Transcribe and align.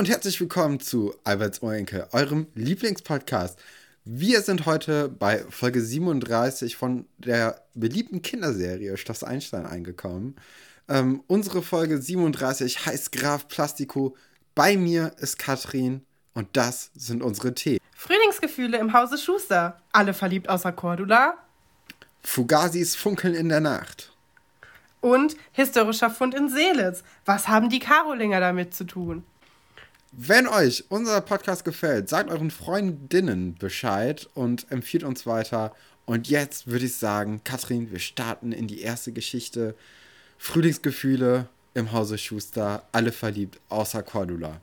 Und 0.00 0.08
herzlich 0.08 0.40
willkommen 0.40 0.80
zu 0.80 1.14
Alberts 1.24 1.62
Ohrenke, 1.62 2.08
eurem 2.12 2.46
Lieblingspodcast. 2.54 3.58
Wir 4.06 4.40
sind 4.40 4.64
heute 4.64 5.10
bei 5.10 5.44
Folge 5.50 5.82
37 5.82 6.74
von 6.74 7.04
der 7.18 7.60
beliebten 7.74 8.22
Kinderserie 8.22 8.96
Schloss 8.96 9.22
Einstein 9.22 9.66
eingekommen. 9.66 10.36
Ähm, 10.88 11.22
unsere 11.26 11.60
Folge 11.60 12.00
37 12.00 12.86
heißt 12.86 13.12
Graf 13.12 13.46
Plastico. 13.48 14.16
Bei 14.54 14.78
mir 14.78 15.12
ist 15.18 15.38
Katrin 15.38 16.06
und 16.32 16.48
das 16.54 16.90
sind 16.94 17.22
unsere 17.22 17.52
Themen. 17.52 17.80
Frühlingsgefühle 17.94 18.78
im 18.78 18.94
Hause 18.94 19.18
Schuster. 19.18 19.82
Alle 19.92 20.14
verliebt 20.14 20.48
außer 20.48 20.72
Cordula. 20.72 21.34
Fugasis 22.22 22.96
funkeln 22.96 23.34
in 23.34 23.50
der 23.50 23.60
Nacht. 23.60 24.14
Und 25.02 25.36
historischer 25.52 26.08
Fund 26.08 26.34
in 26.34 26.48
Seelitz. 26.48 27.02
Was 27.26 27.48
haben 27.48 27.68
die 27.68 27.80
Karolinger 27.80 28.40
damit 28.40 28.72
zu 28.72 28.84
tun? 28.84 29.24
Wenn 30.12 30.48
euch 30.48 30.84
unser 30.88 31.20
Podcast 31.20 31.64
gefällt, 31.64 32.08
sagt 32.08 32.30
euren 32.30 32.50
Freundinnen 32.50 33.54
Bescheid 33.54 34.28
und 34.34 34.70
empfiehlt 34.70 35.04
uns 35.04 35.24
weiter. 35.24 35.72
Und 36.04 36.28
jetzt 36.28 36.66
würde 36.66 36.86
ich 36.86 36.96
sagen, 36.96 37.42
Katrin, 37.44 37.92
wir 37.92 38.00
starten 38.00 38.50
in 38.50 38.66
die 38.66 38.80
erste 38.80 39.12
Geschichte. 39.12 39.76
Frühlingsgefühle 40.36 41.46
im 41.74 41.92
Hause 41.92 42.18
Schuster, 42.18 42.82
alle 42.90 43.12
verliebt, 43.12 43.60
außer 43.68 44.02
Cordula. 44.02 44.60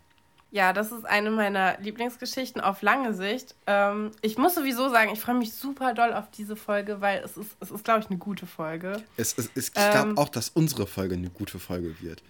Ja, 0.52 0.74
das 0.74 0.92
ist 0.92 1.06
eine 1.06 1.32
meiner 1.32 1.80
Lieblingsgeschichten 1.80 2.62
auf 2.62 2.82
lange 2.82 3.14
Sicht. 3.14 3.56
Ähm, 3.68 4.12
ich 4.22 4.38
muss 4.38 4.56
sowieso 4.56 4.90
sagen, 4.90 5.12
ich 5.14 5.20
freue 5.22 5.36
mich 5.36 5.54
super 5.54 5.94
doll 5.94 6.14
auf 6.14 6.30
diese 6.32 6.58
Folge, 6.58 7.00
weil 7.00 7.22
es 7.24 7.38
ist, 7.38 7.56
es 7.62 7.72
ist 7.72 7.86
glaube 7.86 8.02
ich, 8.02 8.10
eine 8.10 8.18
gute 8.18 8.46
Folge. 8.46 9.02
Es, 9.16 9.38
es, 9.38 9.50
es, 9.56 9.68
ich 9.68 9.74
glaube 9.74 10.10
ähm, 10.10 10.18
auch, 10.18 10.30
dass 10.30 10.50
unsere 10.50 10.88
Folge 10.88 11.16
eine 11.16 11.30
gute 11.30 11.60
Folge 11.60 11.96
wird. 12.02 12.22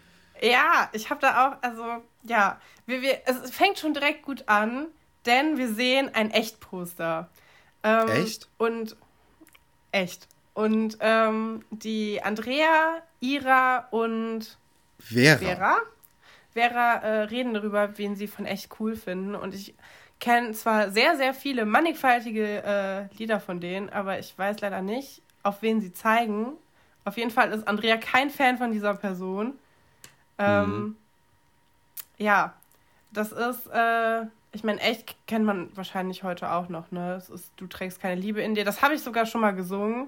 Ja, 0.41 0.89
ich 0.93 1.09
habe 1.09 1.21
da 1.21 1.47
auch, 1.47 1.63
also 1.63 2.03
ja, 2.23 2.59
wir, 2.85 3.01
wir, 3.01 3.21
es 3.25 3.51
fängt 3.51 3.79
schon 3.79 3.93
direkt 3.93 4.23
gut 4.23 4.43
an, 4.47 4.87
denn 5.25 5.57
wir 5.57 5.73
sehen 5.73 6.09
ein 6.13 6.31
Echtposter. 6.31 7.29
Ähm, 7.83 8.09
echt? 8.09 8.49
Und 8.57 8.95
echt. 9.91 10.27
Und 10.53 10.97
ähm, 11.01 11.63
die 11.69 12.21
Andrea, 12.23 13.01
Ira 13.19 13.87
und 13.91 14.57
Vera. 14.99 15.37
Vera, 15.37 15.77
Vera 16.51 16.93
äh, 16.95 17.21
reden 17.23 17.53
darüber, 17.53 17.97
wen 17.97 18.15
sie 18.15 18.27
von 18.27 18.45
echt 18.45 18.79
cool 18.79 18.95
finden. 18.95 19.35
Und 19.35 19.53
ich 19.53 19.75
kenne 20.19 20.53
zwar 20.53 20.91
sehr, 20.91 21.15
sehr 21.15 21.33
viele 21.33 21.65
mannigfaltige 21.65 22.63
äh, 22.63 23.15
Lieder 23.17 23.39
von 23.39 23.59
denen, 23.59 23.89
aber 23.89 24.17
ich 24.19 24.37
weiß 24.37 24.61
leider 24.61 24.81
nicht, 24.81 25.21
auf 25.43 25.61
wen 25.61 25.81
sie 25.81 25.93
zeigen. 25.93 26.53
Auf 27.05 27.17
jeden 27.17 27.31
Fall 27.31 27.51
ist 27.51 27.67
Andrea 27.67 27.97
kein 27.97 28.29
Fan 28.29 28.57
von 28.57 28.71
dieser 28.71 28.95
Person. 28.95 29.57
Ähm, 30.37 30.69
mhm. 30.69 30.95
Ja, 32.17 32.53
das 33.11 33.31
ist, 33.31 33.67
äh, 33.71 34.23
ich 34.51 34.63
meine, 34.63 34.79
echt 34.81 35.15
kennt 35.27 35.45
man 35.45 35.69
wahrscheinlich 35.75 36.23
heute 36.23 36.51
auch 36.51 36.69
noch, 36.69 36.91
ne? 36.91 37.15
Es 37.15 37.29
ist, 37.29 37.51
du 37.57 37.67
trägst 37.67 37.99
keine 37.99 38.19
Liebe 38.19 38.41
in 38.41 38.55
dir. 38.55 38.65
Das 38.65 38.81
habe 38.81 38.95
ich 38.95 39.01
sogar 39.01 39.25
schon 39.25 39.41
mal 39.41 39.51
gesungen. 39.51 40.07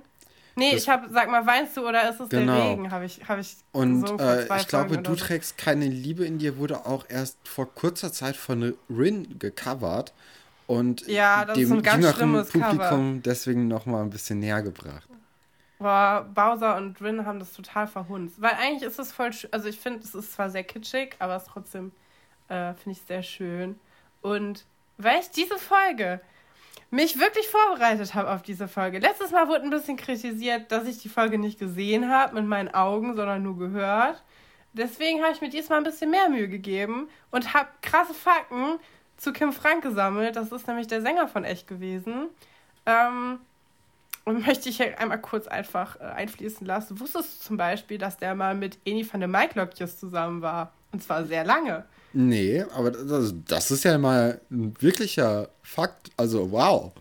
Nee, 0.56 0.72
das 0.74 0.84
ich 0.84 0.90
habe, 0.90 1.08
sag 1.12 1.30
mal, 1.30 1.46
weinst 1.46 1.78
du 1.78 1.88
oder 1.88 2.10
ist 2.10 2.20
es 2.20 2.30
genau. 2.30 2.56
der 2.56 2.72
Regen? 2.72 2.92
Habe 2.92 3.06
ich, 3.06 3.22
hab 3.28 3.40
ich 3.40 3.56
Und 3.72 4.20
äh, 4.20 4.58
ich 4.58 4.68
glaube, 4.68 4.98
du 4.98 5.12
so. 5.12 5.26
trägst 5.26 5.58
keine 5.58 5.86
Liebe 5.86 6.26
in 6.26 6.38
dir, 6.38 6.58
wurde 6.58 6.86
auch 6.86 7.06
erst 7.08 7.38
vor 7.48 7.74
kurzer 7.74 8.12
Zeit 8.12 8.36
von 8.36 8.74
Rin 8.90 9.40
gecovert 9.40 10.14
und 10.68 11.08
ja, 11.08 11.46
dem 11.46 11.82
jüngeren 11.84 12.46
Publikum 12.46 12.78
Cover. 12.78 13.20
deswegen 13.24 13.68
noch 13.68 13.86
mal 13.86 14.02
ein 14.02 14.10
bisschen 14.10 14.40
näher 14.40 14.62
gebracht. 14.62 15.09
Boah, 15.80 16.30
Bowser 16.34 16.76
und 16.76 17.02
Rin 17.02 17.26
haben 17.26 17.40
das 17.40 17.54
total 17.54 17.88
verhunzt. 17.88 18.42
Weil 18.42 18.54
eigentlich 18.54 18.84
ist 18.84 19.00
es 19.00 19.12
voll, 19.12 19.32
also 19.52 19.70
ich 19.70 19.80
finde, 19.80 20.00
es 20.04 20.14
ist 20.14 20.34
zwar 20.34 20.50
sehr 20.50 20.64
kitschig, 20.64 21.16
aber 21.20 21.36
es 21.38 21.46
trotzdem 21.46 21.92
äh, 22.50 22.74
finde 22.74 22.92
ich 22.92 23.02
sehr 23.02 23.24
schön. 23.24 23.80
Und 24.22 24.66
weil 24.98 25.20
ich 25.22 25.32
diese 25.32 25.58
Folge 25.58 26.20
mich 26.92 27.20
wirklich 27.20 27.48
vorbereitet 27.48 28.14
habe 28.16 28.32
auf 28.32 28.42
diese 28.42 28.68
Folge. 28.68 29.00
Letztes 29.00 29.32
Mal 29.32 29.48
wurde 29.48 29.64
ein 29.64 29.70
bisschen 29.70 29.96
kritisiert, 29.96 30.72
dass 30.72 30.88
ich 30.88 30.98
die 30.98 31.10
Folge 31.10 31.38
nicht 31.38 31.60
gesehen 31.60 32.10
habe 32.10 32.36
mit 32.36 32.46
meinen 32.46 32.74
Augen, 32.74 33.16
sondern 33.16 33.44
nur 33.44 33.58
gehört. 33.58 34.24
Deswegen 34.74 35.22
habe 35.22 35.34
ich 35.34 35.42
mir 35.42 35.50
diesmal 35.50 35.80
ein 35.80 35.84
bisschen 35.84 36.12
mehr 36.12 36.30
Mühe 36.30 36.48
gegeben 36.48 37.10
und 37.32 37.54
habe 37.54 37.70
krasse 37.82 38.14
Fakten 38.14 38.80
zu 39.18 39.34
Kim 39.34 39.54
Frank 39.54 39.84
gesammelt. 39.84 40.36
Das 40.36 40.52
ist 40.52 40.68
nämlich 40.68 40.88
der 40.88 41.02
Sänger 41.02 41.28
von 41.28 41.44
Echt 41.44 41.68
gewesen. 41.68 42.30
Ähm, 42.86 43.40
und 44.30 44.46
möchte 44.48 44.70
ich 44.70 44.78
hier 44.78 45.00
einmal 45.00 45.20
kurz 45.20 45.48
einfach 45.48 46.00
äh, 46.00 46.04
einfließen 46.04 46.66
lassen. 46.66 47.00
Wusstest 47.00 47.40
du 47.40 47.48
zum 47.48 47.58
Beispiel, 47.58 47.98
dass 47.98 48.18
der 48.18 48.36
mal 48.36 48.56
mit 48.56 48.78
Eni 48.86 49.06
van 49.12 49.20
der 49.20 49.30
Maiklokjes 49.30 50.00
zusammen 50.00 50.42
war? 50.42 50.72
Und 50.92 51.04
zwar 51.04 51.26
sehr 51.26 51.44
lange. 51.44 51.86
Nee, 52.14 52.64
aber 52.76 52.92
das, 52.92 53.34
das 53.48 53.72
ist 53.72 53.84
ja 53.84 53.98
mal 53.98 54.40
ein 54.50 54.76
wirklicher 54.80 55.50
Fakt. 55.62 56.10
Also, 56.18 56.52
wow. 56.52 56.92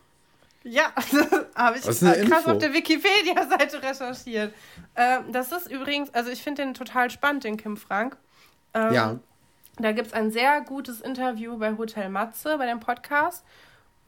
Ja, 0.62 0.92
habe 1.54 1.78
ich 1.78 1.84
krass 1.84 2.02
Info. 2.02 2.50
auf 2.50 2.58
der 2.58 2.74
Wikipedia-Seite 2.74 3.82
recherchiert. 3.82 4.52
Ähm, 4.96 5.32
das 5.32 5.52
ist 5.52 5.70
übrigens, 5.70 6.12
also 6.12 6.30
ich 6.30 6.42
finde 6.42 6.62
den 6.62 6.74
total 6.74 7.10
spannend, 7.10 7.44
den 7.44 7.56
Kim 7.56 7.78
Frank. 7.78 8.16
Ähm, 8.74 8.92
ja. 8.92 9.18
Da 9.78 9.92
gibt 9.92 10.08
es 10.08 10.12
ein 10.12 10.30
sehr 10.30 10.60
gutes 10.60 11.00
Interview 11.00 11.56
bei 11.56 11.76
Hotel 11.76 12.10
Matze, 12.10 12.58
bei 12.58 12.66
dem 12.66 12.80
Podcast, 12.80 13.44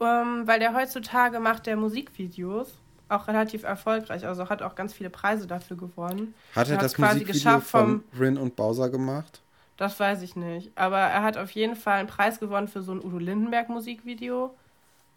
ähm, 0.00 0.46
weil 0.46 0.58
der 0.58 0.74
heutzutage 0.74 1.40
macht 1.40 1.66
der 1.66 1.76
Musikvideos 1.76 2.74
auch 3.10 3.28
relativ 3.28 3.64
erfolgreich. 3.64 4.26
Also 4.26 4.48
hat 4.48 4.62
auch 4.62 4.74
ganz 4.74 4.92
viele 4.92 5.10
Preise 5.10 5.46
dafür 5.46 5.76
gewonnen. 5.76 6.34
Hat 6.54 6.68
er 6.68 6.78
das 6.78 6.94
quasi 6.94 7.20
Musikvideo 7.20 7.60
von 7.60 8.04
Rin 8.18 8.36
und 8.36 8.56
Bowser 8.56 8.88
gemacht? 8.90 9.40
Das 9.76 9.98
weiß 9.98 10.22
ich 10.22 10.36
nicht. 10.36 10.70
Aber 10.76 10.98
er 10.98 11.22
hat 11.22 11.38
auf 11.38 11.50
jeden 11.52 11.76
Fall 11.76 12.00
einen 12.00 12.08
Preis 12.08 12.38
gewonnen 12.38 12.68
für 12.68 12.82
so 12.82 12.92
ein 12.92 13.02
Udo 13.02 13.18
Lindenberg 13.18 13.68
Musikvideo. 13.68 14.54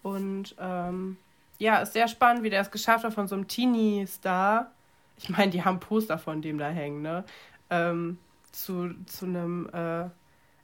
Und 0.03 0.55
ähm, 0.59 1.17
ja, 1.59 1.79
ist 1.79 1.93
sehr 1.93 2.07
spannend, 2.07 2.43
wie 2.43 2.49
der 2.49 2.61
es 2.61 2.71
geschafft 2.71 3.03
hat 3.03 3.13
von 3.13 3.27
so 3.27 3.35
einem 3.35 3.47
Teenie-Star. 3.47 4.71
Ich 5.17 5.29
meine, 5.29 5.51
die 5.51 5.63
haben 5.63 5.79
Poster 5.79 6.17
von 6.17 6.41
dem 6.41 6.57
da 6.57 6.69
hängen, 6.69 7.01
ne? 7.01 7.23
Ähm, 7.69 8.17
zu, 8.51 8.93
zu 9.05 9.25
einem 9.25 9.69
äh, 9.73 10.05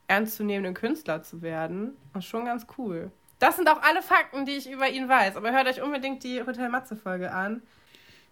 ernstzunehmenden 0.08 0.74
Künstler 0.74 1.22
zu 1.22 1.42
werden. 1.42 1.96
Das 2.12 2.24
ist 2.24 2.30
schon 2.30 2.44
ganz 2.44 2.66
cool. 2.78 3.10
Das 3.40 3.56
sind 3.56 3.68
auch 3.68 3.82
alle 3.82 4.02
Fakten, 4.02 4.46
die 4.46 4.52
ich 4.52 4.70
über 4.70 4.88
ihn 4.88 5.08
weiß. 5.08 5.34
Aber 5.36 5.50
hört 5.50 5.66
euch 5.66 5.82
unbedingt 5.82 6.22
die 6.22 6.40
Hotel 6.46 6.68
Matze-Folge 6.68 7.32
an. 7.32 7.62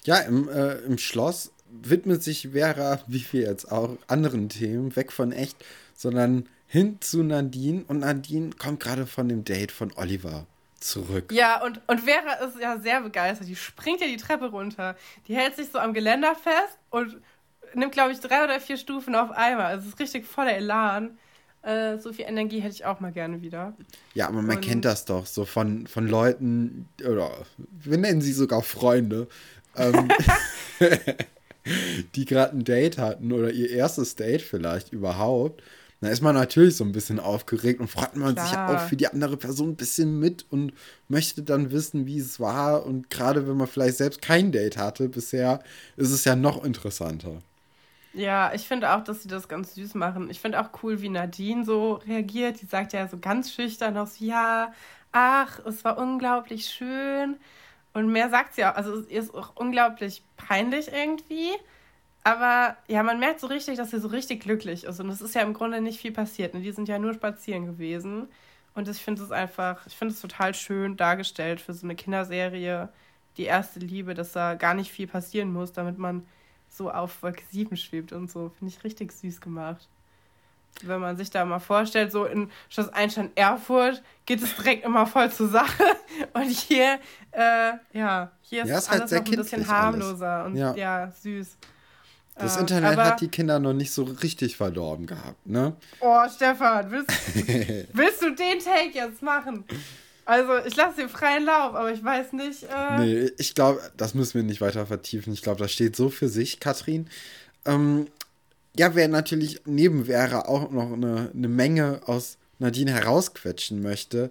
Ja, 0.04 0.18
im, 0.18 0.48
äh, 0.48 0.74
im 0.78 0.98
Schloss 0.98 1.52
widmet 1.68 2.22
sich 2.22 2.50
Vera, 2.52 3.00
wie 3.08 3.26
wir 3.32 3.42
jetzt 3.42 3.72
auch, 3.72 3.96
anderen 4.06 4.48
Themen, 4.48 4.94
weg 4.94 5.10
von 5.10 5.32
echt, 5.32 5.56
sondern 5.94 6.48
hin 6.66 6.98
zu 7.00 7.24
Nadine. 7.24 7.84
Und 7.88 8.00
Nadine 8.00 8.50
kommt 8.56 8.80
gerade 8.80 9.06
von 9.06 9.28
dem 9.28 9.44
Date 9.44 9.72
von 9.72 9.92
Oliver 9.96 10.46
zurück. 10.78 11.32
Ja, 11.32 11.62
und, 11.64 11.80
und 11.86 12.02
Vera 12.02 12.34
ist 12.44 12.60
ja 12.60 12.78
sehr 12.78 13.00
begeistert. 13.00 13.48
Die 13.48 13.56
springt 13.56 14.00
ja 14.00 14.06
die 14.06 14.18
Treppe 14.18 14.50
runter. 14.50 14.94
Die 15.26 15.34
hält 15.34 15.56
sich 15.56 15.70
so 15.70 15.78
am 15.78 15.94
Geländer 15.94 16.34
fest 16.34 16.78
und 16.90 17.16
nimmt, 17.74 17.92
glaube 17.92 18.12
ich, 18.12 18.20
drei 18.20 18.44
oder 18.44 18.60
vier 18.60 18.76
Stufen 18.76 19.14
auf 19.14 19.30
einmal. 19.30 19.66
Also 19.66 19.88
es 19.88 19.94
ist 19.94 20.00
richtig 20.00 20.26
voller 20.26 20.54
Elan. 20.54 21.18
Äh, 21.62 21.98
so 21.98 22.12
viel 22.12 22.24
Energie 22.26 22.60
hätte 22.60 22.74
ich 22.74 22.84
auch 22.84 23.00
mal 23.00 23.12
gerne 23.12 23.42
wieder. 23.42 23.76
Ja, 24.14 24.28
aber 24.28 24.42
man 24.42 24.56
Und 24.56 24.60
kennt 24.60 24.84
das 24.84 25.04
doch 25.04 25.26
so 25.26 25.44
von, 25.44 25.86
von 25.86 26.06
Leuten, 26.06 26.88
oder 27.04 27.30
wir 27.58 27.98
nennen 27.98 28.20
sie 28.20 28.32
sogar 28.32 28.62
Freunde, 28.62 29.28
ähm, 29.76 30.08
die 32.14 32.24
gerade 32.24 32.56
ein 32.56 32.64
Date 32.64 32.98
hatten 32.98 33.32
oder 33.32 33.50
ihr 33.50 33.70
erstes 33.70 34.14
Date 34.14 34.42
vielleicht 34.42 34.92
überhaupt. 34.92 35.62
Da 36.00 36.08
ist 36.08 36.22
man 36.22 36.36
natürlich 36.36 36.76
so 36.76 36.84
ein 36.84 36.92
bisschen 36.92 37.18
aufgeregt 37.18 37.80
und 37.80 37.88
freut 37.88 38.14
man 38.14 38.34
Klar. 38.34 38.46
sich 38.46 38.56
auch 38.56 38.88
für 38.88 38.96
die 38.96 39.08
andere 39.08 39.36
Person 39.36 39.70
ein 39.70 39.76
bisschen 39.76 40.20
mit 40.20 40.46
und 40.48 40.72
möchte 41.08 41.42
dann 41.42 41.72
wissen, 41.72 42.06
wie 42.06 42.18
es 42.18 42.38
war. 42.38 42.86
Und 42.86 43.10
gerade 43.10 43.48
wenn 43.48 43.56
man 43.56 43.66
vielleicht 43.66 43.96
selbst 43.96 44.22
kein 44.22 44.52
Date 44.52 44.76
hatte 44.76 45.08
bisher, 45.08 45.60
ist 45.96 46.12
es 46.12 46.24
ja 46.24 46.36
noch 46.36 46.64
interessanter. 46.64 47.42
Ja, 48.18 48.52
ich 48.52 48.66
finde 48.66 48.92
auch, 48.92 49.04
dass 49.04 49.22
sie 49.22 49.28
das 49.28 49.48
ganz 49.48 49.76
süß 49.76 49.94
machen. 49.94 50.28
Ich 50.28 50.40
finde 50.40 50.60
auch 50.60 50.70
cool, 50.82 51.00
wie 51.00 51.08
Nadine 51.08 51.64
so 51.64 51.94
reagiert. 52.04 52.60
Die 52.60 52.66
sagt 52.66 52.92
ja 52.92 53.06
so 53.06 53.16
ganz 53.18 53.52
schüchtern 53.52 53.94
noch 53.94 54.08
so, 54.08 54.24
ja, 54.24 54.72
ach, 55.12 55.60
es 55.64 55.84
war 55.84 55.98
unglaublich 55.98 56.66
schön. 56.66 57.36
Und 57.94 58.08
mehr 58.08 58.28
sagt 58.28 58.54
sie 58.54 58.64
auch. 58.64 58.74
Also 58.74 59.02
ihr 59.08 59.20
ist 59.20 59.32
auch 59.32 59.52
unglaublich 59.54 60.24
peinlich 60.36 60.88
irgendwie. 60.92 61.50
Aber 62.24 62.76
ja, 62.88 63.04
man 63.04 63.20
merkt 63.20 63.38
so 63.38 63.46
richtig, 63.46 63.76
dass 63.76 63.92
sie 63.92 64.00
so 64.00 64.08
richtig 64.08 64.42
glücklich 64.42 64.82
ist. 64.82 64.98
Und 64.98 65.10
es 65.10 65.20
ist 65.20 65.36
ja 65.36 65.42
im 65.42 65.54
Grunde 65.54 65.80
nicht 65.80 66.00
viel 66.00 66.12
passiert. 66.12 66.54
Ne? 66.54 66.60
Die 66.60 66.72
sind 66.72 66.88
ja 66.88 66.98
nur 66.98 67.14
spazieren 67.14 67.66
gewesen. 67.66 68.26
Und 68.74 68.88
ich 68.88 68.98
finde 68.98 69.22
es 69.22 69.30
einfach, 69.30 69.86
ich 69.86 69.94
finde 69.96 70.14
es 70.14 70.20
total 70.20 70.54
schön 70.54 70.96
dargestellt 70.96 71.60
für 71.60 71.72
so 71.72 71.86
eine 71.86 71.94
Kinderserie. 71.94 72.88
Die 73.36 73.44
erste 73.44 73.78
Liebe, 73.78 74.14
dass 74.14 74.32
da 74.32 74.54
gar 74.54 74.74
nicht 74.74 74.90
viel 74.90 75.06
passieren 75.06 75.52
muss, 75.52 75.72
damit 75.72 75.98
man 75.98 76.26
so 76.68 76.90
auf 76.90 77.22
Wolke 77.22 77.42
7 77.50 77.76
schwebt 77.76 78.12
und 78.12 78.30
so. 78.30 78.50
Finde 78.58 78.74
ich 78.74 78.84
richtig 78.84 79.12
süß 79.12 79.40
gemacht. 79.40 79.88
Wenn 80.82 81.00
man 81.00 81.16
sich 81.16 81.30
da 81.30 81.44
mal 81.44 81.58
vorstellt, 81.58 82.12
so 82.12 82.24
in 82.24 82.50
Schloss 82.68 82.88
Einstein 82.90 83.30
Erfurt 83.34 84.02
geht 84.26 84.42
es 84.42 84.54
direkt 84.54 84.84
immer 84.84 85.06
voll 85.06 85.30
zur 85.32 85.48
Sache. 85.48 85.82
Und 86.34 86.50
hier, 86.50 87.00
äh, 87.32 87.72
ja, 87.92 88.30
hier 88.42 88.62
ist, 88.62 88.68
ja, 88.68 88.78
ist 88.78 88.90
alles 88.90 89.12
halt 89.12 89.26
noch 89.26 89.32
ein 89.32 89.38
bisschen 89.38 89.66
harmloser 89.66 90.30
alles. 90.30 90.46
und 90.46 90.56
ja. 90.56 90.74
ja. 90.74 91.10
süß. 91.10 91.56
Das 92.36 92.56
äh, 92.56 92.60
Internet 92.60 92.96
hat 92.96 93.20
die 93.20 93.28
Kinder 93.28 93.58
noch 93.58 93.72
nicht 93.72 93.92
so 93.92 94.04
richtig 94.04 94.56
verdorben 94.56 95.06
gehabt, 95.06 95.46
ne? 95.46 95.74
Oh, 96.00 96.28
Stefan, 96.28 96.90
willst, 96.90 97.10
willst 97.92 98.22
du 98.22 98.34
den 98.34 98.58
Take 98.60 98.92
jetzt 98.94 99.22
machen? 99.22 99.64
Also, 100.28 100.58
ich 100.58 100.76
lasse 100.76 101.00
dir 101.00 101.08
freien 101.08 101.46
Lauf, 101.46 101.74
aber 101.74 101.90
ich 101.90 102.04
weiß 102.04 102.34
nicht. 102.34 102.64
Äh 102.64 102.98
nee, 102.98 103.30
ich 103.38 103.54
glaube, 103.54 103.80
das 103.96 104.12
müssen 104.12 104.34
wir 104.34 104.42
nicht 104.42 104.60
weiter 104.60 104.84
vertiefen. 104.84 105.32
Ich 105.32 105.40
glaube, 105.40 105.58
das 105.58 105.72
steht 105.72 105.96
so 105.96 106.10
für 106.10 106.28
sich, 106.28 106.60
Katrin. 106.60 107.08
Ähm, 107.64 108.08
ja, 108.76 108.94
wer 108.94 109.08
natürlich 109.08 109.62
neben 109.64 110.04
Vera 110.04 110.42
auch 110.42 110.70
noch 110.70 110.92
eine, 110.92 111.30
eine 111.34 111.48
Menge 111.48 112.02
aus 112.04 112.36
Nadine 112.58 112.92
herausquetschen 112.92 113.80
möchte, 113.80 114.30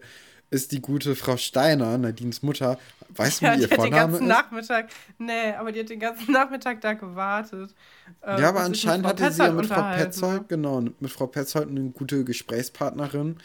ist 0.51 0.71
die 0.71 0.83
gute 0.83 1.15
Frau 1.15 1.35
Steiner, 1.35 1.97
Nadines 1.97 2.43
Mutter. 2.43 2.77
Weißt 3.09 3.41
du, 3.41 3.45
ja, 3.45 3.57
wie 3.57 3.61
ihr 3.61 3.67
Vorname 3.67 3.89
den 3.89 3.95
ganzen 3.95 4.21
ist? 4.21 4.29
Nachmittag, 4.29 4.89
nee, 5.17 5.51
aber 5.57 5.71
die 5.71 5.79
hat 5.79 5.89
den 5.89 5.99
ganzen 5.99 6.31
Nachmittag 6.31 6.79
da 6.81 6.93
gewartet. 6.93 7.73
Äh, 8.21 8.39
ja, 8.39 8.49
aber 8.49 8.59
anscheinend 8.59 9.07
hatte 9.07 9.31
sie 9.31 9.41
ja 9.41 9.51
mit 9.51 9.65
Frau 9.65 9.81
Petzold, 9.95 10.47
genau, 10.47 10.79
mit 10.79 11.11
Frau 11.11 11.25
Petzold 11.25 11.69
eine 11.69 11.89
gute 11.89 12.23
Gesprächspartnerin. 12.23 13.37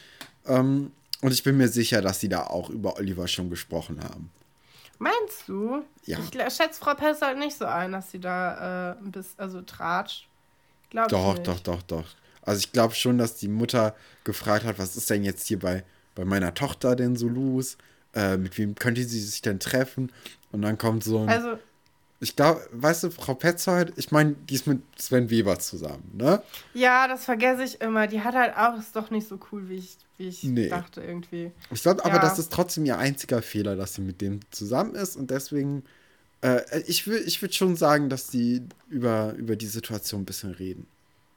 Ähm, 0.46 0.92
und 1.22 1.32
ich 1.32 1.42
bin 1.42 1.56
mir 1.56 1.68
sicher, 1.68 2.02
dass 2.02 2.20
sie 2.20 2.28
da 2.28 2.44
auch 2.46 2.68
über 2.68 2.96
Oliver 2.98 3.26
schon 3.28 3.48
gesprochen 3.48 4.02
haben. 4.02 4.30
Meinst 4.98 5.48
du? 5.48 5.82
Ja. 6.04 6.18
Ich 6.18 6.30
schätze 6.54 6.78
Frau 6.78 6.94
Petzold 6.94 7.38
nicht 7.38 7.56
so 7.56 7.64
ein, 7.64 7.92
dass 7.92 8.10
sie 8.10 8.20
da 8.20 8.92
äh, 8.92 8.98
ein 8.98 9.10
bisschen, 9.10 9.38
also 9.38 9.62
tratscht. 9.62 10.28
Glaub 10.90 11.08
doch, 11.08 11.38
doch, 11.38 11.60
doch, 11.60 11.82
doch. 11.82 12.04
Also 12.42 12.58
ich 12.58 12.72
glaube 12.72 12.94
schon, 12.94 13.18
dass 13.18 13.36
die 13.36 13.48
Mutter 13.48 13.94
gefragt 14.24 14.64
hat, 14.64 14.78
was 14.78 14.96
ist 14.96 15.08
denn 15.10 15.24
jetzt 15.24 15.46
hier 15.46 15.58
bei, 15.58 15.84
bei 16.14 16.24
meiner 16.24 16.54
Tochter 16.54 16.96
denn 16.96 17.16
so 17.16 17.28
los? 17.28 17.78
Äh, 18.14 18.36
mit 18.36 18.58
wem 18.58 18.74
könnte 18.74 19.02
sie 19.04 19.20
sich 19.20 19.42
denn 19.42 19.58
treffen? 19.58 20.12
Und 20.50 20.62
dann 20.62 20.76
kommt 20.76 21.02
so 21.02 21.22
ein. 21.22 21.28
Also, 21.28 21.58
ich 22.22 22.36
glaube, 22.36 22.64
weißt 22.70 23.02
du, 23.02 23.10
Frau 23.10 23.34
Petzold, 23.34 23.94
ich 23.96 24.12
meine, 24.12 24.36
die 24.48 24.54
ist 24.54 24.68
mit 24.68 24.80
Sven 24.96 25.28
Weber 25.28 25.58
zusammen, 25.58 26.08
ne? 26.14 26.40
Ja, 26.72 27.08
das 27.08 27.24
vergesse 27.24 27.64
ich 27.64 27.80
immer. 27.80 28.06
Die 28.06 28.20
hat 28.20 28.36
halt 28.36 28.56
auch, 28.56 28.78
ist 28.78 28.94
doch 28.94 29.10
nicht 29.10 29.26
so 29.26 29.40
cool, 29.50 29.68
wie 29.68 29.78
ich, 29.78 29.96
wie 30.18 30.28
ich 30.28 30.44
nee. 30.44 30.68
dachte 30.68 31.02
irgendwie. 31.02 31.50
Ich 31.72 31.82
glaube 31.82 32.02
ja. 32.04 32.04
aber, 32.04 32.20
das 32.20 32.38
ist 32.38 32.52
trotzdem 32.52 32.84
ihr 32.84 32.96
einziger 32.96 33.42
Fehler, 33.42 33.74
dass 33.74 33.94
sie 33.94 34.02
mit 34.02 34.20
dem 34.20 34.38
zusammen 34.52 34.94
ist 34.94 35.16
und 35.16 35.32
deswegen, 35.32 35.82
äh, 36.42 36.60
ich 36.86 37.08
würde 37.08 37.24
ich 37.24 37.42
würd 37.42 37.56
schon 37.56 37.74
sagen, 37.74 38.08
dass 38.08 38.28
die 38.28 38.62
über, 38.88 39.32
über 39.32 39.56
die 39.56 39.66
Situation 39.66 40.22
ein 40.22 40.24
bisschen 40.24 40.52
reden. 40.52 40.86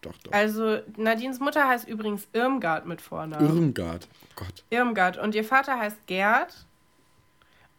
Doch, 0.01 0.15
doch. 0.21 0.33
Also, 0.33 0.81
Nadines 0.97 1.39
Mutter 1.39 1.67
heißt 1.67 1.87
übrigens 1.87 2.27
Irmgard 2.33 2.85
mit 2.85 3.01
Vornamen. 3.01 3.43
Irmgard, 3.43 4.07
oh 4.23 4.27
Gott. 4.35 4.63
Irmgard. 4.69 5.17
Und 5.17 5.33
ihr 5.33 5.45
Vater 5.45 5.79
heißt 5.79 6.05
Gerd. 6.05 6.67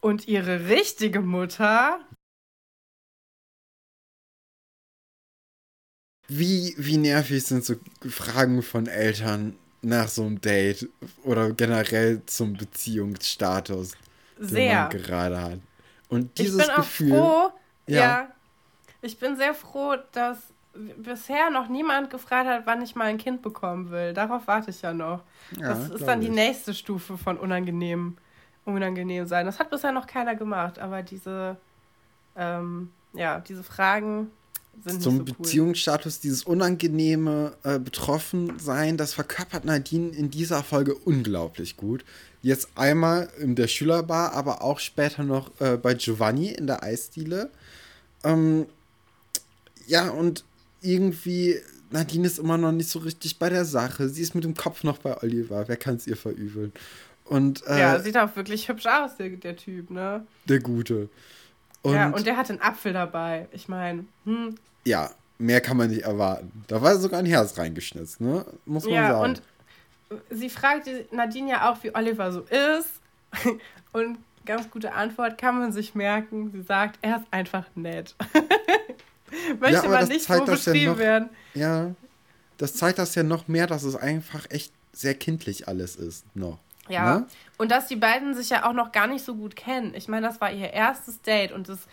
Und 0.01 0.29
ihre 0.29 0.69
richtige 0.69 1.21
Mutter 1.21 2.01
Wie, 6.29 6.75
wie 6.77 6.97
nervig 6.97 7.45
sind 7.45 7.65
so 7.65 7.75
Fragen 8.09 8.63
von 8.63 8.87
Eltern 8.87 9.57
nach 9.83 10.09
so 10.09 10.23
einem 10.23 10.41
Date 10.41 10.89
oder 11.23 11.51
generell 11.53 12.21
zum 12.27 12.55
Beziehungsstatus, 12.55 13.93
Sehr. 14.39 14.89
den 14.89 14.99
man 14.99 15.07
gerade 15.07 15.43
hat. 15.43 15.59
Und 16.09 16.37
dieses 16.39 16.61
ich 16.61 16.67
bin 16.67 16.77
Gefühl. 16.77 17.13
Auch 17.13 17.51
froh, 17.51 17.53
ja. 17.87 18.01
ja. 18.01 18.29
Ich 19.03 19.19
bin 19.19 19.37
sehr 19.37 19.55
froh, 19.55 19.95
dass 20.13 20.39
bisher 20.97 21.51
noch 21.51 21.69
niemand 21.69 22.11
gefragt 22.11 22.49
hat, 22.49 22.63
wann 22.67 22.83
ich 22.83 22.95
mal 22.95 23.05
ein 23.05 23.19
Kind 23.19 23.43
bekommen 23.43 23.91
will. 23.91 24.13
Darauf 24.13 24.47
warte 24.47 24.71
ich 24.71 24.83
ja 24.83 24.93
noch. 24.93 25.23
Ja, 25.59 25.69
das 25.69 25.91
ist 25.91 26.07
dann 26.07 26.21
die 26.21 26.29
nächste 26.29 26.75
Stufe 26.75 27.17
von 27.17 27.39
unangenehm, 27.39 28.17
unangenehm 28.65 29.27
sein. 29.27 29.47
Das 29.47 29.59
hat 29.59 29.71
bisher 29.71 29.93
noch 29.93 30.07
keiner 30.07 30.35
gemacht, 30.35 30.79
aber 30.79 31.03
diese, 31.03 31.57
ähm, 32.37 32.91
ja, 33.13 33.41
diese 33.41 33.63
Fragen 33.63 34.31
sind 34.85 35.03
Zum 35.03 35.19
so 35.19 35.25
Beziehungsstatus, 35.25 36.21
dieses 36.21 36.45
unangenehme 36.45 37.55
äh, 37.63 37.79
Betroffensein, 37.79 38.97
das 38.97 39.15
verkörpert 39.15 39.65
Nadine 39.65 40.11
in 40.11 40.31
dieser 40.31 40.63
Folge 40.63 40.95
unglaublich 40.95 41.77
gut. 41.77 42.05
Jetzt 42.43 42.69
einmal 42.77 43.29
in 43.41 43.57
der 43.57 43.67
Schülerbar, 43.67 44.33
aber 44.33 44.63
auch 44.63 44.79
später 44.79 45.25
noch 45.25 45.51
äh, 45.61 45.77
bei 45.77 45.95
Giovanni 45.95 46.51
in 46.51 46.67
der 46.67 46.83
Eisdiele. 46.83 47.51
Ähm, 48.23 48.67
ja, 49.87 50.11
und 50.11 50.45
irgendwie, 50.81 51.57
Nadine 51.91 52.27
ist 52.27 52.39
immer 52.39 52.59
noch 52.59 52.73
nicht 52.73 52.89
so 52.89 53.01
richtig 53.01 53.39
bei 53.39 53.49
der 53.49 53.65
Sache. 53.65 54.09
Sie 54.09 54.23
ist 54.23 54.35
mit 54.35 54.45
dem 54.45 54.55
Kopf 54.55 54.85
noch 54.85 54.99
bei 54.99 55.21
Oliver. 55.23 55.67
Wer 55.67 55.77
kann 55.77 55.97
es 55.97 56.07
ihr 56.07 56.17
verübeln? 56.17 56.73
Und, 57.25 57.67
äh, 57.67 57.81
ja, 57.81 57.99
sieht 57.99 58.17
auch 58.17 58.35
wirklich 58.37 58.69
hübsch 58.69 58.87
aus, 58.87 59.17
der, 59.17 59.31
der 59.31 59.57
Typ, 59.57 59.91
ne? 59.91 60.25
Der 60.49 60.61
Gute. 60.61 61.09
Und 61.87 61.95
ja, 61.95 62.09
und 62.09 62.27
der 62.27 62.37
hat 62.37 62.51
einen 62.51 62.61
Apfel 62.61 62.93
dabei. 62.93 63.47
Ich 63.53 63.69
meine, 63.69 64.05
hm. 64.25 64.57
Ja, 64.85 65.11
mehr 65.39 65.61
kann 65.61 65.77
man 65.77 65.91
nicht 65.91 66.03
erwarten. 66.03 66.65
Da 66.67 66.83
war 66.83 66.97
sogar 66.97 67.21
ein 67.21 67.27
Herz 67.27 67.57
reingeschnitzt, 67.59 68.21
ne? 68.21 68.45
Muss 68.65 68.85
man 68.85 68.93
ja, 68.93 69.13
sagen. 69.13 69.25
Und 69.25 69.43
sie 70.31 70.51
fragt 70.51 70.89
Nadine 71.13 71.51
ja 71.51 71.71
auch, 71.71 71.83
wie 71.83 71.95
Oliver 71.95 72.33
so 72.33 72.41
ist. 72.41 72.91
und 73.93 74.19
ganz 74.45 74.71
gute 74.71 74.93
Antwort 74.93 75.39
kann 75.39 75.59
man 75.59 75.73
sich 75.73 75.95
merken. 75.95 76.51
Sie 76.53 76.63
sagt, 76.63 76.99
er 77.03 77.19
ist 77.19 77.27
einfach 77.31 77.67
nett. 77.75 78.15
Möchte 79.61 79.87
ja, 79.87 79.89
man 79.89 80.09
nicht 80.09 80.27
so 80.27 80.45
beschrieben 80.45 80.79
ja 80.79 80.91
noch, 80.91 80.99
werden. 80.99 81.29
Ja, 81.55 81.95
das 82.59 82.75
zeigt 82.75 82.99
das 82.99 83.15
ja 83.15 83.23
noch 83.23 83.49
mehr, 83.49 83.67
dass 83.67 83.83
es 83.83 83.97
einfach 83.97 84.47
echt 84.51 84.73
sehr 84.93 85.15
kindlich 85.15 85.69
alles 85.69 85.97
ist 85.97 86.25
noch. 86.35 86.59
Ja, 86.89 87.19
ne? 87.19 87.27
und 87.59 87.71
dass 87.71 87.87
die 87.87 87.97
beiden 87.97 88.35
sich 88.35 88.51
ja 88.51 88.69
auch 88.69 88.73
noch 88.73 88.93
gar 88.93 89.07
nicht 89.07 89.25
so 89.25 89.35
gut 89.35 89.57
kennen. 89.57 89.95
Ich 89.95 90.09
meine, 90.09 90.27
das 90.27 90.41
war 90.41 90.53
ihr 90.53 90.73
erstes 90.73 91.23
Date 91.23 91.53
und 91.53 91.69
das, 91.69 91.87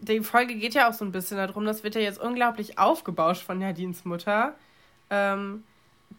die 0.00 0.20
Folge 0.20 0.54
geht 0.54 0.74
ja 0.74 0.88
auch 0.88 0.92
so 0.92 1.04
ein 1.04 1.12
bisschen 1.12 1.36
darum, 1.36 1.64
das 1.64 1.82
wird 1.82 1.94
ja 1.94 2.00
jetzt 2.00 2.20
unglaublich 2.20 2.78
aufgebauscht 2.78 3.42
von 3.42 3.58
Nadines 3.58 4.04
Mutter. 4.04 4.54
Ähm, 5.10 5.64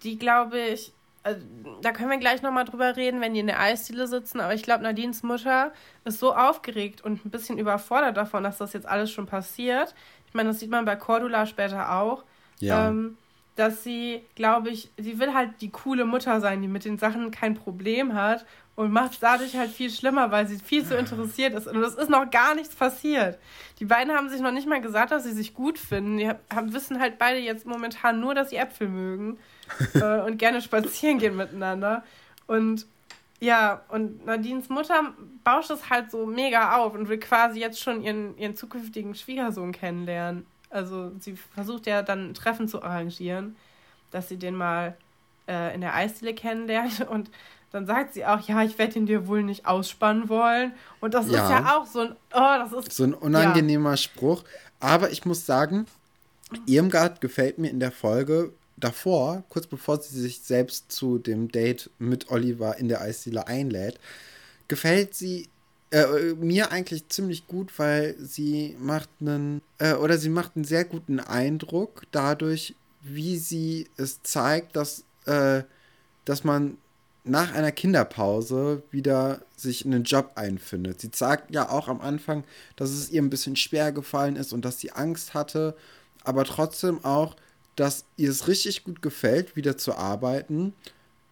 die, 0.04 0.18
glaube 0.18 0.60
ich, 0.60 0.94
also, 1.24 1.42
da 1.82 1.92
können 1.92 2.12
wir 2.12 2.18
gleich 2.18 2.44
nochmal 2.44 2.66
drüber 2.66 2.96
reden, 2.96 3.20
wenn 3.20 3.34
die 3.34 3.40
in 3.40 3.48
der 3.48 3.60
Eisdiele 3.60 4.08
sitzen, 4.08 4.40
aber 4.40 4.54
ich 4.54 4.62
glaube, 4.62 4.84
Nadines 4.84 5.24
Mutter 5.24 5.74
ist 6.04 6.20
so 6.20 6.36
aufgeregt 6.36 7.02
und 7.02 7.26
ein 7.26 7.32
bisschen 7.32 7.58
überfordert 7.58 8.16
davon, 8.16 8.44
dass 8.44 8.60
das 8.60 8.74
jetzt 8.74 8.86
alles 8.86 9.10
schon 9.10 9.26
passiert. 9.26 9.96
Ich 10.28 10.36
meine, 10.36 10.50
das 10.50 10.60
sieht 10.60 10.70
man 10.70 10.86
bei 10.86 10.96
Cordula 10.96 11.48
später 11.48 11.94
auch. 11.94 12.24
Ja. 12.60 12.90
Ähm, 12.90 13.18
dass 13.56 13.84
sie, 13.84 14.22
glaube 14.36 14.70
ich, 14.70 14.92
sie 14.98 15.20
will 15.20 15.34
halt 15.34 15.62
die 15.62 15.70
coole 15.70 16.06
Mutter 16.06 16.42
sein, 16.42 16.62
die 16.62 16.68
mit 16.68 16.86
den 16.86 16.98
Sachen 16.98 17.32
kein 17.32 17.56
Problem 17.56 18.14
hat 18.14 18.46
und 18.76 18.92
macht 18.92 19.14
es 19.14 19.20
dadurch 19.20 19.56
halt 19.56 19.72
viel 19.72 19.90
schlimmer, 19.90 20.32
weil 20.32 20.48
sie 20.48 20.60
viel 20.60 20.86
zu 20.86 20.98
interessiert 20.98 21.54
ist. 21.54 21.68
Und 21.68 21.82
es 21.82 21.96
ist 21.96 22.10
noch 22.10 22.30
gar 22.30 22.56
nichts 22.56 22.76
passiert. 22.76 23.40
Die 23.80 23.86
beiden 23.86 24.14
haben 24.14 24.30
sich 24.30 24.42
noch 24.42 24.52
nicht 24.52 24.68
mal 24.68 24.82
gesagt, 24.82 25.12
dass 25.12 25.24
sie 25.24 25.32
sich 25.32 25.54
gut 25.54 25.80
finden. 25.80 26.18
Die 26.18 26.28
haben, 26.28 26.74
wissen 26.74 27.00
halt 27.00 27.18
beide 27.18 27.40
jetzt 27.40 27.66
momentan 27.66 28.20
nur, 28.20 28.36
dass 28.36 28.50
sie 28.50 28.58
Äpfel 28.58 28.90
mögen 28.90 29.38
äh, 29.94 30.22
und 30.22 30.38
gerne 30.38 30.62
spazieren 30.62 31.20
gehen 31.20 31.38
miteinander. 31.38 32.04
Und 32.48 32.86
ja, 33.40 33.82
und 33.90 34.26
Nadines 34.26 34.70
Mutter 34.70 35.14
bauscht 35.44 35.70
es 35.72 35.90
halt 35.90 36.12
so 36.12 36.26
mega 36.26 36.78
auf 36.78 36.94
und 36.94 37.08
will 37.08 37.20
quasi 37.20 37.60
jetzt 37.60 37.82
schon 37.82 38.02
ihren, 38.02 38.38
ihren 38.38 38.56
zukünftigen 38.56 39.16
Schwiegersohn 39.16 39.72
kennenlernen. 39.72 40.46
Also 40.70 41.12
sie 41.20 41.36
versucht 41.36 41.88
ja 41.88 42.02
dann 42.02 42.30
ein 42.30 42.34
Treffen 42.34 42.68
zu 42.68 42.82
arrangieren, 42.82 43.56
dass 44.12 44.30
sie 44.30 44.38
den 44.38 44.56
mal 44.56 44.98
äh, 45.48 45.74
in 45.74 45.82
der 45.82 45.96
Eisdiele 45.96 46.34
kennenlernt 46.34 47.02
und 47.10 47.30
dann 47.72 47.86
sagt 47.86 48.14
sie 48.14 48.26
auch, 48.26 48.40
ja, 48.48 48.64
ich 48.64 48.78
werde 48.78 48.98
ihn 49.00 49.06
dir 49.06 49.28
wohl 49.28 49.44
nicht 49.44 49.66
ausspannen 49.66 50.30
wollen. 50.30 50.72
Und 51.02 51.14
das 51.14 51.30
ja. 51.30 51.44
ist 51.44 51.50
ja 51.50 51.76
auch 51.76 51.86
so 51.86 52.02
ein, 52.02 52.16
oh, 52.34 52.40
das 52.58 52.72
ist. 52.72 52.94
So 52.94 53.04
ein 53.04 53.14
unangenehmer 53.14 53.92
ja. 53.92 53.98
Spruch. 53.98 54.46
Aber 54.80 55.12
ich 55.12 55.26
muss 55.26 55.46
sagen, 55.46 55.86
Irmgard 56.68 57.20
gefällt 57.20 57.58
mir 57.58 57.70
in 57.70 57.82
der 57.82 57.92
Folge 57.92 58.54
davor, 58.78 59.44
kurz 59.50 59.68
bevor 59.68 60.00
sie 60.00 60.20
sich 60.20 60.42
selbst 60.42 60.92
zu 60.92 61.18
dem 61.18 61.52
Date 61.52 61.90
mit 62.00 62.30
Oliver 62.32 62.78
in 62.78 62.88
der 62.88 63.02
Eisdiele 63.02 63.48
einlädt, 63.48 64.00
gefällt 64.70 65.14
sie 65.14 65.50
äh, 65.96 66.34
mir 66.36 66.74
eigentlich 66.74 67.08
ziemlich 67.08 67.48
gut, 67.48 67.72
weil 67.80 68.18
sie 68.20 68.76
macht 68.80 69.08
einen 69.22 69.62
äh, 69.78 69.94
oder 69.94 70.18
sie 70.18 70.28
macht 70.28 70.58
einen 70.58 70.66
sehr 70.66 70.84
guten 70.84 71.22
Eindruck 71.22 72.04
dadurch, 72.12 72.76
wie 73.02 73.38
sie 73.38 73.88
es 73.96 74.22
zeigt, 74.22 74.76
dass, 74.76 75.06
äh, 75.26 75.64
dass 76.26 76.44
man 76.44 76.78
nach 77.24 77.54
einer 77.54 77.72
Kinderpause 77.72 78.84
wieder 78.92 79.40
sich 79.56 79.86
in 79.86 79.94
einen 79.94 80.04
Job 80.04 80.34
einfindet. 80.36 81.00
Sie 81.00 81.12
sagt 81.14 81.56
ja 81.56 81.70
auch 81.70 81.88
am 81.88 82.02
Anfang, 82.02 82.44
dass 82.76 82.90
es 82.90 83.10
ihr 83.10 83.22
ein 83.22 83.30
bisschen 83.30 83.56
schwer 83.56 83.94
gefallen 83.94 84.36
ist 84.36 84.52
und 84.52 84.66
dass 84.66 84.80
sie 84.80 84.92
Angst 84.92 85.34
hatte, 85.34 85.78
aber 86.26 86.44
trotzdem 86.44 87.06
auch, 87.06 87.38
dass 87.78 88.04
ihr 88.18 88.30
es 88.30 88.50
richtig 88.50 88.84
gut 88.84 89.02
gefällt, 89.02 89.56
wieder 89.56 89.78
zu 89.78 89.96
arbeiten. 89.96 90.74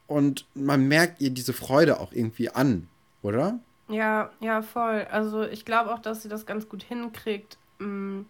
Und 0.07 0.45
man 0.53 0.87
merkt 0.87 1.21
ihr 1.21 1.31
diese 1.31 1.53
Freude 1.53 1.99
auch 1.99 2.13
irgendwie 2.13 2.49
an, 2.49 2.87
oder? 3.21 3.59
Ja, 3.87 4.29
ja, 4.39 4.61
voll. 4.61 5.07
Also 5.11 5.43
ich 5.43 5.65
glaube 5.65 5.93
auch, 5.93 5.99
dass 5.99 6.23
sie 6.23 6.29
das 6.29 6.45
ganz 6.45 6.69
gut 6.69 6.83
hinkriegt, 6.83 7.57
mm, 7.79 8.21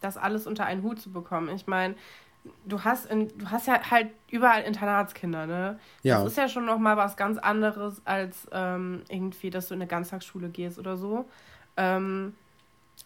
das 0.00 0.16
alles 0.16 0.46
unter 0.46 0.64
einen 0.66 0.82
Hut 0.82 1.00
zu 1.00 1.10
bekommen. 1.10 1.48
Ich 1.54 1.66
meine, 1.66 1.94
du 2.64 2.84
hast 2.84 3.06
in, 3.06 3.36
du 3.38 3.50
hast 3.50 3.66
ja 3.66 3.90
halt 3.90 4.10
überall 4.30 4.62
Internatskinder, 4.62 5.46
ne? 5.46 5.78
Ja. 6.02 6.22
Das 6.22 6.32
ist 6.32 6.38
ja 6.38 6.48
schon 6.48 6.64
nochmal 6.64 6.96
was 6.96 7.16
ganz 7.16 7.38
anderes 7.38 8.02
als 8.04 8.46
ähm, 8.52 9.02
irgendwie, 9.08 9.50
dass 9.50 9.68
du 9.68 9.74
in 9.74 9.80
eine 9.80 9.88
Ganztagsschule 9.88 10.48
gehst 10.48 10.78
oder 10.78 10.96
so. 10.96 11.26
Ähm, 11.76 12.34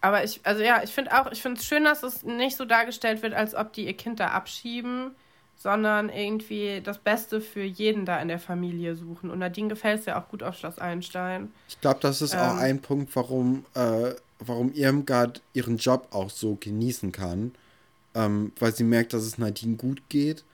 aber 0.00 0.22
ich, 0.22 0.40
also 0.44 0.62
ja, 0.62 0.82
ich 0.82 0.90
finde 0.90 1.18
auch, 1.18 1.30
ich 1.32 1.42
finde 1.42 1.58
es 1.58 1.66
schön, 1.66 1.84
dass 1.84 2.02
es 2.02 2.22
nicht 2.22 2.56
so 2.56 2.64
dargestellt 2.64 3.22
wird, 3.22 3.34
als 3.34 3.54
ob 3.54 3.72
die 3.72 3.86
ihr 3.86 3.96
Kind 3.96 4.20
da 4.20 4.28
abschieben, 4.28 5.12
sondern 5.58 6.08
irgendwie 6.08 6.80
das 6.82 6.98
Beste 6.98 7.40
für 7.40 7.64
jeden 7.64 8.06
da 8.06 8.20
in 8.22 8.28
der 8.28 8.38
Familie 8.38 8.94
suchen. 8.94 9.28
Und 9.28 9.40
Nadine 9.40 9.68
gefällt 9.68 10.00
es 10.00 10.06
ja 10.06 10.20
auch 10.22 10.28
gut 10.28 10.44
auf 10.44 10.56
Schloss 10.56 10.78
Einstein. 10.78 11.50
Ich 11.68 11.80
glaube, 11.80 11.98
das 12.00 12.22
ist 12.22 12.32
ähm, 12.32 12.40
auch 12.40 12.56
ein 12.56 12.80
Punkt, 12.80 13.14
warum, 13.16 13.66
äh, 13.74 14.12
warum 14.38 14.72
Irmgard 14.72 15.42
ihren 15.52 15.76
Job 15.76 16.08
auch 16.12 16.30
so 16.30 16.56
genießen 16.60 17.10
kann. 17.10 17.52
Ähm, 18.14 18.52
weil 18.60 18.74
sie 18.74 18.84
merkt, 18.84 19.12
dass 19.12 19.24
es 19.24 19.36
Nadine 19.36 19.76
gut 19.76 20.00
geht. 20.08 20.44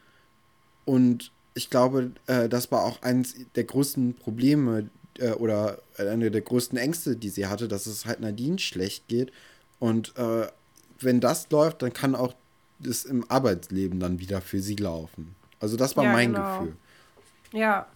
Und 0.86 1.30
ich 1.52 1.68
glaube, 1.68 2.12
äh, 2.26 2.48
das 2.48 2.72
war 2.72 2.84
auch 2.84 3.02
eines 3.02 3.34
der 3.54 3.64
größten 3.64 4.14
Probleme 4.14 4.88
äh, 5.18 5.32
oder 5.32 5.78
eine 5.98 6.30
der 6.30 6.40
größten 6.40 6.78
Ängste, 6.78 7.14
die 7.14 7.28
sie 7.28 7.46
hatte, 7.46 7.68
dass 7.68 7.86
es 7.86 8.06
halt 8.06 8.20
Nadine 8.20 8.58
schlecht 8.58 9.06
geht. 9.08 9.32
Und 9.78 10.16
äh, 10.16 10.46
wenn 11.00 11.20
das 11.20 11.50
läuft, 11.50 11.82
dann 11.82 11.92
kann 11.92 12.14
auch 12.14 12.34
das 12.78 13.04
im 13.04 13.28
Arbeitsleben 13.30 14.00
dann 14.00 14.18
wieder 14.18 14.40
für 14.40 14.60
sie 14.60 14.76
laufen. 14.76 15.34
Also 15.60 15.76
das 15.76 15.96
war 15.96 16.04
ja, 16.04 16.12
mein 16.12 16.32
genau. 16.32 16.58
Gefühl. 16.58 16.76
Ja, 17.52 17.86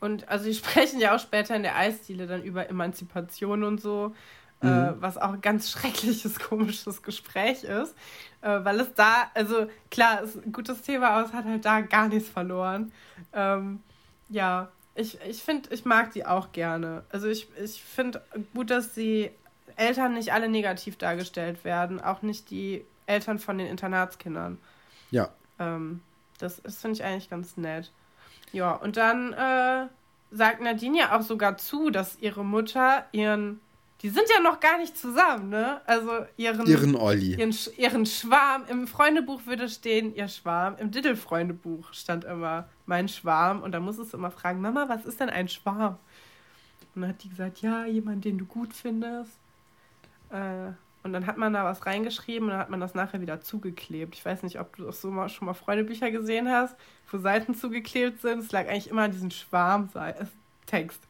und 0.00 0.28
also 0.28 0.44
sie 0.44 0.54
sprechen 0.54 1.00
ja 1.00 1.14
auch 1.14 1.20
später 1.20 1.54
in 1.54 1.62
der 1.62 1.76
Eisdiele 1.76 2.26
dann 2.26 2.42
über 2.42 2.68
Emanzipation 2.68 3.64
und 3.64 3.80
so, 3.80 4.14
äh, 4.62 4.66
mhm. 4.66 4.72
äh, 4.72 5.02
was 5.02 5.16
auch 5.18 5.32
ein 5.32 5.40
ganz 5.40 5.70
schreckliches, 5.70 6.38
komisches 6.38 7.02
Gespräch 7.02 7.64
ist, 7.64 7.94
äh, 8.42 8.64
weil 8.64 8.80
es 8.80 8.94
da, 8.94 9.30
also 9.34 9.66
klar, 9.90 10.22
ist 10.22 10.36
ein 10.36 10.52
gutes 10.52 10.82
Thema, 10.82 11.10
aber 11.10 11.26
es 11.26 11.32
hat 11.32 11.44
halt 11.44 11.64
da 11.64 11.80
gar 11.80 12.08
nichts 12.08 12.28
verloren. 12.28 12.92
Ähm, 13.32 13.80
ja, 14.28 14.70
ich, 14.94 15.18
ich 15.28 15.42
finde, 15.42 15.70
ich 15.72 15.84
mag 15.84 16.12
die 16.12 16.26
auch 16.26 16.52
gerne. 16.52 17.04
Also 17.10 17.28
ich, 17.28 17.48
ich 17.62 17.82
finde 17.82 18.22
gut, 18.54 18.70
dass 18.70 18.92
die 18.92 19.30
Eltern 19.76 20.14
nicht 20.14 20.32
alle 20.32 20.48
negativ 20.48 20.96
dargestellt 20.96 21.64
werden, 21.64 22.00
auch 22.00 22.22
nicht 22.22 22.50
die 22.50 22.84
Eltern 23.10 23.38
von 23.38 23.58
den 23.58 23.66
Internatskindern. 23.66 24.58
Ja. 25.10 25.30
Ähm, 25.58 26.00
das 26.38 26.62
das 26.62 26.80
finde 26.80 26.94
ich 26.94 27.04
eigentlich 27.04 27.28
ganz 27.28 27.56
nett. 27.56 27.92
Ja, 28.52 28.72
und 28.72 28.96
dann 28.96 29.32
äh, 29.32 29.86
sagt 30.30 30.60
Nadine 30.60 30.98
ja 30.98 31.18
auch 31.18 31.22
sogar 31.22 31.56
zu, 31.56 31.90
dass 31.90 32.18
ihre 32.20 32.44
Mutter 32.44 33.04
ihren. 33.12 33.60
Die 34.02 34.08
sind 34.08 34.24
ja 34.34 34.40
noch 34.40 34.60
gar 34.60 34.78
nicht 34.78 34.96
zusammen, 34.96 35.50
ne? 35.50 35.82
Also 35.86 36.24
ihren. 36.38 36.66
Ihren 36.66 36.96
Olli. 36.96 37.34
Ihren, 37.34 37.54
ihren 37.76 38.06
Schwarm. 38.06 38.64
Im 38.68 38.86
Freundebuch 38.86 39.44
würde 39.44 39.68
stehen, 39.68 40.14
ihr 40.14 40.28
Schwarm. 40.28 40.76
Im 40.78 40.90
Diddle-Freundebuch 40.90 41.92
stand 41.92 42.24
immer 42.24 42.66
mein 42.86 43.08
Schwarm. 43.08 43.62
Und 43.62 43.72
da 43.72 43.80
muss 43.80 43.98
es 43.98 44.14
immer 44.14 44.30
fragen: 44.30 44.62
Mama, 44.62 44.88
was 44.88 45.04
ist 45.04 45.20
denn 45.20 45.28
ein 45.28 45.48
Schwarm? 45.48 45.98
Und 46.94 47.02
dann 47.02 47.10
hat 47.10 47.22
die 47.22 47.28
gesagt: 47.28 47.60
Ja, 47.60 47.84
jemand, 47.84 48.24
den 48.24 48.38
du 48.38 48.46
gut 48.46 48.72
findest. 48.72 49.32
Äh, 50.30 50.72
und 51.02 51.12
dann 51.12 51.26
hat 51.26 51.36
man 51.38 51.52
da 51.52 51.64
was 51.64 51.86
reingeschrieben 51.86 52.44
und 52.44 52.50
dann 52.50 52.60
hat 52.60 52.70
man 52.70 52.80
das 52.80 52.94
nachher 52.94 53.20
wieder 53.20 53.40
zugeklebt. 53.40 54.14
Ich 54.14 54.24
weiß 54.24 54.42
nicht, 54.42 54.60
ob 54.60 54.76
du 54.76 54.84
das 54.84 55.00
so 55.00 55.10
mal, 55.10 55.28
schon 55.28 55.46
mal 55.46 55.54
Freundebücher 55.54 56.10
gesehen 56.10 56.48
hast, 56.50 56.76
wo 57.10 57.18
Seiten 57.18 57.54
zugeklebt 57.54 58.20
sind. 58.20 58.40
Es 58.40 58.52
lag 58.52 58.68
eigentlich 58.68 58.90
immer 58.90 59.02
an 59.02 59.12
diesem 59.12 59.30
Schwarm-Text. 59.30 61.00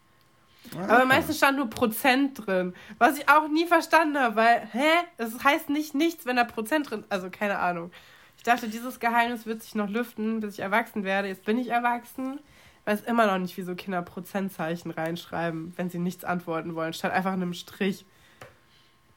Ah, 0.76 0.94
Aber 0.94 1.04
meistens 1.06 1.38
stand 1.38 1.56
nur 1.56 1.70
Prozent 1.70 2.46
drin. 2.46 2.74
Was 2.98 3.18
ich 3.18 3.28
auch 3.28 3.48
nie 3.48 3.66
verstanden 3.66 4.18
habe, 4.18 4.36
weil, 4.36 4.68
hä? 4.72 4.88
Es 5.16 5.42
heißt 5.42 5.70
nicht 5.70 5.94
nichts, 5.94 6.26
wenn 6.26 6.36
da 6.36 6.44
Prozent 6.44 6.90
drin 6.90 7.04
Also 7.08 7.30
keine 7.30 7.58
Ahnung. 7.58 7.90
Ich 8.36 8.44
dachte, 8.44 8.68
dieses 8.68 9.00
Geheimnis 9.00 9.44
wird 9.46 9.62
sich 9.62 9.74
noch 9.74 9.88
lüften, 9.88 10.40
bis 10.40 10.54
ich 10.54 10.60
erwachsen 10.60 11.04
werde. 11.04 11.28
Jetzt 11.28 11.44
bin 11.44 11.58
ich 11.58 11.68
erwachsen. 11.68 12.40
Ich 12.80 12.86
weiß 12.86 13.02
immer 13.02 13.26
noch 13.26 13.38
nicht, 13.38 13.56
wieso 13.56 13.74
Kinder 13.74 14.02
Prozentzeichen 14.02 14.90
reinschreiben, 14.90 15.74
wenn 15.76 15.90
sie 15.90 15.98
nichts 15.98 16.24
antworten 16.24 16.74
wollen, 16.74 16.92
statt 16.92 17.12
einfach 17.12 17.32
einem 17.32 17.52
Strich. 17.52 18.06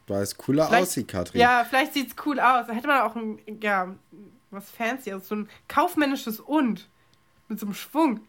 Weil 0.07 0.23
es 0.23 0.37
cooler 0.37 0.67
vielleicht, 0.67 0.83
aussieht, 0.83 1.07
Katrin. 1.07 1.41
Ja, 1.41 1.65
vielleicht 1.67 1.93
sieht 1.93 2.09
es 2.09 2.15
cool 2.25 2.39
aus. 2.39 2.67
Da 2.67 2.73
hätte 2.73 2.87
man 2.87 3.01
auch 3.01 3.15
ein, 3.15 3.39
ja, 3.61 3.95
was 4.51 4.69
fancy, 4.69 5.11
also 5.11 5.25
so 5.25 5.35
ein 5.35 5.49
kaufmännisches 5.67 6.39
Und. 6.39 6.89
Mit 7.47 7.59
so 7.59 7.65
einem 7.65 7.75
Schwung. 7.75 8.21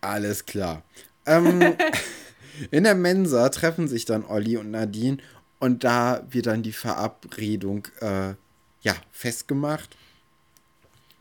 Alles 0.00 0.44
klar. 0.46 0.82
Ähm, 1.26 1.76
in 2.70 2.84
der 2.84 2.94
Mensa 2.94 3.48
treffen 3.48 3.88
sich 3.88 4.04
dann 4.04 4.24
Olli 4.24 4.56
und 4.56 4.70
Nadine 4.70 5.18
und 5.58 5.84
da 5.84 6.22
wird 6.30 6.46
dann 6.46 6.62
die 6.62 6.72
Verabredung 6.72 7.86
äh, 8.00 8.34
ja, 8.82 8.94
festgemacht. 9.10 9.96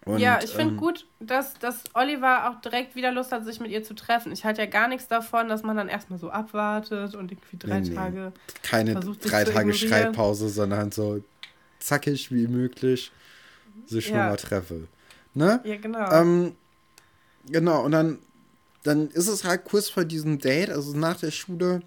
Und, 0.05 0.19
ja, 0.19 0.39
ich 0.43 0.51
finde 0.51 0.73
ähm, 0.73 0.77
gut, 0.77 1.07
dass, 1.19 1.55
dass 1.55 1.83
Oliver 1.95 2.49
auch 2.49 2.61
direkt 2.61 2.95
wieder 2.95 3.11
Lust 3.11 3.31
hat, 3.31 3.43
sich 3.43 3.59
mit 3.59 3.71
ihr 3.71 3.83
zu 3.83 3.95
treffen. 3.95 4.31
Ich 4.31 4.45
halte 4.45 4.61
ja 4.61 4.67
gar 4.67 4.87
nichts 4.87 5.07
davon, 5.07 5.49
dass 5.49 5.63
man 5.63 5.75
dann 5.75 5.89
erstmal 5.89 6.19
so 6.19 6.29
abwartet 6.29 7.15
und 7.15 7.31
irgendwie 7.31 7.57
drei 7.57 7.79
nee, 7.79 7.93
Tage. 7.93 8.31
Keine 8.61 8.93
drei 8.93 9.43
Tage 9.43 9.73
Schreibpause, 9.73 10.49
sondern 10.49 10.91
so 10.91 11.23
zackig 11.79 12.31
wie 12.31 12.47
möglich 12.47 13.11
sich 13.87 14.09
ja. 14.09 14.29
mal 14.29 14.37
treffe. 14.37 14.87
Ne? 15.33 15.59
Ja, 15.63 15.77
genau. 15.77 16.11
Ähm, 16.11 16.55
genau, 17.47 17.83
und 17.83 17.91
dann, 17.91 18.19
dann 18.83 19.09
ist 19.09 19.27
es 19.27 19.43
halt 19.43 19.65
kurz 19.65 19.89
vor 19.89 20.05
diesem 20.05 20.37
Date, 20.37 20.69
also 20.69 20.95
nach 20.95 21.19
der 21.19 21.31
Schule, 21.31 21.81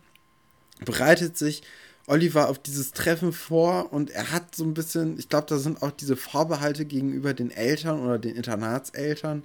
bereitet 0.85 1.39
sich 1.39 1.63
Oliver 2.09 2.49
auf 2.49 2.59
dieses 2.59 2.93
Treffen 2.93 3.33
vor 3.33 3.93
und 3.93 4.11
er 4.11 4.33
hat 4.33 4.55
so 4.55 4.65
ein 4.65 4.75
bisschen, 4.75 5.19
ich 5.19 5.29
glaube, 5.29 5.47
da 5.49 5.59
sind 5.59 5.83
auch 5.83 5.91
diese 5.91 6.17
Vorbehalte 6.17 6.85
gegenüber 6.85 7.35
den 7.35 7.51
Eltern 7.51 8.01
oder 8.01 8.19
den 8.19 8.35
Internatseltern, 8.35 9.45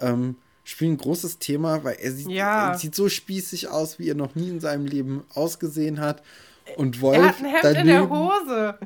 ähm, 0.00 0.36
spielen 0.62 0.92
ein 0.92 0.98
großes 0.98 1.38
Thema, 1.38 1.82
weil 1.84 1.96
er 2.00 2.12
sieht, 2.12 2.28
ja. 2.28 2.70
er 2.72 2.78
sieht 2.78 2.94
so 2.94 3.08
spießig 3.08 3.68
aus, 3.68 3.98
wie 3.98 4.08
er 4.08 4.14
noch 4.14 4.34
nie 4.34 4.48
in 4.48 4.60
seinem 4.60 4.86
Leben 4.86 5.24
ausgesehen 5.34 6.00
hat. 6.00 6.22
Und 6.76 7.00
Wolf 7.00 7.18
er 7.18 7.28
hat 7.28 7.38
ein 7.40 7.44
Hemd 7.46 7.64
daneben, 7.64 7.80
in 7.80 7.86
der 7.86 8.08
Hose. 8.08 8.78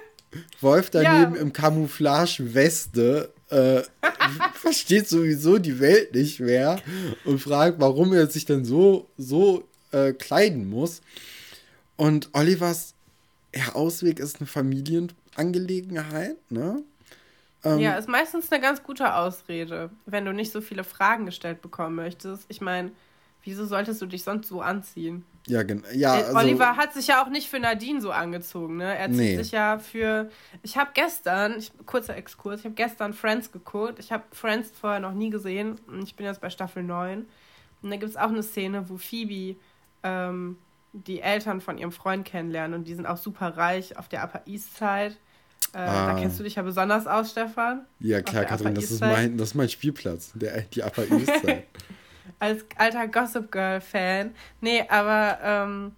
Wolf 0.60 0.90
daneben 0.90 1.34
ja. 1.34 1.40
im 1.40 1.52
Camouflage-Weste 1.52 3.32
äh, 3.50 3.82
versteht 4.54 5.08
sowieso 5.08 5.58
die 5.58 5.80
Welt 5.80 6.14
nicht 6.14 6.40
mehr 6.40 6.80
und 7.24 7.40
fragt, 7.40 7.80
warum 7.80 8.12
er 8.12 8.28
sich 8.28 8.44
denn 8.44 8.64
so, 8.64 9.08
so 9.16 9.64
äh, 9.90 10.12
kleiden 10.12 10.70
muss. 10.70 11.02
Und 11.98 12.30
Olivers 12.32 12.94
ja, 13.54 13.74
Ausweg 13.74 14.20
ist 14.20 14.40
eine 14.40 14.46
Familienangelegenheit, 14.46 16.36
ne? 16.50 16.82
Ähm, 17.64 17.80
ja, 17.80 17.96
ist 17.96 18.08
meistens 18.08 18.50
eine 18.52 18.62
ganz 18.62 18.82
gute 18.84 19.14
Ausrede, 19.14 19.90
wenn 20.06 20.24
du 20.24 20.32
nicht 20.32 20.52
so 20.52 20.60
viele 20.60 20.84
Fragen 20.84 21.26
gestellt 21.26 21.60
bekommen 21.60 21.96
möchtest. 21.96 22.46
Ich 22.48 22.60
meine, 22.60 22.92
wieso 23.42 23.66
solltest 23.66 24.00
du 24.00 24.06
dich 24.06 24.22
sonst 24.22 24.46
so 24.46 24.60
anziehen? 24.60 25.24
Ja, 25.48 25.64
genau. 25.64 25.88
Ja, 25.92 26.18
äh, 26.18 26.22
also, 26.22 26.38
Oliver 26.38 26.76
hat 26.76 26.94
sich 26.94 27.08
ja 27.08 27.20
auch 27.20 27.30
nicht 27.30 27.48
für 27.48 27.58
Nadine 27.58 28.00
so 28.00 28.12
angezogen, 28.12 28.76
ne? 28.76 28.96
Er 28.96 29.08
zieht 29.08 29.18
nee. 29.18 29.36
sich 29.36 29.50
ja 29.50 29.80
für. 29.80 30.30
Ich 30.62 30.76
habe 30.76 30.90
gestern, 30.94 31.58
ich, 31.58 31.72
kurzer 31.84 32.16
Exkurs, 32.16 32.60
ich 32.60 32.66
habe 32.66 32.76
gestern 32.76 33.12
Friends 33.12 33.50
geguckt. 33.50 33.98
Ich 33.98 34.12
habe 34.12 34.22
Friends 34.30 34.70
vorher 34.78 35.00
noch 35.00 35.14
nie 35.14 35.30
gesehen. 35.30 35.80
Ich 36.04 36.14
bin 36.14 36.26
jetzt 36.26 36.40
bei 36.40 36.50
Staffel 36.50 36.84
9. 36.84 37.26
Und 37.82 37.90
da 37.90 37.96
gibt 37.96 38.10
es 38.10 38.16
auch 38.16 38.28
eine 38.28 38.42
Szene, 38.44 38.88
wo 38.88 38.98
Phoebe 38.98 39.58
ähm, 40.04 40.58
die 40.92 41.20
Eltern 41.20 41.60
von 41.60 41.78
ihrem 41.78 41.92
Freund 41.92 42.24
kennenlernen 42.24 42.78
und 42.78 42.88
die 42.88 42.94
sind 42.94 43.06
auch 43.06 43.16
super 43.16 43.56
reich 43.56 43.96
auf 43.96 44.08
der 44.08 44.24
Upper 44.24 44.42
East 44.46 44.76
Side. 44.76 45.16
Äh, 45.74 45.78
ah. 45.78 46.12
Da 46.12 46.18
kennst 46.18 46.38
du 46.38 46.44
dich 46.44 46.54
ja 46.54 46.62
besonders 46.62 47.06
aus, 47.06 47.30
Stefan. 47.30 47.84
Ja, 48.00 48.22
klar, 48.22 48.44
Katrin, 48.44 48.74
das 48.74 48.90
ist, 48.90 49.00
mein, 49.00 49.36
das 49.36 49.48
ist 49.48 49.54
mein 49.54 49.68
Spielplatz, 49.68 50.32
der, 50.34 50.62
die 50.62 50.82
Upper 50.82 51.02
East 51.10 51.40
Side. 51.40 51.64
Als 52.40 52.64
alter 52.76 53.08
Gossip 53.08 53.50
Girl-Fan. 53.50 54.34
Nee, 54.60 54.84
aber 54.88 55.38
ähm, 55.42 55.92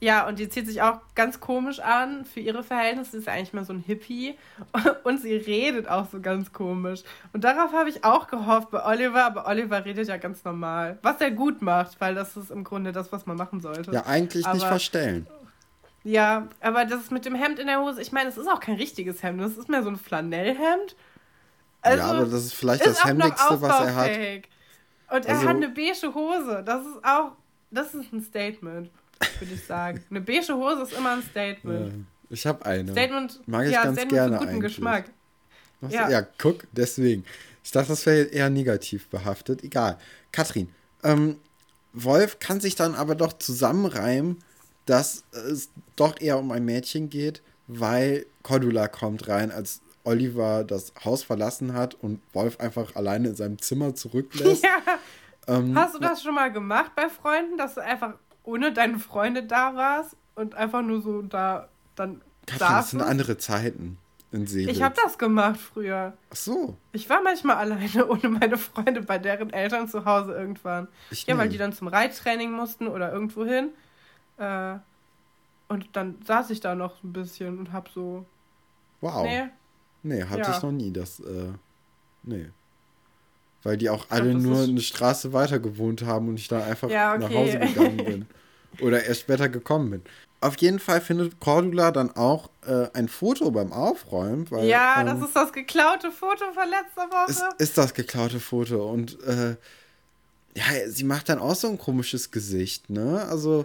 ja, 0.00 0.26
und 0.26 0.38
die 0.38 0.48
zieht 0.48 0.66
sich 0.66 0.82
auch 0.82 1.00
ganz 1.14 1.40
komisch 1.40 1.80
an 1.80 2.24
für 2.24 2.40
ihre 2.40 2.62
Verhältnisse. 2.62 3.12
Sie 3.12 3.18
ist 3.18 3.28
eigentlich 3.28 3.52
mehr 3.52 3.64
so 3.64 3.72
ein 3.72 3.80
Hippie. 3.80 4.36
Und 5.04 5.22
sie 5.22 5.34
redet 5.34 5.88
auch 5.88 6.10
so 6.10 6.20
ganz 6.20 6.52
komisch. 6.52 7.02
Und 7.32 7.44
darauf 7.44 7.72
habe 7.72 7.88
ich 7.88 8.04
auch 8.04 8.26
gehofft 8.26 8.70
bei 8.70 8.84
Oliver. 8.84 9.24
Aber 9.24 9.46
Oliver 9.46 9.84
redet 9.84 10.08
ja 10.08 10.16
ganz 10.16 10.44
normal. 10.44 10.98
Was 11.02 11.20
er 11.20 11.30
gut 11.30 11.62
macht, 11.62 12.00
weil 12.00 12.14
das 12.14 12.36
ist 12.36 12.50
im 12.50 12.64
Grunde 12.64 12.92
das, 12.92 13.12
was 13.12 13.24
man 13.26 13.36
machen 13.36 13.60
sollte. 13.60 13.92
Ja, 13.92 14.04
eigentlich 14.04 14.44
aber, 14.44 14.54
nicht 14.54 14.66
verstellen. 14.66 15.26
Ja, 16.02 16.48
aber 16.60 16.84
das 16.84 17.10
mit 17.10 17.24
dem 17.24 17.34
Hemd 17.34 17.58
in 17.58 17.66
der 17.66 17.80
Hose, 17.80 18.02
ich 18.02 18.12
meine, 18.12 18.28
es 18.28 18.36
ist 18.36 18.48
auch 18.48 18.60
kein 18.60 18.76
richtiges 18.76 19.22
Hemd. 19.22 19.40
Das 19.40 19.56
ist 19.56 19.70
mehr 19.70 19.82
so 19.82 19.88
ein 19.88 19.96
Flanellhemd. 19.96 20.96
Also, 21.80 21.98
ja, 21.98 22.10
aber 22.10 22.26
das 22.26 22.44
ist 22.44 22.54
vielleicht 22.54 22.84
ist 22.84 22.98
das 22.98 23.04
Hemdigste, 23.04 23.60
was 23.62 23.80
er 23.80 23.94
hat. 23.94 24.10
Und 24.10 25.26
er 25.26 25.34
also, 25.36 25.48
hat 25.48 25.56
eine 25.56 25.68
beige 25.68 26.14
Hose. 26.14 26.62
Das 26.64 26.84
ist 26.84 27.02
auch, 27.02 27.32
das 27.70 27.94
ist 27.94 28.12
ein 28.12 28.22
Statement 28.22 28.90
würde 29.38 29.54
ich 29.54 29.64
sagen. 29.64 30.02
Eine 30.10 30.20
beige 30.20 30.54
Hose 30.54 30.82
ist 30.82 30.92
immer 30.92 31.12
ein 31.12 31.22
Statement. 31.22 31.92
Ja, 31.92 31.98
ich 32.30 32.46
habe 32.46 32.64
eine. 32.66 32.92
Statement, 32.92 33.40
Mag 33.46 33.66
ich 33.66 33.72
ja, 33.72 33.84
ganz 33.84 33.98
Statement 33.98 34.12
gerne 34.12 34.38
guten 34.38 34.50
eigentlich. 34.50 34.72
Geschmack. 34.74 35.04
Ja. 35.88 36.08
ja, 36.08 36.22
guck, 36.38 36.64
deswegen. 36.72 37.24
Ich 37.62 37.70
dachte, 37.70 37.88
das 37.88 38.06
wäre 38.06 38.24
eher 38.24 38.50
negativ 38.50 39.08
behaftet. 39.08 39.62
Egal. 39.62 39.98
Katrin, 40.32 40.68
ähm, 41.02 41.38
Wolf 41.92 42.38
kann 42.38 42.60
sich 42.60 42.74
dann 42.74 42.94
aber 42.94 43.14
doch 43.14 43.34
zusammenreimen, 43.34 44.38
dass 44.86 45.24
es 45.32 45.70
doch 45.96 46.20
eher 46.20 46.38
um 46.38 46.50
ein 46.52 46.64
Mädchen 46.64 47.08
geht, 47.08 47.42
weil 47.66 48.26
Cordula 48.42 48.88
kommt 48.88 49.28
rein, 49.28 49.50
als 49.50 49.80
Oliver 50.04 50.64
das 50.64 50.92
Haus 51.04 51.22
verlassen 51.22 51.72
hat 51.72 51.94
und 51.94 52.20
Wolf 52.34 52.60
einfach 52.60 52.94
alleine 52.94 53.28
in 53.28 53.36
seinem 53.36 53.58
Zimmer 53.58 53.94
zurücklässt. 53.94 54.64
Ja. 55.46 55.58
Ähm, 55.58 55.76
Hast 55.76 55.94
du 55.94 55.98
das 55.98 56.22
schon 56.22 56.34
mal 56.34 56.50
gemacht 56.50 56.92
bei 56.96 57.10
Freunden, 57.10 57.58
dass 57.58 57.74
du 57.74 57.82
einfach 57.82 58.14
ohne 58.44 58.72
deine 58.72 58.98
Freunde 58.98 59.42
da 59.42 59.74
warst 59.74 60.16
und 60.34 60.54
einfach 60.54 60.82
nur 60.82 61.02
so 61.02 61.22
da 61.22 61.68
dann 61.96 62.20
Katrin, 62.46 62.68
das 62.68 62.90
sind 62.90 63.02
andere 63.02 63.38
Zeiten 63.38 63.98
in 64.32 64.46
Seelitz. 64.46 64.76
Ich 64.76 64.82
habe 64.82 64.94
das 65.02 65.16
gemacht 65.16 65.58
früher. 65.58 66.12
Ach 66.30 66.36
so. 66.36 66.76
Ich 66.92 67.08
war 67.08 67.22
manchmal 67.22 67.56
alleine 67.56 68.06
ohne 68.08 68.28
meine 68.28 68.58
Freunde 68.58 69.02
bei 69.02 69.18
deren 69.18 69.52
Eltern 69.52 69.88
zu 69.88 70.04
Hause 70.04 70.32
irgendwann. 70.32 70.88
Ich 71.10 71.26
ja, 71.26 71.38
weil 71.38 71.48
die 71.48 71.58
dann 71.58 71.72
zum 71.72 71.88
Reittraining 71.88 72.50
mussten 72.52 72.88
oder 72.88 73.12
irgendwo 73.12 73.44
hin. 73.44 73.70
Äh, 74.36 74.76
und 75.68 75.88
dann 75.92 76.16
saß 76.26 76.50
ich 76.50 76.60
da 76.60 76.74
noch 76.74 77.02
ein 77.02 77.12
bisschen 77.12 77.58
und 77.58 77.72
hab 77.72 77.88
so. 77.88 78.26
Wow. 79.00 79.24
Nee. 79.24 79.44
Nee, 80.02 80.24
hatte 80.24 80.42
ja. 80.42 80.56
ich 80.56 80.62
noch 80.62 80.72
nie. 80.72 80.92
Das, 80.92 81.20
äh, 81.20 81.52
nee. 82.24 82.50
Weil 83.64 83.76
die 83.76 83.90
auch 83.90 84.06
alle 84.10 84.30
glaub, 84.30 84.42
nur 84.42 84.62
eine 84.62 84.80
Straße 84.80 85.32
weiter 85.32 85.58
gewohnt 85.58 86.02
haben 86.02 86.28
und 86.28 86.38
ich 86.38 86.48
dann 86.48 86.62
einfach 86.62 86.90
ja, 86.90 87.14
okay. 87.14 87.22
nach 87.22 87.34
Hause 87.34 87.58
gegangen 87.58 87.96
bin. 88.04 88.26
Oder 88.80 89.04
erst 89.04 89.22
später 89.22 89.48
gekommen 89.48 89.90
bin. 89.90 90.02
Auf 90.40 90.58
jeden 90.58 90.78
Fall 90.78 91.00
findet 91.00 91.40
Cordula 91.40 91.90
dann 91.90 92.14
auch 92.16 92.50
äh, 92.66 92.88
ein 92.92 93.08
Foto 93.08 93.50
beim 93.50 93.72
Aufräumen. 93.72 94.50
Weil, 94.50 94.66
ja, 94.66 95.00
ähm, 95.00 95.06
das 95.06 95.28
ist 95.28 95.34
das 95.34 95.52
geklaute 95.52 96.10
Foto 96.10 96.44
von 96.52 96.68
letzter 96.68 97.10
Woche. 97.10 97.30
Ist, 97.30 97.44
ist 97.58 97.78
das 97.78 97.94
geklaute 97.94 98.40
Foto. 98.40 98.90
Und 98.90 99.18
äh, 99.22 99.56
ja, 100.54 100.64
sie 100.88 101.04
macht 101.04 101.30
dann 101.30 101.38
auch 101.38 101.54
so 101.54 101.68
ein 101.68 101.78
komisches 101.78 102.30
Gesicht, 102.30 102.90
ne? 102.90 103.24
Also, 103.30 103.64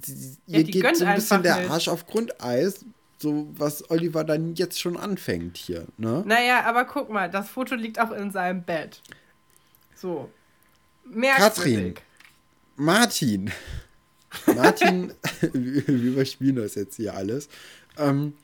sie, 0.00 0.38
ja, 0.46 0.58
ihr 0.60 0.64
geht 0.64 0.96
so 0.96 1.04
ein 1.04 1.16
bisschen 1.16 1.42
der 1.42 1.70
Arsch 1.70 1.88
auf 1.88 2.06
Grundeis, 2.06 2.84
so 3.18 3.48
was 3.56 3.90
Oliver 3.90 4.24
dann 4.24 4.54
jetzt 4.54 4.80
schon 4.80 4.96
anfängt 4.96 5.56
hier, 5.56 5.86
ne? 5.96 6.22
Naja, 6.26 6.64
aber 6.64 6.84
guck 6.84 7.10
mal, 7.10 7.30
das 7.30 7.48
Foto 7.48 7.74
liegt 7.74 7.98
auch 7.98 8.10
in 8.10 8.30
seinem 8.30 8.62
Bett. 8.62 9.02
So. 9.94 10.30
Merkwürdig. 11.04 11.54
Katrin. 11.54 11.94
Martin. 12.76 13.52
Martin, 14.54 15.12
wir 15.52 15.88
überspielen 15.88 16.56
das 16.56 16.74
jetzt 16.74 16.96
hier 16.96 17.14
alles. 17.14 17.48
Ähm, 17.96 18.34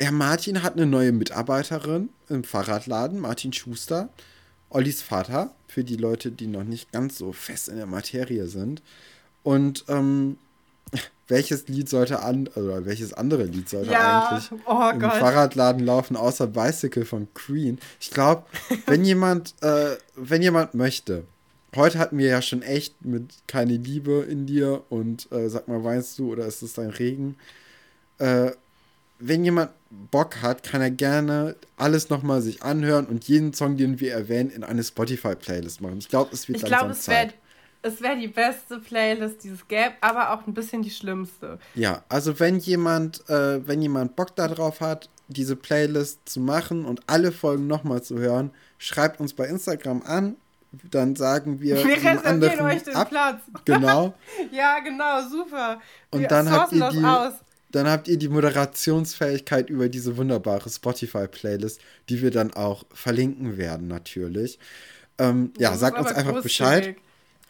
ja, 0.00 0.10
Martin 0.10 0.62
hat 0.62 0.74
eine 0.74 0.86
neue 0.86 1.12
Mitarbeiterin 1.12 2.08
im 2.28 2.42
Fahrradladen, 2.42 3.20
Martin 3.20 3.52
Schuster, 3.52 4.08
Ollis 4.70 5.02
Vater, 5.02 5.54
für 5.68 5.84
die 5.84 5.96
Leute, 5.96 6.32
die 6.32 6.48
noch 6.48 6.64
nicht 6.64 6.90
ganz 6.90 7.16
so 7.16 7.32
fest 7.32 7.68
in 7.68 7.76
der 7.76 7.86
Materie 7.86 8.46
sind. 8.48 8.82
Und 9.44 9.84
ähm, 9.88 10.38
welches 11.28 11.68
Lied 11.68 11.88
sollte 11.88 12.20
an, 12.20 12.48
oder 12.54 12.84
welches 12.84 13.12
andere 13.12 13.44
Lied 13.44 13.68
sollte 13.68 13.90
ja, 13.90 14.28
eigentlich 14.28 14.50
oh 14.66 14.90
im 14.92 15.00
Gott. 15.00 15.14
Fahrradladen 15.14 15.84
laufen, 15.84 16.16
außer 16.16 16.46
Bicycle 16.46 17.04
von 17.04 17.28
Queen? 17.34 17.78
Ich 18.00 18.10
glaube, 18.10 18.44
wenn 18.86 19.04
jemand, 19.04 19.54
äh, 19.62 19.96
wenn 20.16 20.42
jemand 20.42 20.74
möchte, 20.74 21.24
heute 21.74 21.98
hatten 21.98 22.18
wir 22.18 22.28
ja 22.28 22.42
schon 22.42 22.62
echt 22.62 23.04
mit 23.04 23.32
keine 23.46 23.76
Liebe 23.76 24.26
in 24.28 24.46
dir 24.46 24.82
und 24.90 25.30
äh, 25.32 25.48
sag 25.48 25.68
mal, 25.68 25.82
weinst 25.82 26.18
du 26.18 26.32
oder 26.32 26.46
ist 26.46 26.62
es 26.62 26.74
dein 26.74 26.90
Regen? 26.90 27.36
Äh, 28.18 28.52
wenn 29.18 29.44
jemand 29.44 29.70
Bock 30.10 30.42
hat, 30.42 30.62
kann 30.64 30.80
er 30.80 30.90
gerne 30.90 31.56
alles 31.76 32.10
nochmal 32.10 32.42
sich 32.42 32.62
anhören 32.62 33.06
und 33.06 33.26
jeden 33.28 33.54
Song, 33.54 33.76
den 33.76 34.00
wir 34.00 34.12
erwähnen, 34.12 34.50
in 34.50 34.64
eine 34.64 34.82
Spotify-Playlist 34.82 35.80
machen. 35.80 35.98
Ich 35.98 36.08
glaube, 36.08 36.30
es 36.32 36.48
wird 36.48 36.58
ich 36.58 36.64
glaub, 36.64 36.90
es 36.90 37.02
Zeit. 37.02 37.34
Es 37.84 38.00
wäre 38.00 38.18
die 38.18 38.28
beste 38.28 38.78
Playlist, 38.78 39.44
die 39.44 39.50
es 39.50 39.68
gäbe, 39.68 39.92
aber 40.00 40.32
auch 40.32 40.46
ein 40.46 40.54
bisschen 40.54 40.82
die 40.82 40.90
schlimmste. 40.90 41.58
Ja, 41.74 42.02
also 42.08 42.40
wenn 42.40 42.58
jemand, 42.58 43.28
äh, 43.28 43.66
wenn 43.66 43.82
jemand 43.82 44.16
Bock 44.16 44.34
darauf 44.34 44.80
hat, 44.80 45.10
diese 45.28 45.54
Playlist 45.54 46.20
zu 46.24 46.40
machen 46.40 46.86
und 46.86 47.02
alle 47.06 47.30
Folgen 47.30 47.66
nochmal 47.66 48.02
zu 48.02 48.18
hören, 48.18 48.50
schreibt 48.78 49.20
uns 49.20 49.34
bei 49.34 49.46
Instagram 49.46 50.02
an 50.02 50.36
dann 50.90 51.14
sagen 51.14 51.60
wir. 51.60 51.76
Wir 51.76 51.84
reservieren 51.84 52.60
euch 52.66 52.82
den 52.82 52.96
ab. 52.96 53.08
Platz. 53.08 53.42
Genau. 53.64 54.14
ja, 54.50 54.80
genau, 54.80 55.28
super. 55.28 55.80
Und 56.10 56.22
wir 56.22 56.28
dann 56.28 56.50
habt 56.50 56.72
ihr 56.72 56.88
die. 56.90 57.04
Aus. 57.04 57.34
Dann 57.70 57.88
habt 57.88 58.08
ihr 58.08 58.18
die 58.18 58.28
Moderationsfähigkeit 58.28 59.68
über 59.68 59.88
diese 59.88 60.16
wunderbare 60.16 60.68
Spotify-Playlist, 60.68 61.80
die 62.08 62.22
wir 62.22 62.30
dann 62.30 62.52
auch 62.54 62.84
verlinken 62.92 63.56
werden, 63.56 63.88
natürlich. 63.88 64.58
Ähm, 65.18 65.52
ja, 65.58 65.76
sagt 65.76 65.98
uns 65.98 66.12
einfach 66.12 66.42
Bescheid. 66.42 66.96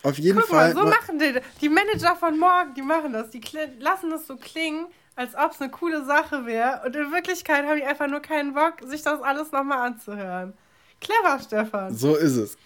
Auf 0.05 0.19
jeden 0.19 0.39
Guck 0.39 0.51
Fall. 0.51 0.75
Mal, 0.75 0.83
so 0.83 0.89
machen 0.89 1.19
die, 1.19 1.41
die 1.63 1.69
Manager 1.71 2.15
von 2.15 2.39
morgen, 2.39 2.75
die 2.75 2.83
machen 2.83 3.15
das. 3.15 3.31
Die 3.31 3.41
lassen 3.81 4.11
das 4.11 4.27
so 4.27 4.37
klingen, 4.37 4.87
als 5.17 5.35
ob 5.35 5.53
es 5.53 5.61
eine 5.63 5.71
coole 5.71 6.05
Sache 6.05 6.45
wäre. 6.45 6.83
Und 6.85 6.95
in 6.95 7.11
Wirklichkeit 7.11 7.65
haben 7.67 7.79
die 7.79 7.85
einfach 7.85 8.07
nur 8.07 8.21
keinen 8.21 8.53
Bock, 8.53 8.75
sich 8.85 9.03
das 9.03 9.23
alles 9.23 9.51
nochmal 9.51 9.79
anzuhören. 9.79 10.53
Clever, 11.01 11.41
Stefan. 11.41 11.95
So 11.95 12.17
ist 12.17 12.37
es. 12.37 12.59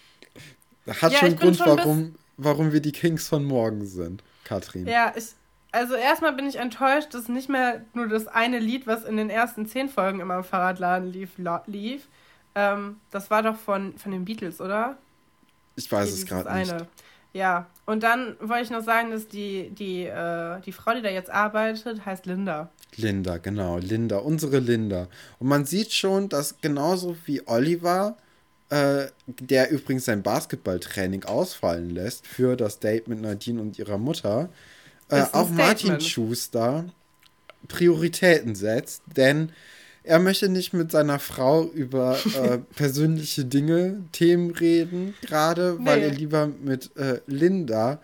Hat 1.01 1.13
ja, 1.13 1.19
schon 1.21 1.37
Grund, 1.37 1.57
schon 1.57 1.79
warum, 1.79 2.15
warum 2.37 2.73
wir 2.73 2.81
die 2.81 2.93
Kings 2.93 3.29
von 3.29 3.45
morgen 3.45 3.87
sind, 3.87 4.25
Katrin. 4.43 4.87
Ja, 4.87 5.13
ich, 5.15 5.27
also 5.71 5.95
erstmal 5.95 6.33
bin 6.33 6.49
ich 6.49 6.57
enttäuscht, 6.57 7.15
dass 7.15 7.29
nicht 7.29 7.49
mehr 7.49 7.85
nur 7.95 8.09
das 8.09 8.27
eine 8.27 8.59
Lied, 8.59 8.89
was 8.89 9.05
in 9.05 9.17
den 9.17 9.31
ersten 9.31 9.67
zehn 9.67 9.89
Folgen 9.89 10.19
immer 10.19 10.39
im 10.39 10.45
Fahrradladen 10.45 11.13
lief, 11.13 11.31
lief. 11.67 12.09
Ähm, 12.57 12.97
das 13.13 13.31
war 13.31 13.45
doch 13.45 13.57
von, 13.57 13.97
von 13.97 14.11
den 14.11 14.25
Beatles, 14.25 14.61
oder? 14.61 14.97
Ich 15.77 15.93
weiß 15.93 16.11
es 16.11 16.27
gerade 16.27 16.53
nicht. 16.53 16.75
Ja, 17.39 17.69
und 17.87 18.03
dann 18.03 18.35
wollte 18.41 18.65
ich 18.65 18.71
noch 18.71 18.83
sagen, 18.83 19.13
dass 19.13 19.29
die, 19.29 19.71
die, 19.71 20.03
äh, 20.03 20.61
die 20.63 20.73
Frau, 20.73 20.93
die 20.93 21.03
da 21.03 21.09
jetzt 21.09 21.31
arbeitet, 21.31 22.05
heißt 22.05 22.27
Linda. 22.27 22.69
Linda, 22.97 23.39
genau, 23.39 23.79
Linda, 23.79 24.17
unsere 24.17 24.59
Linda. 24.59 25.07
Und 25.39 25.47
man 25.47 25.65
sieht 25.65 25.93
schon, 25.93 26.29
dass 26.29 26.61
genauso 26.61 27.17
wie 27.27 27.47
Oliver 27.47 28.17
äh, 28.71 29.07
der 29.29 29.71
übrigens 29.71 30.07
sein 30.07 30.25
Basketballtraining 30.25 31.27
ausfallen 31.27 31.91
lässt 31.91 32.27
für 32.27 32.57
das 32.57 32.81
Date 32.81 33.07
mit 33.07 33.21
Nadine 33.21 33.63
und 33.63 33.79
ihrer 33.79 33.99
Mutter, 33.99 34.49
äh, 35.09 35.23
auch 35.33 35.49
Martin 35.49 36.01
Schuster 36.01 36.87
Prioritäten 37.69 38.57
setzt, 38.57 39.03
denn 39.17 39.53
er 40.03 40.19
möchte 40.19 40.49
nicht 40.49 40.73
mit 40.73 40.91
seiner 40.91 41.19
Frau 41.19 41.65
über 41.65 42.17
äh, 42.35 42.59
persönliche 42.77 43.45
Dinge, 43.45 44.05
Themen 44.13 44.51
reden, 44.51 45.15
gerade 45.23 45.77
nee. 45.79 45.87
weil 45.87 46.03
er 46.03 46.11
lieber 46.11 46.47
mit 46.47 46.97
äh, 46.97 47.21
Linda 47.27 48.01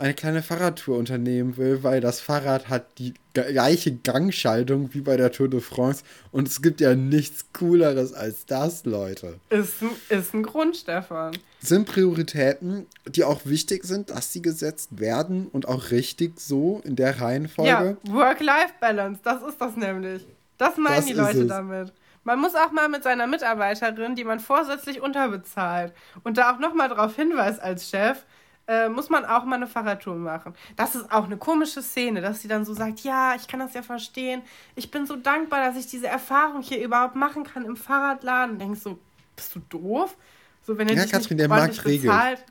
eine 0.00 0.14
kleine 0.14 0.42
Fahrradtour 0.42 0.96
unternehmen 0.96 1.58
will, 1.58 1.82
weil 1.82 2.00
das 2.00 2.20
Fahrrad 2.20 2.68
hat 2.68 2.98
die 2.98 3.12
gleiche 3.34 3.94
Gangschaltung 3.94 4.94
wie 4.94 5.02
bei 5.02 5.16
der 5.16 5.30
Tour 5.30 5.48
de 5.48 5.60
France 5.60 6.02
und 6.32 6.48
es 6.48 6.62
gibt 6.62 6.80
ja 6.80 6.94
nichts 6.94 7.52
Cooleres 7.52 8.14
als 8.14 8.46
das, 8.46 8.86
Leute. 8.86 9.38
Ist, 9.50 9.74
ist 10.08 10.34
ein 10.34 10.42
Grund, 10.42 10.76
Stefan. 10.76 11.36
Sind 11.60 11.86
Prioritäten, 11.86 12.86
die 13.06 13.24
auch 13.24 13.42
wichtig 13.44 13.84
sind, 13.84 14.10
dass 14.10 14.32
sie 14.32 14.40
gesetzt 14.40 14.98
werden 14.98 15.48
und 15.48 15.68
auch 15.68 15.90
richtig 15.90 16.40
so 16.40 16.80
in 16.84 16.96
der 16.96 17.20
Reihenfolge. 17.20 17.98
Ja, 18.02 18.12
Work-Life-Balance, 18.12 19.20
das 19.22 19.42
ist 19.42 19.60
das 19.60 19.76
nämlich. 19.76 20.26
Das 20.60 20.76
meinen 20.76 20.96
das 20.96 21.06
die 21.06 21.14
Leute 21.14 21.46
damit. 21.46 21.92
Man 22.22 22.38
muss 22.38 22.54
auch 22.54 22.70
mal 22.70 22.88
mit 22.90 23.02
seiner 23.02 23.26
Mitarbeiterin, 23.26 24.14
die 24.14 24.24
man 24.24 24.40
vorsätzlich 24.40 25.00
unterbezahlt 25.00 25.94
und 26.22 26.36
da 26.36 26.52
auch 26.52 26.58
nochmal 26.58 26.90
darauf 26.90 27.16
hinweist 27.16 27.62
als 27.62 27.88
Chef, 27.88 28.26
äh, 28.68 28.90
muss 28.90 29.08
man 29.08 29.24
auch 29.24 29.44
mal 29.44 29.56
eine 29.56 29.66
Fahrradtour 29.66 30.16
machen. 30.16 30.54
Das 30.76 30.94
ist 30.94 31.10
auch 31.10 31.24
eine 31.24 31.38
komische 31.38 31.80
Szene, 31.80 32.20
dass 32.20 32.42
sie 32.42 32.48
dann 32.48 32.66
so 32.66 32.74
sagt, 32.74 33.00
ja, 33.00 33.34
ich 33.34 33.48
kann 33.48 33.58
das 33.58 33.72
ja 33.72 33.80
verstehen. 33.82 34.42
Ich 34.76 34.90
bin 34.90 35.06
so 35.06 35.16
dankbar, 35.16 35.64
dass 35.64 35.76
ich 35.76 35.86
diese 35.86 36.08
Erfahrung 36.08 36.60
hier 36.60 36.84
überhaupt 36.84 37.16
machen 37.16 37.42
kann 37.42 37.64
im 37.64 37.76
Fahrradladen. 37.76 38.52
Und 38.52 38.58
denkst 38.58 38.80
so, 38.80 38.98
bist 39.34 39.54
du 39.54 39.60
doof? 39.70 40.14
So, 40.62 40.76
wenn 40.76 40.88
er 40.88 40.94
ja, 40.94 41.02
dich 41.04 41.12
Katrin, 41.12 41.38
der 41.38 41.48
Markt 41.48 41.82
bezahlt. 41.82 42.44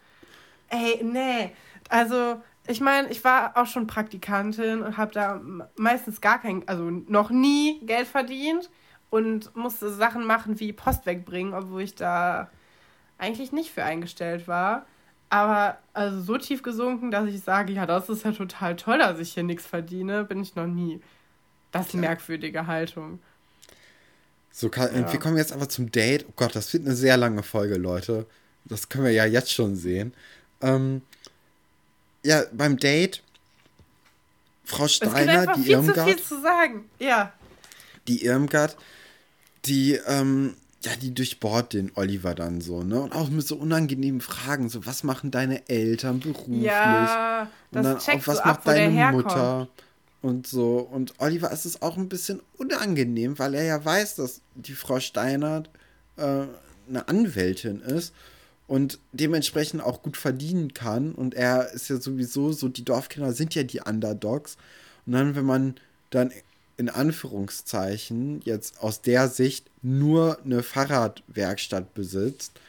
Ey, 0.69 1.03
nee. 1.03 1.55
Also, 1.89 2.41
ich 2.69 2.81
meine, 2.81 3.09
ich 3.09 3.23
war 3.23 3.57
auch 3.57 3.65
schon 3.65 3.87
Praktikantin 3.87 4.83
und 4.83 4.97
habe 4.97 5.11
da 5.11 5.41
meistens 5.75 6.21
gar 6.21 6.39
kein, 6.39 6.67
also 6.67 6.83
noch 6.89 7.31
nie 7.31 7.79
Geld 7.83 8.07
verdient 8.07 8.69
und 9.09 9.55
musste 9.55 9.91
Sachen 9.91 10.23
machen 10.23 10.59
wie 10.59 10.71
Post 10.71 11.07
wegbringen, 11.07 11.55
obwohl 11.55 11.81
ich 11.81 11.95
da 11.95 12.51
eigentlich 13.17 13.51
nicht 13.51 13.71
für 13.71 13.83
eingestellt 13.83 14.47
war. 14.47 14.85
Aber 15.29 15.79
also 15.93 16.21
so 16.21 16.37
tief 16.37 16.61
gesunken, 16.61 17.09
dass 17.09 17.27
ich 17.27 17.41
sage, 17.41 17.73
ja, 17.73 17.87
das 17.87 18.07
ist 18.07 18.23
ja 18.23 18.33
total 18.33 18.75
toll, 18.75 18.99
dass 18.99 19.17
ich 19.17 19.33
hier 19.33 19.43
nichts 19.43 19.65
verdiene, 19.65 20.23
bin 20.23 20.41
ich 20.41 20.55
noch 20.55 20.67
nie. 20.67 21.01
Das 21.71 21.87
ist 21.87 21.93
eine 21.95 22.01
merkwürdige 22.01 22.67
Haltung. 22.67 23.19
So, 24.51 24.69
ja. 24.69 25.11
wir 25.11 25.19
kommen 25.19 25.37
jetzt 25.37 25.53
aber 25.53 25.69
zum 25.69 25.91
Date. 25.91 26.25
Oh 26.29 26.33
Gott, 26.35 26.55
das 26.55 26.71
wird 26.71 26.85
eine 26.85 26.95
sehr 26.95 27.17
lange 27.17 27.41
Folge, 27.41 27.77
Leute. 27.77 28.27
Das 28.65 28.89
können 28.89 29.05
wir 29.05 29.11
ja 29.11 29.25
jetzt 29.25 29.51
schon 29.51 29.75
sehen. 29.75 30.13
Ähm, 30.61 31.01
ja, 32.23 32.43
beim 32.51 32.77
Date, 32.77 33.23
Frau 34.65 34.87
Steiner, 34.87 35.53
die 35.55 35.71
Irmgard. 35.71 35.97
Es 35.97 36.05
gibt 36.05 36.19
viel 36.19 36.27
zu 36.27 36.41
sagen, 36.41 36.89
ja. 36.99 37.33
Die 38.07 38.23
Irmgard, 38.25 38.77
die 39.65 39.93
ähm, 40.07 40.55
ja, 40.81 40.91
die 40.95 41.13
durchbohrt 41.13 41.73
den 41.73 41.91
Oliver 41.95 42.35
dann 42.35 42.61
so, 42.61 42.83
ne? 42.83 43.01
Und 43.01 43.13
auch 43.13 43.29
mit 43.29 43.45
so 43.45 43.57
unangenehmen 43.57 44.21
Fragen, 44.21 44.69
so, 44.69 44.85
was 44.85 45.03
machen 45.03 45.29
deine 45.29 45.67
Eltern 45.67 46.19
beruflich? 46.21 46.63
Ja, 46.63 47.49
das 47.71 47.77
und 47.77 47.83
dann 47.83 47.97
auch, 47.97 48.27
was 48.27 48.37
macht 48.37 48.45
ab, 48.45 48.65
deine 48.65 49.11
Mutter? 49.11 49.67
Und 50.21 50.47
so. 50.47 50.79
Und 50.79 51.13
Oliver 51.17 51.51
ist 51.51 51.65
es 51.65 51.81
auch 51.81 51.97
ein 51.97 52.09
bisschen 52.09 52.41
unangenehm, 52.57 53.39
weil 53.39 53.55
er 53.55 53.63
ja 53.63 53.83
weiß, 53.83 54.15
dass 54.15 54.41
die 54.55 54.73
Frau 54.73 54.99
Steiner 54.99 55.63
äh, 56.17 56.43
eine 56.87 57.07
Anwältin 57.07 57.81
ist 57.81 58.13
und 58.69 58.99
dementsprechend 59.13 59.81
auch 59.81 60.03
gut 60.03 60.15
verdienen 60.15 60.73
kann. 60.75 61.13
Und 61.13 61.33
er 61.33 61.71
ist 61.73 61.89
ja 61.89 61.97
sowieso 61.97 62.51
so, 62.51 62.69
die 62.69 62.85
Dorfkinder 62.85 63.33
sind 63.33 63.55
ja 63.55 63.63
die 63.63 63.81
Underdogs. 63.81 64.57
Und 65.07 65.13
dann, 65.13 65.35
wenn 65.35 65.45
man 65.45 65.75
dann 66.11 66.31
in 66.77 66.87
Anführungszeichen 66.87 68.41
jetzt 68.45 68.81
aus 68.81 69.01
der 69.01 69.27
Sicht 69.27 69.65
nur 69.81 70.37
eine 70.45 70.61
Fahrradwerkstatt 70.61 71.95
besitzt, 71.95 72.59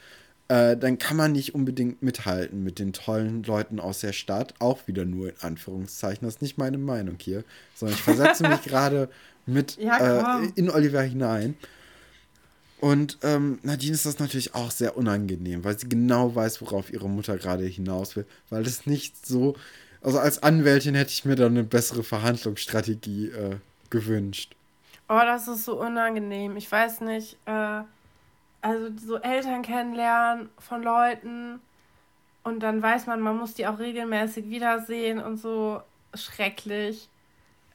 äh, 0.47 0.75
dann 0.75 0.97
kann 0.97 1.17
man 1.17 1.33
nicht 1.33 1.53
unbedingt 1.53 2.01
mithalten 2.01 2.63
mit 2.63 2.79
den 2.79 2.93
tollen 2.93 3.43
Leuten 3.43 3.79
aus 3.79 3.99
der 3.99 4.11
Stadt. 4.11 4.55
Auch 4.57 4.87
wieder 4.87 5.05
nur 5.05 5.29
in 5.29 5.35
Anführungszeichen. 5.41 6.25
Das 6.25 6.35
ist 6.35 6.41
nicht 6.41 6.57
meine 6.57 6.79
Meinung 6.79 7.17
hier, 7.21 7.43
sondern 7.75 7.95
ich 7.95 8.03
versetze 8.03 8.47
mich 8.47 8.61
gerade 8.63 9.07
mit 9.45 9.77
ja, 9.77 10.41
äh, 10.41 10.49
in 10.55 10.71
Oliver 10.71 11.03
hinein. 11.03 11.55
Und 12.81 13.19
ähm, 13.21 13.59
Nadine 13.61 13.93
ist 13.93 14.07
das 14.07 14.17
natürlich 14.17 14.55
auch 14.55 14.71
sehr 14.71 14.97
unangenehm, 14.97 15.63
weil 15.63 15.77
sie 15.77 15.87
genau 15.87 16.33
weiß, 16.33 16.61
worauf 16.63 16.91
ihre 16.91 17.07
Mutter 17.07 17.37
gerade 17.37 17.63
hinaus 17.63 18.15
will, 18.15 18.25
weil 18.49 18.63
es 18.63 18.87
nicht 18.87 19.23
so. 19.23 19.55
Also 20.01 20.17
als 20.17 20.41
Anwältin 20.41 20.95
hätte 20.95 21.11
ich 21.11 21.23
mir 21.23 21.35
da 21.35 21.45
eine 21.45 21.63
bessere 21.63 22.01
Verhandlungsstrategie 22.01 23.27
äh, 23.27 23.57
gewünscht. 23.91 24.55
Oh, 25.07 25.19
das 25.21 25.47
ist 25.47 25.65
so 25.65 25.79
unangenehm. 25.79 26.57
Ich 26.57 26.71
weiß 26.71 27.01
nicht. 27.01 27.37
Äh, 27.45 27.81
also 28.63 28.89
so 28.97 29.17
Eltern 29.17 29.61
kennenlernen 29.61 30.49
von 30.57 30.81
Leuten 30.81 31.61
und 32.43 32.61
dann 32.61 32.81
weiß 32.81 33.05
man, 33.05 33.21
man 33.21 33.37
muss 33.37 33.53
die 33.53 33.67
auch 33.67 33.77
regelmäßig 33.77 34.49
wiedersehen 34.49 35.19
und 35.19 35.37
so 35.37 35.83
schrecklich. 36.15 37.09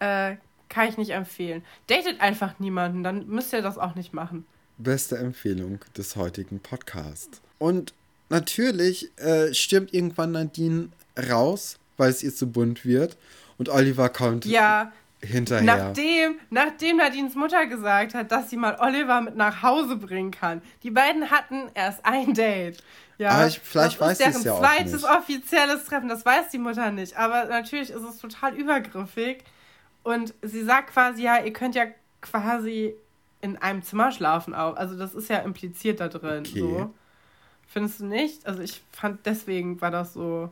Äh, 0.01 0.35
kann 0.69 0.89
ich 0.89 0.99
nicht 0.99 1.11
empfehlen. 1.11 1.65
Datet 1.87 2.21
einfach 2.21 2.59
niemanden, 2.59 3.05
dann 3.05 3.29
müsst 3.29 3.53
ihr 3.53 3.63
das 3.63 3.79
auch 3.79 3.95
nicht 3.95 4.13
machen 4.13 4.45
beste 4.79 5.17
Empfehlung 5.17 5.81
des 5.97 6.17
heutigen 6.17 6.61
Podcasts. 6.61 7.41
Und 7.59 7.95
natürlich 8.29 9.11
äh, 9.19 9.53
stirbt 9.55 9.95
irgendwann 9.95 10.33
Nadine 10.33 10.89
raus, 11.31 11.79
weil 11.97 12.11
es 12.11 12.23
ihr 12.23 12.35
zu 12.35 12.47
bunt 12.51 12.85
wird. 12.85 13.17
Und 13.59 13.69
Oliver 13.69 14.09
kommt 14.11 14.45
ja, 14.45 14.93
hinterher. 15.23 15.65
Nachdem, 15.65 16.39
nachdem 16.51 16.97
Nadines 16.99 17.35
Mutter 17.35 17.67
gesagt 17.67 18.15
hat, 18.15 18.31
dass 18.31 18.51
sie 18.51 18.57
mal 18.57 18.77
Oliver 18.81 19.23
mit 19.23 19.37
nach 19.37 19.63
Hause 19.63 19.97
bringen 19.97 20.31
kann. 20.31 20.61
Die 20.83 20.91
beiden 20.91 21.31
hatten 21.31 21.71
erst 21.75 22.05
ein 22.05 22.35
Date. 22.35 22.83
Ja, 23.19 23.31
aber 23.31 23.47
ich, 23.47 23.61
vielleicht 23.61 23.99
das 24.01 24.09
weiß 24.09 24.19
sie 24.19 24.25
es 24.25 24.45
ja 24.45 24.53
auch 24.53 24.61
nicht. 24.61 24.71
zweites 24.71 25.05
offizielles 25.05 25.85
Treffen, 25.87 26.09
das 26.09 26.27
weiß 26.27 26.51
die 26.51 26.59
Mutter 26.59 26.91
nicht. 26.91 27.17
Aber 27.17 27.47
natürlich 27.47 27.91
ist 27.91 28.03
es 28.03 28.19
total 28.19 28.55
übergriffig. 28.55 29.43
Und 30.03 30.35
sie 30.43 30.63
sagt 30.63 30.93
quasi, 30.93 31.23
ja, 31.23 31.43
ihr 31.43 31.53
könnt 31.53 31.75
ja 31.75 31.87
quasi 32.21 32.95
in 33.47 33.57
einem 33.57 33.83
Zimmer 33.83 34.11
schlafen 34.13 34.55
auch. 34.55 34.77
Also 34.77 34.97
das 34.97 35.15
ist 35.15 35.31
ja 35.31 35.39
impliziert 35.39 36.01
da 36.01 36.09
drin. 36.09 36.45
Okay. 36.47 36.61
So. 36.61 36.95
Findest 37.69 38.01
du 38.01 38.07
nicht? 38.07 38.47
Also 38.47 38.61
ich 38.63 38.83
fand 38.93 39.25
deswegen 39.25 39.81
war 39.81 39.91
das 39.91 40.15
so 40.15 40.51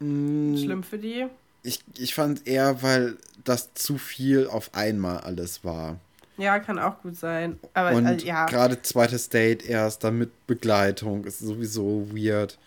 mm, 0.00 0.56
schlimm 0.56 0.82
für 0.82 0.98
die. 0.98 1.26
Ich, 1.62 1.80
ich 1.96 2.14
fand 2.14 2.46
eher, 2.46 2.82
weil 2.82 3.16
das 3.44 3.72
zu 3.74 3.96
viel 3.96 4.46
auf 4.48 4.74
einmal 4.74 5.18
alles 5.18 5.64
war. 5.64 5.98
Ja, 6.36 6.58
kann 6.58 6.78
auch 6.78 7.00
gut 7.00 7.16
sein. 7.16 7.58
Aber 7.72 7.96
Und 7.96 8.06
also, 8.06 8.26
ja. 8.26 8.44
gerade 8.46 8.82
zweites 8.82 9.28
Date 9.28 9.64
erst, 9.64 10.04
dann 10.04 10.18
mit 10.18 10.46
Begleitung, 10.46 11.24
ist 11.24 11.38
sowieso 11.38 12.08
weird. 12.12 12.58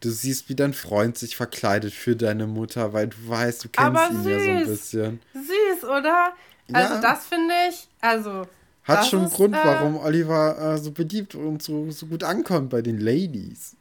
Du 0.00 0.10
siehst, 0.10 0.48
wie 0.48 0.54
dein 0.54 0.72
Freund 0.72 1.18
sich 1.18 1.36
verkleidet 1.36 1.92
für 1.92 2.14
deine 2.14 2.46
Mutter, 2.46 2.92
weil 2.92 3.08
du 3.08 3.16
weißt, 3.26 3.64
du 3.64 3.68
kennst 3.68 4.00
Aber 4.00 4.10
ihn 4.10 4.22
süß. 4.22 4.32
ja 4.32 4.38
so 4.38 4.50
ein 4.50 4.66
bisschen. 4.66 5.20
Süß, 5.34 5.84
oder? 5.84 6.32
Also 6.72 6.94
ja. 6.94 7.00
das 7.00 7.26
finde 7.26 7.54
ich, 7.68 7.88
also 8.00 8.46
hat 8.88 8.98
das 9.00 9.08
schon 9.08 9.20
einen 9.20 9.30
Grund, 9.30 9.54
äh, 9.54 9.60
warum 9.62 9.96
Oliver 9.98 10.58
äh, 10.58 10.78
so 10.78 10.90
beliebt 10.90 11.34
und 11.34 11.62
so, 11.62 11.90
so 11.90 12.06
gut 12.06 12.24
ankommt 12.24 12.70
bei 12.70 12.82
den 12.82 12.98
Ladies. 12.98 13.76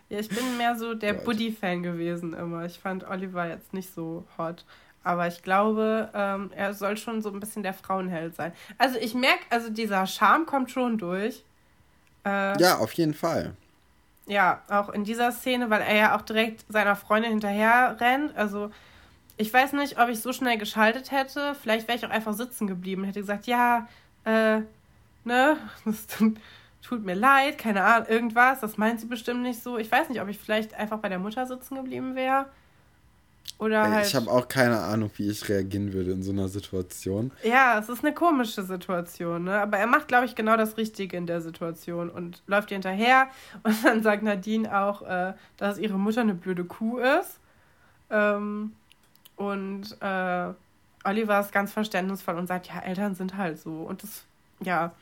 ja, 0.10 0.20
ich 0.20 0.30
bin 0.30 0.58
mehr 0.58 0.76
so 0.76 0.94
der 0.94 1.14
Buddy-Fan 1.14 1.84
gewesen 1.84 2.34
immer. 2.34 2.66
Ich 2.66 2.80
fand 2.80 3.08
Oliver 3.10 3.48
jetzt 3.48 3.74
nicht 3.74 3.94
so 3.94 4.24
hot. 4.38 4.64
Aber 5.04 5.28
ich 5.28 5.42
glaube, 5.42 6.10
ähm, 6.14 6.52
er 6.54 6.74
soll 6.74 6.98
schon 6.98 7.22
so 7.22 7.32
ein 7.32 7.40
bisschen 7.40 7.64
der 7.64 7.74
Frauenheld 7.74 8.36
sein. 8.36 8.52
Also 8.78 9.00
ich 9.00 9.14
merke, 9.14 9.40
also 9.50 9.70
dieser 9.70 10.06
Charme 10.06 10.46
kommt 10.46 10.70
schon 10.70 10.98
durch. 10.98 11.44
Äh, 12.26 12.60
ja, 12.62 12.78
auf 12.78 12.92
jeden 12.94 13.14
Fall. 13.14 13.54
Ja, 14.26 14.62
auch 14.70 14.90
in 14.90 15.06
dieser 15.06 15.32
Szene, 15.32 15.70
weil 15.70 15.82
er 15.82 15.96
ja 15.96 16.18
auch 16.18 16.24
direkt 16.24 16.66
seiner 16.68 16.98
Freundin 16.98 17.32
hinterher 17.32 17.96
rennt. 18.02 18.36
Also 18.36 18.70
ich 19.38 19.54
weiß 19.54 19.74
nicht, 19.74 20.00
ob 20.00 20.10
ich 20.10 20.20
so 20.20 20.34
schnell 20.34 20.58
geschaltet 20.58 21.12
hätte. 21.12 21.56
Vielleicht 21.62 21.88
wäre 21.88 21.98
ich 21.98 22.06
auch 22.06 22.10
einfach 22.10 22.34
sitzen 22.34 22.68
geblieben 22.68 23.02
und 23.02 23.08
hätte 23.08 23.22
gesagt, 23.22 23.48
ja, 23.48 23.88
äh, 24.26 24.62
ne, 25.24 25.58
das 25.86 26.08
tut 26.82 27.06
mir 27.06 27.16
leid, 27.16 27.58
keine 27.58 27.84
Ahnung, 27.84 28.08
irgendwas, 28.08 28.62
das 28.62 28.78
meint 28.78 29.00
sie 29.00 29.08
bestimmt 29.08 29.44
nicht 29.44 29.62
so. 29.62 29.78
Ich 29.78 29.92
weiß 29.92 30.10
nicht, 30.10 30.22
ob 30.22 30.28
ich 30.28 30.38
vielleicht 30.38 30.74
einfach 30.74 31.00
bei 31.00 31.10
der 31.10 31.20
Mutter 31.20 31.46
sitzen 31.46 31.76
geblieben 31.76 32.16
wäre. 32.16 32.48
Oder 33.60 33.90
halt. 33.90 34.06
Ich 34.06 34.16
habe 34.16 34.30
auch 34.30 34.48
keine 34.48 34.80
Ahnung, 34.80 35.10
wie 35.16 35.30
ich 35.30 35.48
reagieren 35.50 35.92
würde 35.92 36.12
in 36.12 36.22
so 36.22 36.32
einer 36.32 36.48
Situation. 36.48 37.32
Ja, 37.44 37.80
es 37.80 37.90
ist 37.90 38.04
eine 38.04 38.14
komische 38.14 38.62
Situation, 38.62 39.46
ne? 39.46 39.60
Aber 39.60 39.78
er 39.78 39.88
macht, 39.88 40.08
glaube 40.08 40.26
ich, 40.26 40.36
genau 40.36 40.58
das 40.58 40.78
Richtige 40.78 41.18
in 41.18 41.26
der 41.26 41.42
Situation 41.42 42.10
und 42.10 42.44
läuft 42.46 42.70
ihr 42.70 42.76
hinterher. 42.76 43.28
Und 43.64 43.84
dann 43.84 44.04
sagt 44.04 44.22
Nadine 44.22 44.80
auch, 44.80 45.02
äh, 45.02 45.34
dass 45.56 45.80
ihre 45.80 45.98
Mutter 45.98 46.22
eine 46.22 46.36
blöde 46.36 46.66
Kuh 46.66 47.00
ist. 47.00 47.40
Ähm, 48.12 48.74
und 49.38 49.96
äh, 50.02 50.54
Oliver 51.04 51.40
ist 51.40 51.52
ganz 51.52 51.72
verständnisvoll 51.72 52.36
und 52.36 52.48
sagt, 52.48 52.68
ja, 52.68 52.80
Eltern 52.82 53.16
sind 53.16 53.38
halt 53.38 53.60
so. 53.60 53.84
Und 53.84 54.04
das, 54.04 54.24
ja, 54.60 54.94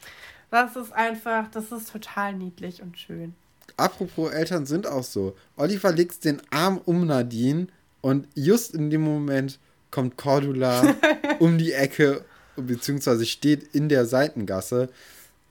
das 0.51 0.75
ist 0.75 0.93
einfach, 0.93 1.49
das 1.49 1.71
ist 1.71 1.91
total 1.91 2.33
niedlich 2.33 2.81
und 2.81 2.99
schön. 2.99 3.33
Apropos 3.77 4.31
Eltern 4.31 4.65
sind 4.65 4.85
auch 4.85 5.03
so. 5.03 5.35
Oliver 5.57 5.91
legt 5.91 6.23
den 6.23 6.41
Arm 6.51 6.79
um 6.85 7.07
Nadine 7.07 7.67
und 8.01 8.27
just 8.35 8.75
in 8.75 8.89
dem 8.89 9.01
Moment 9.01 9.57
kommt 9.89 10.17
Cordula 10.17 10.95
um 11.39 11.57
die 11.57 11.71
Ecke, 11.71 12.23
beziehungsweise 12.55 13.25
steht 13.25 13.73
in 13.73 13.89
der 13.89 14.05
Seitengasse 14.05 14.89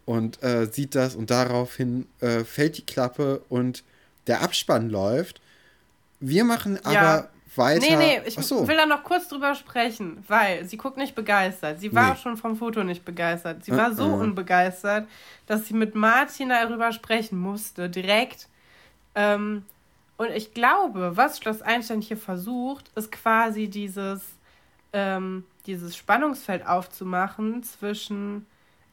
und 0.05 0.43
äh, 0.43 0.67
sieht 0.71 0.95
das 0.95 1.17
und 1.17 1.31
daraufhin 1.31 2.07
äh, 2.21 2.45
fällt 2.45 2.77
die 2.77 2.87
Klappe 2.87 3.43
und 3.49 3.83
der 4.27 4.43
Abspann 4.43 4.91
läuft. 4.91 5.41
Wir 6.21 6.45
machen 6.45 6.79
aber 6.85 6.95
ja 6.95 7.29
weiter. 7.59 7.81
Nee, 7.81 7.97
nee, 7.97 8.21
ich 8.27 8.35
so. 8.35 8.67
will 8.67 8.77
da 8.77 8.87
noch 8.87 9.05
kurz 9.05 9.29
drüber 9.29 9.55
sprechen, 9.55 10.23
weil 10.29 10.65
sie 10.65 10.77
guckt 10.77 10.97
nicht 10.97 11.15
begeistert. 11.15 11.81
Sie 11.81 11.95
war 11.95 12.11
nee. 12.11 12.21
schon 12.21 12.37
vom 12.37 12.57
Foto 12.57 12.85
nicht 12.85 13.05
begeistert. 13.05 13.65
Sie 13.65 13.73
war 13.73 13.95
so 13.95 14.05
uh 14.05 14.21
unbegeistert, 14.21 15.09
dass 15.47 15.67
sie 15.67 15.75
mit 15.75 15.95
Martin 15.95 16.49
darüber 16.49 16.93
sprechen 16.93 17.39
musste, 17.39 17.89
direkt. 17.89 18.49
Ähm, 19.15 19.65
und 20.17 20.31
ich 20.31 20.55
glaube, 20.55 21.17
was 21.17 21.39
Schloss 21.39 21.63
Einstein 21.63 22.01
hier 22.01 22.17
versucht, 22.17 22.91
ist 22.95 23.11
quasi 23.11 23.69
dieses, 23.69 24.23
ähm, 24.93 25.45
dieses 25.67 25.97
Spannungsfeld 25.97 26.67
aufzumachen 26.67 27.63
zwischen 27.63 28.47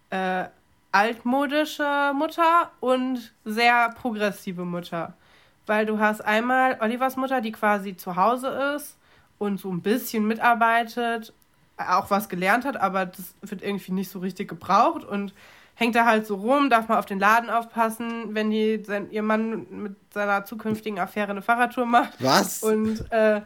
äh, 0.09 0.45
altmodische 0.91 2.11
Mutter 2.13 2.71
und 2.79 3.33
sehr 3.45 3.89
progressive 3.89 4.65
Mutter 4.65 5.13
weil 5.65 5.85
du 5.85 5.99
hast 5.99 6.21
einmal 6.21 6.77
Olivers 6.81 7.15
Mutter, 7.17 7.41
die 7.41 7.51
quasi 7.51 7.95
zu 7.95 8.15
Hause 8.15 8.75
ist 8.75 8.97
und 9.37 9.59
so 9.59 9.71
ein 9.71 9.81
bisschen 9.81 10.27
mitarbeitet, 10.27 11.33
auch 11.77 12.09
was 12.09 12.29
gelernt 12.29 12.65
hat, 12.65 12.77
aber 12.77 13.05
das 13.05 13.33
wird 13.41 13.63
irgendwie 13.63 13.93
nicht 13.93 14.11
so 14.11 14.19
richtig 14.19 14.49
gebraucht 14.49 15.03
und 15.03 15.33
hängt 15.75 15.95
da 15.95 16.05
halt 16.05 16.27
so 16.27 16.35
rum, 16.35 16.69
darf 16.69 16.87
mal 16.87 16.99
auf 16.99 17.05
den 17.05 17.19
Laden 17.19 17.49
aufpassen, 17.49 18.35
wenn 18.35 18.51
die 18.51 18.83
sein, 18.83 19.09
ihr 19.09 19.23
Mann 19.23 19.65
mit 19.69 19.95
seiner 20.13 20.45
zukünftigen 20.45 20.99
Affäre 20.99 21.31
eine 21.31 21.41
Fahrradtour 21.41 21.85
macht. 21.85 22.13
Was? 22.19 22.61
Und, 22.61 23.11
äh, 23.11 23.41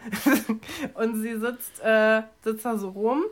und 0.96 1.22
sie 1.22 1.38
sitzt, 1.38 1.82
äh, 1.82 2.24
sitzt 2.44 2.66
da 2.66 2.78
so 2.78 2.90
rum 2.90 3.24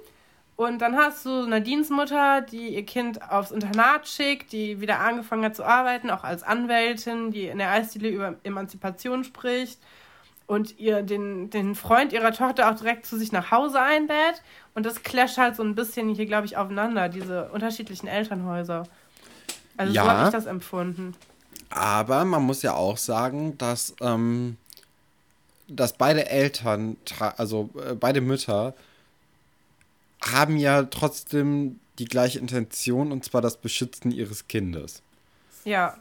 und 0.56 0.80
dann 0.80 0.96
hast 0.96 1.26
du 1.26 1.48
Nadines 1.48 1.90
Mutter, 1.90 2.42
die 2.42 2.76
ihr 2.76 2.86
Kind 2.86 3.22
aufs 3.32 3.52
Internat 3.52 4.08
schickt, 4.08 4.52
die 4.52 4.80
wieder 4.82 5.00
angefangen 5.00 5.44
hat 5.44 5.56
zu 5.56 5.64
arbeiten, 5.64 6.12
auch 6.12 6.24
als 6.24 6.44
Anwältin, 6.44 7.32
die 7.32 7.48
in 7.48 7.58
der 7.58 7.72
Eisdiele 7.72 8.10
über 8.10 8.36
Emanzipation 8.44 9.24
spricht 9.24 9.80
und 10.46 10.78
ihr 10.78 11.02
den, 11.02 11.50
den 11.50 11.74
Freund 11.74 12.14
ihrer 12.14 12.32
Tochter 12.32 12.70
auch 12.70 12.76
direkt 12.76 13.08
zu 13.08 13.18
sich 13.18 13.32
nach 13.32 13.50
Hause 13.50 13.82
einlädt. 13.82 14.44
Und 14.76 14.86
das 14.86 15.02
clasht 15.02 15.38
halt 15.38 15.56
so 15.56 15.64
ein 15.64 15.74
bisschen 15.74 16.14
hier, 16.14 16.28
glaube 16.28 16.46
ich, 16.46 16.56
aufeinander, 16.56 17.10
diese 17.10 17.50
unterschiedlichen 17.50 18.08
Elternhäuser. 18.08 18.84
Also 19.76 19.94
ja, 19.94 20.04
so 20.04 20.10
habe 20.10 20.26
ich 20.26 20.34
das 20.34 20.46
empfunden. 20.46 21.16
Aber 21.72 22.26
man 22.26 22.44
muss 22.44 22.62
ja 22.62 22.76
auch 22.76 22.98
sagen, 22.98 23.58
dass, 23.58 23.96
ähm, 24.02 24.58
dass 25.68 25.94
beide 25.94 26.30
Eltern, 26.30 26.98
also 27.38 27.72
äh, 27.76 27.96
beide 27.96 28.22
Mütter, 28.22 28.76
haben 30.32 30.58
ja 30.58 30.84
trotzdem 30.84 31.80
die 32.00 32.06
gleiche 32.06 32.40
Intention 32.40 33.12
und 33.12 33.24
zwar 33.24 33.42
das 33.42 33.58
Beschützen 33.58 34.12
ihres 34.12 34.48
Kindes. 34.48 35.02
Ja. 35.66 35.98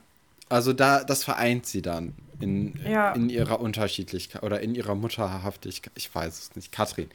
Also 0.49 0.73
da, 0.73 1.05
das 1.05 1.25
vereint 1.25 1.67
sie 1.67 1.83
dann 1.83 2.15
in, 2.41 2.79
ja. 2.85 3.13
in 3.13 3.31
ihrer 3.31 3.61
Unterschiedlichkeit 3.61 4.43
oder 4.43 4.61
in 4.61 4.75
ihrer 4.75 4.95
Mutterhaftigkeit. 4.95 5.93
Ich 5.97 6.15
weiß 6.15 6.39
es 6.39 6.57
nicht. 6.57 6.73
Katrin. 6.73 7.11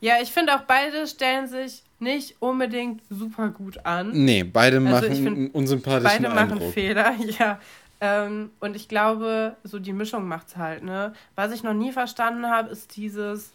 Ja, 0.00 0.14
ich 0.22 0.30
finde 0.30 0.54
auch 0.54 0.62
beide 0.62 1.06
stellen 1.06 1.48
sich 1.48 1.82
nicht 1.98 2.36
unbedingt 2.40 3.02
super 3.08 3.48
gut 3.48 3.84
an. 3.84 4.12
Nee, 4.12 4.44
beide 4.44 4.76
also 4.76 4.88
machen 4.88 5.26
einen 5.26 5.50
unsympathischen 5.50 6.22
Beide 6.22 6.38
Eindruck. 6.38 6.60
machen 6.60 6.72
Fehler, 6.72 7.14
ja. 7.38 7.58
Ähm, 8.00 8.50
und 8.60 8.76
ich 8.76 8.88
glaube, 8.88 9.56
so 9.64 9.78
die 9.78 9.94
Mischung 9.94 10.28
macht 10.28 10.48
es 10.48 10.56
halt, 10.56 10.82
ne? 10.82 11.14
Was 11.34 11.52
ich 11.52 11.62
noch 11.62 11.72
nie 11.72 11.92
verstanden 11.92 12.46
habe, 12.46 12.68
ist 12.68 12.96
dieses, 12.96 13.52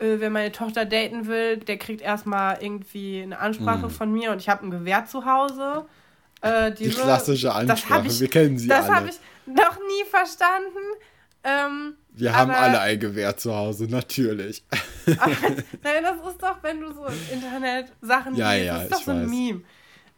wenn 0.00 0.32
meine 0.32 0.52
Tochter 0.52 0.84
daten 0.84 1.26
will, 1.26 1.58
der 1.58 1.76
kriegt 1.76 2.00
erstmal 2.00 2.62
irgendwie 2.62 3.22
eine 3.22 3.38
Ansprache 3.38 3.86
mm. 3.86 3.90
von 3.90 4.12
mir 4.12 4.32
und 4.32 4.38
ich 4.38 4.48
habe 4.48 4.64
ein 4.64 4.70
Gewehr 4.70 5.04
zu 5.06 5.24
Hause. 5.24 5.84
Äh, 6.40 6.72
die, 6.72 6.88
die 6.88 6.94
klassische 6.94 7.52
Ansprache, 7.52 8.06
ich, 8.06 8.20
wir 8.20 8.28
kennen 8.28 8.58
sie 8.58 8.68
das 8.68 8.88
alle. 8.88 8.88
Das 8.88 8.96
habe 8.96 9.08
ich 9.08 9.16
noch 9.46 9.76
nie 9.76 10.04
verstanden. 10.08 10.78
Ähm, 11.42 11.94
wir 12.12 12.34
haben 12.34 12.50
alle 12.50 12.80
ein 12.80 12.98
Gewehr 12.98 13.36
zu 13.36 13.54
Hause, 13.54 13.84
natürlich. 13.84 14.64
Aber, 15.18 15.32
nein, 15.82 16.02
das 16.02 16.32
ist 16.32 16.42
doch, 16.42 16.62
wenn 16.62 16.80
du 16.80 16.92
so 16.92 17.06
im 17.06 17.32
Internet 17.32 17.92
Sachen 18.00 18.34
ja, 18.34 18.52
liest, 18.52 18.66
ja, 18.66 18.74
das 18.74 18.84
ist 18.84 18.92
doch 18.92 19.02
so 19.02 19.10
ein 19.12 19.22
weiß. 19.22 19.30
Meme. 19.30 19.62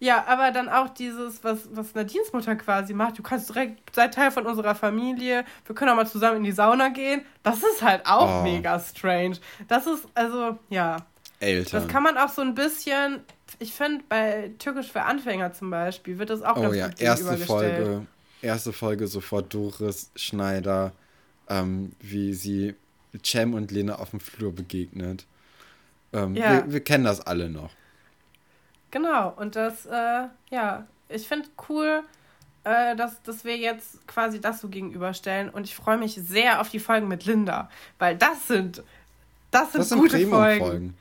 Ja, 0.03 0.25
aber 0.27 0.51
dann 0.51 0.69
auch 0.69 0.89
dieses, 0.89 1.45
was, 1.45 1.69
was 1.75 1.95
eine 1.95 2.05
Dienstmutter 2.05 2.57
quasi 2.57 2.93
macht. 2.93 3.21
Du 3.21 3.23
kannst 3.23 3.51
direkt, 3.51 3.95
sei 3.95 4.09
Teil 4.09 4.33
von 4.33 4.47
unserer 4.47 4.75
Familie. 4.75 5.45
Wir 5.65 5.77
können 5.77 5.93
auch 5.93 5.95
mal 5.95 6.09
zusammen 6.09 6.39
in 6.39 6.43
die 6.43 6.51
Sauna 6.51 6.89
gehen. 6.89 7.23
Das 7.45 7.59
ist 7.59 7.83
halt 7.83 8.05
auch 8.05 8.41
oh. 8.41 8.43
mega 8.43 8.81
strange. 8.81 9.37
Das 9.69 9.87
ist, 9.87 10.09
also, 10.15 10.59
ja. 10.71 10.97
Eltern. 11.39 11.81
Das 11.81 11.89
kann 11.89 12.03
man 12.03 12.19
auch 12.19 12.31
so 12.31 12.43
ein 12.43 12.57
bisschen, 12.57 13.21
ich 13.61 13.73
finde, 13.75 14.03
bei 14.09 14.51
Türkisch 14.59 14.91
für 14.91 15.03
Anfänger 15.03 15.53
zum 15.53 15.71
Beispiel 15.71 16.19
wird 16.19 16.31
das 16.31 16.43
auch 16.43 16.57
oh, 16.57 16.63
ganz 16.63 16.77
ja. 16.77 16.89
gut 16.89 17.01
erste 17.01 17.39
Folge, 17.39 18.07
erste 18.43 18.73
Folge 18.73 19.07
sofort 19.07 19.55
Doris 19.55 20.11
Schneider, 20.17 20.91
ähm, 21.49 21.93
wie 22.01 22.35
sie 22.35 22.75
Cem 23.25 23.55
und 23.55 23.71
Lena 23.71 24.01
auf 24.01 24.11
dem 24.11 24.19
Flur 24.19 24.53
begegnet. 24.53 25.27
Ähm, 26.13 26.35
ja. 26.35 26.67
wir, 26.67 26.73
wir 26.73 26.81
kennen 26.81 27.05
das 27.05 27.21
alle 27.21 27.49
noch. 27.49 27.71
Genau, 28.93 29.33
und 29.37 29.57
das, 29.57 29.87
äh, 29.87 30.29
ja, 30.51 30.87
ich 31.09 31.27
finde 31.27 31.49
cool, 31.69 32.03
äh, 32.63 32.95
dass, 32.95 33.23
dass 33.23 33.45
wir 33.45 33.57
jetzt 33.57 34.07
quasi 34.07 34.41
das 34.41 34.61
so 34.61 34.69
gegenüberstellen. 34.69 35.49
Und 35.49 35.65
ich 35.65 35.75
freue 35.75 35.97
mich 35.97 36.15
sehr 36.15 36.61
auf 36.61 36.69
die 36.69 36.79
Folgen 36.79 37.09
mit 37.09 37.25
Linda, 37.25 37.71
weil 37.99 38.17
das 38.17 38.47
sind, 38.47 38.83
das 39.51 39.73
sind, 39.73 39.81
das 39.81 39.89
sind 39.89 39.99
gute 39.99 40.27
Folgen. 40.29 40.95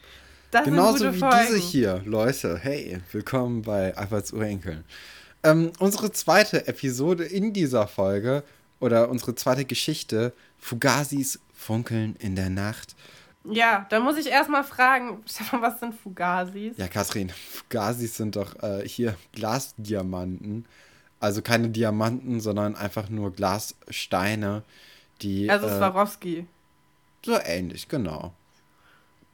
Das 0.51 0.65
Genauso 0.65 1.13
wie 1.13 1.19
Folgen. 1.19 1.37
diese 1.47 1.57
hier, 1.59 2.01
Leute. 2.05 2.57
Hey, 2.57 2.99
willkommen 3.11 3.61
bei 3.61 3.95
Alberts 3.95 4.31
Urenkeln. 4.31 4.85
Ähm, 5.43 5.71
unsere 5.79 6.13
zweite 6.13 6.67
Episode 6.67 7.25
in 7.25 7.51
dieser 7.51 7.87
Folge 7.87 8.43
oder 8.79 9.09
unsere 9.09 9.35
zweite 9.35 9.65
Geschichte, 9.65 10.33
Fugazis 10.59 11.39
funkeln 11.53 12.15
in 12.19 12.37
der 12.37 12.49
Nacht. 12.49 12.95
Ja, 13.43 13.87
da 13.89 13.99
muss 13.99 14.17
ich 14.17 14.27
erstmal 14.27 14.63
fragen, 14.63 15.23
Stefan, 15.27 15.61
was 15.61 15.79
sind 15.79 15.95
Fugazis? 15.95 16.77
Ja, 16.77 16.87
Katrin, 16.87 17.29
Fugazis 17.29 18.15
sind 18.15 18.35
doch 18.35 18.61
äh, 18.61 18.87
hier 18.87 19.15
Glasdiamanten. 19.33 20.65
Also 21.19 21.41
keine 21.41 21.69
Diamanten, 21.69 22.39
sondern 22.39 22.75
einfach 22.75 23.09
nur 23.09 23.31
Glassteine, 23.31 24.63
die. 25.21 25.49
Also 25.49 25.67
äh, 25.67 25.77
Swarovski. 25.77 26.47
So 27.23 27.39
ähnlich, 27.39 27.87
genau. 27.87 28.33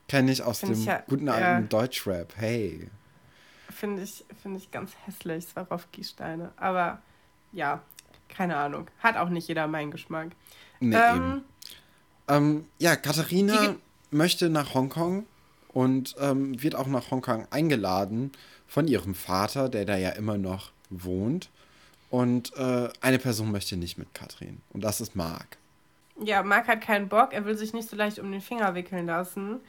Kenne 0.10 0.32
ich 0.32 0.44
aus 0.44 0.60
Find 0.60 0.74
dem 0.74 0.80
ich 0.80 0.86
ja, 0.86 1.04
guten 1.08 1.30
alten 1.30 1.44
ja. 1.44 1.62
Deutschrap. 1.62 2.34
Hey. 2.36 2.90
Finde 3.70 4.04
ich, 4.04 4.26
find 4.42 4.58
ich 4.58 4.72
ganz 4.72 4.92
hässlich, 5.06 5.46
Swarovski-Steine. 5.46 6.52
Aber 6.58 7.02
ja, 7.52 7.82
keine 8.30 8.58
Ahnung. 8.58 8.88
Hat 9.00 9.16
auch 9.16 9.30
nicht 9.30 9.48
jeder 9.48 9.68
meinen 9.68 9.92
Geschmack. 9.92 10.30
Nee, 10.80 10.96
ähm, 10.96 11.44
ähm, 12.28 12.66
ja, 12.80 12.96
Katharina 12.96 13.76
möchte 14.12 14.50
nach 14.50 14.74
Hongkong 14.74 15.26
und 15.70 16.16
ähm, 16.20 16.62
wird 16.62 16.76
auch 16.76 16.88
nach 16.88 17.12
Hongkong 17.12 17.48
eingeladen 17.52 18.32
von 18.68 18.88
ihrem 18.88 19.16
Vater, 19.16 19.70
der 19.70 19.86
da 19.86 19.98
ja 19.98 20.10
immer 20.10 20.38
noch 20.38 20.72
wohnt. 20.90 21.50
Und 22.10 22.56
äh, 22.56 22.90
eine 23.02 23.20
Person 23.20 23.52
möchte 23.52 23.76
nicht 23.76 23.98
mit 23.98 24.14
Katrin. 24.14 24.62
Und 24.72 24.84
das 24.84 25.02
ist 25.02 25.16
Marc. 25.16 25.58
Ja, 26.24 26.42
Marc 26.42 26.68
hat 26.68 26.82
keinen 26.82 27.10
Bock. 27.10 27.34
Er 27.34 27.46
will 27.46 27.58
sich 27.58 27.74
nicht 27.74 27.90
so 27.90 27.96
leicht 27.96 28.20
um 28.20 28.32
den 28.32 28.42
Finger 28.42 28.76
wickeln 28.76 29.06
lassen. 29.06 29.60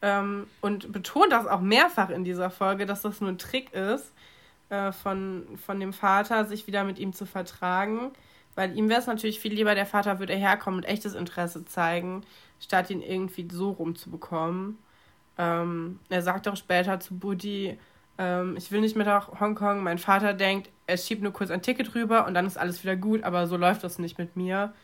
Ähm, 0.00 0.46
und 0.60 0.92
betont 0.92 1.32
das 1.32 1.46
auch 1.46 1.60
mehrfach 1.60 2.10
in 2.10 2.24
dieser 2.24 2.50
Folge, 2.50 2.86
dass 2.86 3.02
das 3.02 3.20
nur 3.20 3.30
ein 3.30 3.38
Trick 3.38 3.72
ist 3.72 4.10
äh, 4.70 4.90
von, 4.90 5.46
von 5.64 5.78
dem 5.78 5.92
Vater, 5.92 6.46
sich 6.46 6.66
wieder 6.66 6.82
mit 6.84 6.98
ihm 6.98 7.12
zu 7.12 7.26
vertragen. 7.26 8.10
Weil 8.54 8.76
ihm 8.76 8.88
wäre 8.88 9.00
es 9.00 9.06
natürlich 9.06 9.40
viel 9.40 9.54
lieber, 9.54 9.74
der 9.74 9.86
Vater 9.86 10.18
würde 10.18 10.34
herkommen 10.34 10.80
und 10.80 10.84
echtes 10.84 11.14
Interesse 11.14 11.64
zeigen, 11.64 12.24
statt 12.60 12.90
ihn 12.90 13.02
irgendwie 13.02 13.48
so 13.50 13.70
rumzubekommen. 13.70 14.78
Ähm, 15.38 15.98
er 16.10 16.22
sagt 16.22 16.46
auch 16.48 16.56
später 16.56 17.00
zu 17.00 17.18
Buddy, 17.18 17.78
ähm, 18.18 18.56
ich 18.56 18.70
will 18.70 18.80
nicht 18.80 18.96
mit 18.96 19.06
nach 19.06 19.40
Hongkong. 19.40 19.82
Mein 19.82 19.98
Vater 19.98 20.34
denkt, 20.34 20.70
er 20.86 20.96
schiebt 20.98 21.22
nur 21.22 21.32
kurz 21.32 21.50
ein 21.50 21.62
Ticket 21.62 21.94
rüber 21.94 22.26
und 22.26 22.34
dann 22.34 22.46
ist 22.46 22.58
alles 22.58 22.82
wieder 22.82 22.96
gut, 22.96 23.24
aber 23.24 23.46
so 23.46 23.56
läuft 23.56 23.84
das 23.84 23.98
nicht 23.98 24.18
mit 24.18 24.36
mir. 24.36 24.74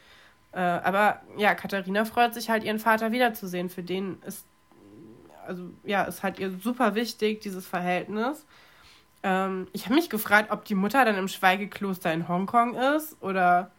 Äh, 0.52 0.60
aber 0.60 1.20
ja, 1.36 1.54
Katharina 1.54 2.04
freut 2.04 2.34
sich 2.34 2.48
halt, 2.50 2.64
ihren 2.64 2.78
Vater 2.78 3.12
wiederzusehen. 3.12 3.68
Für 3.68 3.82
den 3.82 4.20
ist, 4.26 4.46
also 5.46 5.70
ja, 5.84 6.04
ist 6.04 6.22
halt 6.22 6.38
ihr 6.38 6.50
super 6.50 6.94
wichtig, 6.94 7.40
dieses 7.40 7.66
Verhältnis. 7.66 8.46
Ähm, 9.22 9.66
ich 9.72 9.84
habe 9.86 9.94
mich 9.94 10.10
gefragt, 10.10 10.50
ob 10.50 10.64
die 10.64 10.74
Mutter 10.74 11.04
dann 11.04 11.16
im 11.16 11.28
Schweigekloster 11.28 12.12
in 12.12 12.28
Hongkong 12.28 12.74
ist 12.74 13.16
oder 13.20 13.70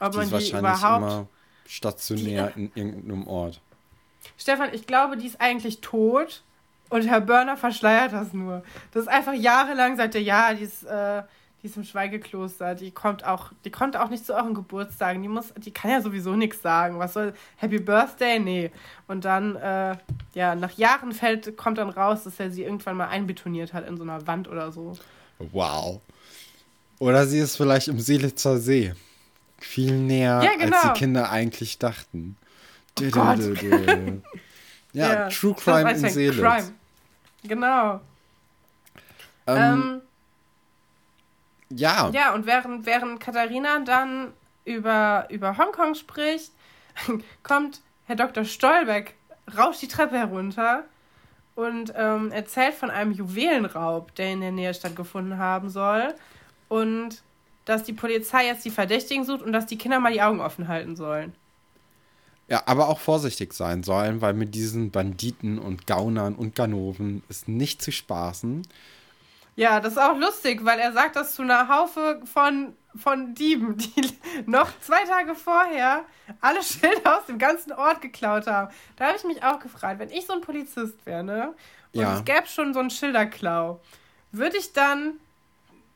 ob 0.00 0.12
die 0.12 0.18
man 0.18 0.28
die 0.28 0.50
überhaupt 0.50 1.28
stationär 1.66 2.52
in 2.56 2.72
irgendeinem 2.74 3.26
Ort. 3.26 3.60
Stefan, 4.38 4.70
ich 4.72 4.86
glaube, 4.86 5.16
die 5.16 5.26
ist 5.26 5.40
eigentlich 5.40 5.80
tot 5.80 6.42
und 6.88 7.06
Herr 7.06 7.20
Börner 7.20 7.56
verschleiert 7.56 8.12
das 8.12 8.32
nur. 8.32 8.62
Das 8.92 9.02
ist 9.02 9.08
einfach 9.08 9.34
jahrelang 9.34 9.96
seit 9.96 10.14
der 10.14 10.22
ja, 10.22 10.54
die 10.54 10.64
ist, 10.64 10.84
äh, 10.84 11.22
die 11.62 11.66
ist 11.66 11.76
im 11.76 11.84
Schweigekloster. 11.84 12.74
Die 12.74 12.90
kommt 12.90 13.24
auch, 13.24 13.50
die 13.64 13.70
kommt 13.70 13.96
auch 13.96 14.08
nicht 14.10 14.24
zu 14.24 14.34
euren 14.34 14.54
Geburtstagen. 14.54 15.22
Die 15.22 15.28
muss, 15.28 15.52
die 15.56 15.72
kann 15.72 15.90
ja 15.90 16.00
sowieso 16.00 16.36
nichts 16.36 16.62
sagen. 16.62 16.98
Was 16.98 17.14
soll 17.14 17.34
Happy 17.56 17.78
Birthday? 17.78 18.38
Nee. 18.38 18.70
Und 19.08 19.24
dann, 19.24 19.56
äh, 19.56 19.96
ja, 20.34 20.54
nach 20.54 20.76
Jahren 20.78 21.12
fällt, 21.12 21.56
kommt 21.56 21.78
dann 21.78 21.90
raus, 21.90 22.24
dass 22.24 22.38
er 22.38 22.50
sie 22.50 22.62
irgendwann 22.62 22.96
mal 22.96 23.08
einbetoniert 23.08 23.72
hat 23.72 23.88
in 23.88 23.96
so 23.96 24.04
einer 24.04 24.26
Wand 24.26 24.48
oder 24.48 24.70
so. 24.70 24.96
Wow. 25.38 26.00
Oder 27.00 27.26
sie 27.26 27.38
ist 27.38 27.56
vielleicht 27.56 27.88
im 27.88 27.98
Seelitzer 27.98 28.58
See. 28.58 28.94
Viel 29.60 29.92
näher, 29.92 30.40
ja, 30.44 30.56
genau. 30.56 30.76
als 30.76 30.92
die 30.92 30.98
Kinder 30.98 31.30
eigentlich 31.30 31.78
dachten. 31.78 32.36
Oh 33.00 33.34
dö, 33.34 33.54
ja, 34.92 35.12
ja, 35.12 35.28
True 35.28 35.54
Crime 35.54 35.90
in 35.90 36.08
Seelitz. 36.08 36.40
Crime. 36.40 36.72
Genau. 37.42 38.00
Ähm, 39.46 39.56
ähm, 39.56 40.00
ja. 41.70 42.10
Ja, 42.10 42.34
und 42.34 42.46
während, 42.46 42.86
während 42.86 43.20
Katharina 43.20 43.80
dann 43.80 44.32
über, 44.64 45.26
über 45.30 45.56
Hongkong 45.58 45.94
spricht, 45.94 46.52
kommt 47.42 47.80
Herr 48.06 48.16
Dr. 48.16 48.44
Stolbeck, 48.44 49.14
rauscht 49.56 49.82
die 49.82 49.88
Treppe 49.88 50.16
herunter 50.16 50.84
und 51.54 51.92
ähm, 51.96 52.30
erzählt 52.30 52.74
von 52.74 52.90
einem 52.90 53.12
Juwelenraub, 53.12 54.14
der 54.14 54.32
in 54.32 54.40
der 54.40 54.52
Nähe 54.52 54.72
stattgefunden 54.72 55.38
haben 55.38 55.70
soll. 55.70 56.14
Und 56.68 57.22
dass 57.64 57.84
die 57.84 57.92
Polizei 57.92 58.46
jetzt 58.46 58.64
die 58.64 58.70
Verdächtigen 58.70 59.24
sucht 59.24 59.42
und 59.42 59.52
dass 59.52 59.66
die 59.66 59.76
Kinder 59.76 60.00
mal 60.00 60.12
die 60.12 60.22
Augen 60.22 60.40
offen 60.40 60.68
halten 60.68 60.96
sollen. 60.96 61.34
Ja, 62.48 62.62
aber 62.64 62.88
auch 62.88 62.98
vorsichtig 62.98 63.52
sein 63.52 63.82
sollen, 63.82 64.22
weil 64.22 64.32
mit 64.32 64.54
diesen 64.54 64.90
Banditen 64.90 65.58
und 65.58 65.86
Gaunern 65.86 66.34
und 66.34 66.54
Ganoven 66.54 67.22
ist 67.28 67.46
nicht 67.46 67.82
zu 67.82 67.92
spaßen. 67.92 68.66
Ja, 69.58 69.80
das 69.80 69.94
ist 69.94 69.98
auch 69.98 70.16
lustig, 70.16 70.64
weil 70.64 70.78
er 70.78 70.92
sagt 70.92 71.16
das 71.16 71.34
zu 71.34 71.42
einer 71.42 71.66
Haufe 71.66 72.22
von, 72.32 72.76
von 72.94 73.34
Dieben, 73.34 73.76
die 73.76 74.16
noch 74.46 74.68
zwei 74.80 75.02
Tage 75.02 75.34
vorher 75.34 76.04
alle 76.40 76.62
Schilder 76.62 77.18
aus 77.18 77.26
dem 77.26 77.38
ganzen 77.38 77.72
Ort 77.72 78.00
geklaut 78.00 78.46
haben. 78.46 78.72
Da 78.94 79.08
habe 79.08 79.16
ich 79.16 79.24
mich 79.24 79.42
auch 79.42 79.58
gefragt, 79.58 79.98
wenn 79.98 80.10
ich 80.10 80.26
so 80.26 80.34
ein 80.34 80.42
Polizist 80.42 81.04
wäre, 81.04 81.24
ne? 81.24 81.54
Und 81.92 82.00
ja. 82.00 82.16
es 82.18 82.24
gäbe 82.24 82.46
schon 82.46 82.72
so 82.72 82.78
einen 82.78 82.90
Schilderklau, 82.90 83.80
würde 84.30 84.58
ich 84.58 84.72
dann 84.74 85.14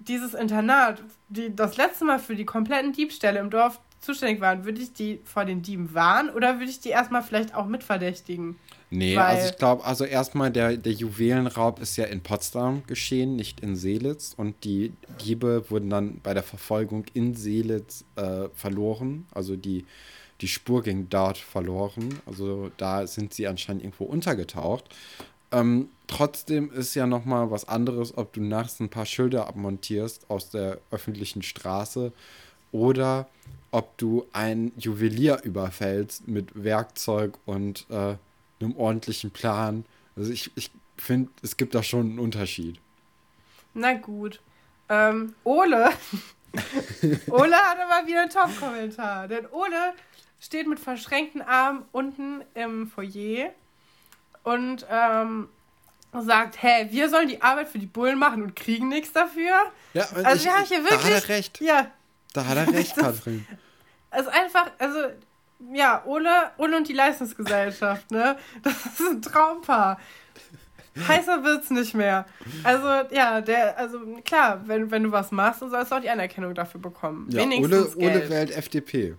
dieses 0.05 0.35
Internat, 0.35 1.03
die 1.29 1.55
das 1.55 1.77
letzte 1.77 2.05
Mal 2.05 2.19
für 2.19 2.37
die 2.37 2.45
kompletten 2.45 2.93
Diebstähle 2.93 3.39
im 3.39 3.51
Dorf 3.51 3.81
zuständig 4.01 4.41
waren, 4.41 4.65
würde 4.65 4.81
ich 4.81 4.93
die 4.93 5.21
vor 5.25 5.45
den 5.45 5.63
Dieben 5.63 5.95
warnen 5.95 6.31
oder 6.31 6.59
würde 6.59 6.71
ich 6.71 6.81
die 6.81 6.91
erstmal 6.91 7.23
vielleicht 7.23 7.55
auch 7.55 7.67
mitverdächtigen? 7.67 8.57
Nee, 8.95 9.17
Weil 9.17 9.37
also 9.37 9.49
ich 9.49 9.57
glaube, 9.57 9.85
also 9.85 10.05
erstmal 10.05 10.51
der, 10.51 10.77
der 10.77 10.93
Juwelenraub 10.93 11.81
ist 11.81 11.97
ja 11.97 12.05
in 12.05 12.23
Potsdam 12.23 12.83
geschehen, 12.87 13.37
nicht 13.37 13.61
in 13.61 13.75
Seelitz. 13.75 14.35
Und 14.37 14.65
die 14.65 14.93
Diebe 15.25 15.65
wurden 15.71 15.89
dann 15.89 16.21
bei 16.23 16.35
der 16.35 16.43
Verfolgung 16.43 17.07
in 17.15 17.35
Seelitz 17.35 18.05
äh, 18.17 18.51
verloren. 18.55 19.27
Also 19.33 19.57
die, 19.57 19.87
die 20.43 20.49
Spur 20.49 20.83
ging 20.83 21.09
dort 21.09 21.39
verloren. 21.39 22.21
Also 22.27 22.71
da 22.77 23.07
sind 23.07 23.33
sie 23.33 23.47
anscheinend 23.47 23.83
irgendwo 23.83 24.05
untergetaucht. 24.05 24.85
Ähm, 25.53 25.91
trotzdem 26.07 26.73
ist 26.73 26.95
ja 26.95 27.07
noch 27.07 27.25
mal 27.25 27.51
was 27.51 27.69
anderes, 27.69 28.17
ob 28.17 28.33
du 28.33 28.41
nachts 28.41 28.81
ein 28.81 28.89
paar 28.89 29.07
Schilder 29.07 29.47
abmontierst 29.47 30.31
aus 30.31 30.51
der 30.51 30.79
öffentlichen 30.91 31.43
Straße 31.43 32.13
oder 32.73 33.29
ob 33.71 33.97
du 33.99 34.27
ein 34.33 34.73
Juwelier 34.77 35.41
überfällst 35.45 36.27
mit 36.27 36.65
Werkzeug 36.65 37.39
und 37.45 37.87
äh, 37.91 38.17
einem 38.61 38.77
ordentlichen 38.77 39.31
Plan. 39.31 39.85
Also 40.17 40.33
ich, 40.33 40.51
ich 40.57 40.71
finde, 40.97 41.31
es 41.43 41.57
gibt 41.57 41.75
da 41.75 41.83
schon 41.83 42.07
einen 42.07 42.19
Unterschied. 42.19 42.81
Na 43.75 43.95
gut. 43.95 44.41
Ähm, 44.89 45.35
Ole. 45.45 45.91
Ole 47.31 47.57
hat 47.57 47.79
aber 47.79 48.07
wieder 48.07 48.23
einen 48.23 48.31
Top-Kommentar. 48.31 49.29
Denn 49.29 49.47
Ole 49.47 49.95
steht 50.41 50.67
mit 50.67 50.81
verschränkten 50.81 51.41
Armen 51.41 51.85
unten 51.93 52.43
im 52.55 52.87
Foyer 52.89 53.53
und 54.45 54.87
ähm, 54.91 55.49
sagt, 56.21 56.63
hä, 56.63 56.89
wir 56.91 57.09
sollen 57.09 57.29
die 57.29 57.41
Arbeit 57.41 57.69
für 57.69 57.79
die 57.79 57.87
Bullen 57.87 58.19
machen 58.19 58.43
und 58.43 58.57
kriegen 58.57 58.89
nichts 58.89 59.13
dafür. 59.13 59.55
Ja, 59.95 60.07
also 60.13 60.37
ich, 60.37 60.45
wir 60.45 60.53
haben 60.53 60.65
hier 60.65 60.85
wirklich. 60.85 61.01
Da 61.01 61.17
hat 61.17 61.23
er 61.23 61.29
recht. 61.29 61.61
Ja. 61.61 61.87
Da 62.35 62.47
hat 62.47 62.57
er 62.57 62.73
recht, 62.73 62.97
Katrin. 62.97 63.47
Es 64.11 64.23
ist 64.23 64.29
einfach, 64.29 64.71
also, 64.79 64.99
ja, 65.73 66.03
Ole, 66.05 66.29
Ole 66.59 66.77
und 66.77 66.89
die 66.89 66.93
Leistungsgesellschaft, 66.93 68.11
ne? 68.11 68.37
Das 68.63 68.75
ist 68.75 69.01
ein 69.01 69.23
Traumpaar. 69.23 69.99
Heißer 71.09 71.43
wird's 71.43 71.71
nicht 71.71 71.95
mehr. 71.95 72.27
Also, 72.65 73.15
ja, 73.15 73.41
der, 73.41 73.79
also 73.79 73.99
klar, 74.25 74.61
wenn, 74.67 74.91
wenn 74.91 75.05
du 75.05 75.13
was 75.13 75.31
machst, 75.31 75.63
dann 75.63 75.71
sollst 75.71 75.91
du 75.91 75.97
auch 75.97 76.01
die 76.01 76.11
Anerkennung 76.11 76.55
dafür 76.55 76.81
bekommen. 76.83 77.29
Ja, 77.31 77.41
Wenigstens 77.41 77.97
Ole, 77.97 78.11
Ole 78.11 78.29
wählt 78.29 78.51
FDP. 78.51 79.15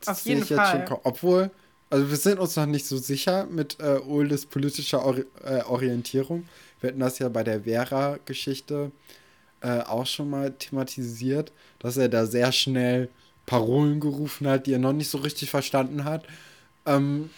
Das 0.00 0.08
Auf 0.08 0.20
jeden 0.24 0.44
Fall. 0.44 0.84
Schon, 0.88 0.98
obwohl, 1.04 1.50
also 1.92 2.08
wir 2.08 2.16
sind 2.16 2.38
uns 2.38 2.56
noch 2.56 2.64
nicht 2.64 2.86
so 2.86 2.96
sicher 2.96 3.44
mit 3.50 3.78
äh, 3.78 3.98
Oles 3.98 4.46
politischer 4.46 5.04
Ori 5.04 5.26
äh, 5.44 5.60
Orientierung. 5.64 6.48
Wir 6.80 6.88
hatten 6.88 7.00
das 7.00 7.18
ja 7.18 7.28
bei 7.28 7.44
der 7.44 7.64
Vera-Geschichte 7.64 8.90
äh, 9.60 9.80
auch 9.80 10.06
schon 10.06 10.30
mal 10.30 10.52
thematisiert, 10.52 11.52
dass 11.80 11.98
er 11.98 12.08
da 12.08 12.24
sehr 12.24 12.50
schnell 12.50 13.10
Parolen 13.44 14.00
gerufen 14.00 14.48
hat, 14.48 14.66
die 14.66 14.72
er 14.72 14.78
noch 14.78 14.94
nicht 14.94 15.10
so 15.10 15.18
richtig 15.18 15.50
verstanden 15.50 16.04
hat. 16.04 16.24
Ähm, 16.86 17.28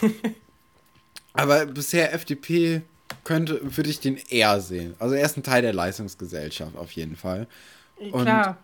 aber 1.32 1.66
bisher 1.66 2.14
FDP 2.14 2.82
könnte, 3.24 3.58
würde 3.62 3.90
ich 3.90 3.98
den 3.98 4.16
eher 4.28 4.60
sehen. 4.60 4.94
Also 5.00 5.16
er 5.16 5.26
ist 5.26 5.36
ein 5.36 5.42
Teil 5.42 5.62
der 5.62 5.72
Leistungsgesellschaft 5.72 6.76
auf 6.76 6.92
jeden 6.92 7.16
Fall. 7.16 7.48
Und 7.96 8.22
Klar. 8.22 8.58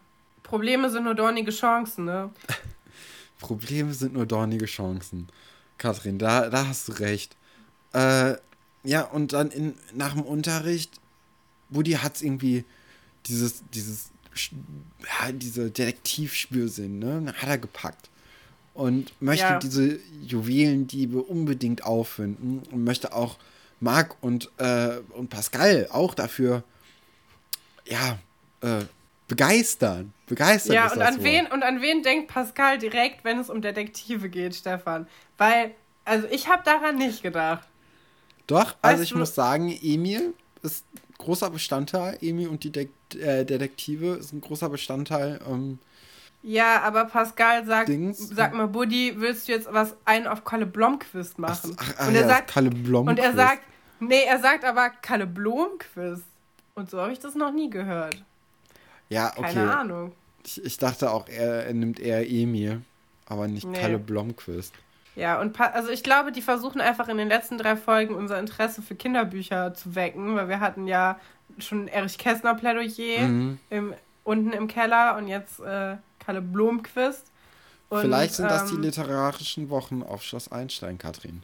Probleme 0.45 0.91
sind 0.91 1.03
nur 1.03 1.17
dornige 1.17 1.51
Chancen, 1.51 2.05
ne? 2.05 2.31
Probleme 3.41 3.93
sind 3.95 4.13
nur 4.13 4.27
dornige 4.27 4.67
Chancen. 4.67 5.29
Kathrin, 5.79 6.19
da, 6.19 6.51
da 6.51 6.69
hast 6.69 6.89
du 6.89 6.93
recht. 6.93 7.37
Äh, 7.93 8.35
ja, 8.85 9.03
und 9.03 9.33
dann 9.33 9.51
in, 9.51 9.75
nach 9.95 10.13
dem 10.13 10.23
Unterricht, 10.23 11.01
Woody 11.71 11.93
hat 11.93 12.17
es 12.17 12.23
irgendwie 12.23 12.65
dieses, 13.27 13.63
dieses, 13.75 14.11
ja, 15.01 15.33
diese 15.33 15.71
Detektivspürsinn, 15.71 16.99
ne? 16.99 17.35
Hat 17.37 17.49
er 17.49 17.59
gepackt. 17.59 18.09
Und 18.75 19.13
möchte 19.21 19.45
ja. 19.45 19.59
diese 19.59 19.99
Juwelendiebe 20.23 21.23
unbedingt 21.23 21.85
auffinden 21.85 22.63
und 22.71 22.85
möchte 22.85 23.13
auch 23.13 23.37
Marc 23.81 24.17
und, 24.23 24.51
äh, 24.59 24.99
und 25.11 25.29
Pascal 25.29 25.89
auch 25.91 26.15
dafür, 26.15 26.63
ja, 27.87 28.19
äh, 28.61 28.85
begeistern. 29.31 30.13
Begeistern. 30.27 30.75
Ja, 30.75 30.93
und 30.93 31.01
an, 31.01 31.23
wen, 31.23 31.47
und 31.47 31.63
an 31.63 31.81
wen 31.81 32.03
denkt 32.03 32.29
Pascal 32.29 32.79
direkt, 32.79 33.25
wenn 33.25 33.39
es 33.39 33.49
um 33.49 33.63
Detektive 33.63 34.29
geht, 34.29 34.57
Stefan? 34.57 35.07
Weil, 35.39 35.71
also 36.05 36.27
ich 36.31 36.49
habe 36.49 36.63
daran 36.65 36.97
nicht 36.97 37.23
gedacht. 37.23 37.67
Doch, 38.49 38.71
weißt 38.71 38.79
also 38.83 39.03
ich 39.05 39.11
du? 39.11 39.19
muss 39.19 39.35
sagen, 39.35 39.69
Emil 39.83 40.35
ist 40.63 40.85
großer 41.19 41.49
Bestandteil. 41.51 42.19
Emil 42.21 42.49
und 42.49 42.65
die 42.65 42.73
De 42.73 42.89
äh, 43.21 43.45
Detektive 43.45 44.17
ist 44.17 44.33
ein 44.33 44.41
großer 44.41 44.69
Bestandteil. 44.69 45.41
Ähm, 45.49 45.79
ja, 46.43 46.81
aber 46.81 47.05
Pascal 47.05 47.65
sagt, 47.65 47.89
Dings. 47.89 48.31
sag 48.31 48.53
mal, 48.53 48.67
Buddy, 48.67 49.15
willst 49.17 49.47
du 49.47 49.53
jetzt 49.53 49.73
was 49.73 49.95
einen 50.07 50.27
auf 50.27 50.43
Kalle 50.43 50.67
Blomqvist 50.67 51.39
machen? 51.39 51.77
Ach, 51.79 51.95
ach, 51.99 52.09
und 52.09 52.17
er 52.17 52.23
ja, 52.23 52.29
sagt, 52.29 52.51
Kalle 52.51 52.71
Blomqvist. 52.71 53.19
Und 53.19 53.25
er 53.25 53.35
sagt, 53.35 53.63
nee, 54.01 54.25
er 54.27 54.41
sagt 54.41 54.65
aber 54.65 54.91
Kalle 54.91 55.29
Blomqvist. 55.29 56.25
Und 56.75 56.91
so 56.91 57.01
habe 57.01 57.13
ich 57.13 57.21
das 57.21 57.37
noch 57.37 57.53
nie 57.53 57.71
gehört. 57.71 58.25
Ja, 59.11 59.33
okay. 59.37 59.55
Keine 59.55 59.77
Ahnung. 59.77 60.13
Ich, 60.45 60.65
ich 60.65 60.79
dachte 60.79 61.11
auch, 61.11 61.29
er, 61.29 61.67
er, 61.67 61.75
nimmt 61.75 62.01
eher 62.01 62.29
Emil, 62.29 62.81
aber 63.27 63.47
nicht 63.47 63.67
nee. 63.67 63.79
Kalle 63.79 63.99
Blomqvist. 63.99 64.73
Ja, 65.17 65.39
und 65.41 65.61
also 65.61 65.91
ich 65.91 66.03
glaube, 66.03 66.33
die 66.33 66.41
versuchen 66.41 66.81
einfach 66.81 67.09
in 67.09 67.19
den 67.19 67.29
letzten 67.29 67.59
drei 67.59 67.77
Folgen 67.77 68.15
unser 68.15 68.39
Interesse 68.39 68.81
für 68.81 68.95
Kinderbücher 68.95 69.75
zu 69.75 69.95
wecken, 69.95 70.37
weil 70.37 70.49
wir 70.49 70.61
hatten 70.61 70.87
ja 70.87 71.21
schon 71.59 71.89
Erich 71.89 72.17
Kästner 72.17 72.55
Plädoyer 72.55 73.27
mhm. 73.27 73.59
im, 73.69 73.95
unten 74.25 74.53
im 74.53 74.69
Keller 74.69 75.17
und 75.19 75.29
jetzt 75.29 75.61
äh, 75.61 75.97
Kalle 76.21 76.41
Blomqvist. 76.41 77.27
Und, 77.91 78.03
Vielleicht 78.03 78.35
sind 78.35 78.49
das 78.49 78.67
die 78.67 78.77
ähm, 78.77 78.83
literarischen 78.83 79.69
Wochen 79.69 80.03
auf 80.05 80.23
Schloss 80.23 80.51
Einstein, 80.53 80.97
Katrin. 80.97 81.43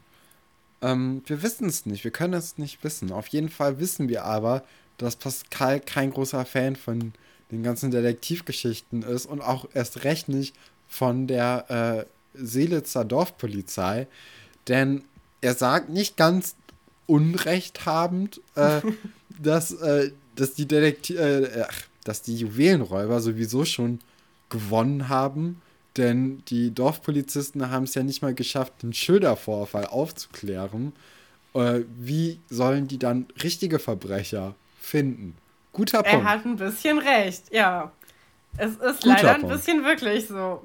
Ähm, 0.81 1.23
wir 1.27 1.43
wissen 1.43 1.69
es 1.69 1.87
nicht, 1.87 2.05
wir 2.05 2.13
können 2.13 2.35
es 2.35 2.57
nicht 2.57 2.85
wissen. 2.85 3.11
Auf 3.11 3.27
jeden 3.29 3.49
Fall 3.49 3.81
wissen 3.81 4.09
wir 4.09 4.25
aber, 4.25 4.63
dass 4.99 5.17
Pascal 5.17 5.81
kein 5.81 6.13
großer 6.13 6.45
Fan 6.45 6.77
von 6.77 7.13
den 7.51 7.63
ganzen 7.63 7.91
Detektivgeschichten 7.91 9.03
ist 9.03 9.27
und 9.27 9.41
auch 9.41 9.69
erst 9.75 10.05
recht 10.05 10.29
nicht 10.29 10.55
von 10.89 11.27
der 11.27 12.07
äh, 12.07 12.07
Seelitzer 12.35 13.05
Dorfpolizei. 13.05 14.07
Denn 14.69 15.05
er 15.41 15.55
sagt 15.55 15.89
nicht 15.89 16.17
ganz 16.17 16.57
unrechthabend, 17.07 18.41
äh, 18.55 18.81
dass, 19.43 19.73
äh, 19.73 20.11
dass 20.35 20.55
die 20.55 20.67
Detektiv 20.67 21.19
äh, 21.19 21.67
dass 22.07 22.23
die 22.23 22.37
Juwelenräuber 22.37 23.21
sowieso 23.21 23.65
schon 23.65 23.99
gewonnen 24.49 25.09
haben, 25.09 25.61
denn 25.97 26.43
die 26.49 26.73
Dorfpolizisten 26.73 27.71
haben 27.71 27.85
es 27.85 27.95
ja 27.95 28.03
nicht 28.03 28.23
mal 28.23 28.35
geschafft, 28.35 28.83
den 28.83 28.93
Schildervorfall 28.93 29.87
aufzuklären. 29.87 30.93
Äh, 31.55 31.81
wie 31.99 32.39
sollen 32.49 32.87
die 32.87 32.99
dann 32.99 33.27
richtige 33.43 33.79
Verbrecher 33.79 34.55
finden? 34.81 35.35
Guter 35.77 36.03
Punkt. 36.03 36.25
Er 36.27 36.33
hat 36.33 36.47
ein 36.47 36.57
bisschen 36.57 36.99
recht, 36.99 37.53
ja. 37.53 37.93
Es 38.57 38.77
ist 38.77 39.03
Guter 39.03 39.15
leider 39.15 39.35
ein 39.35 39.41
Punkt. 39.43 39.57
bisschen 39.57 39.85
wirklich 39.85 40.27
so. 40.27 40.63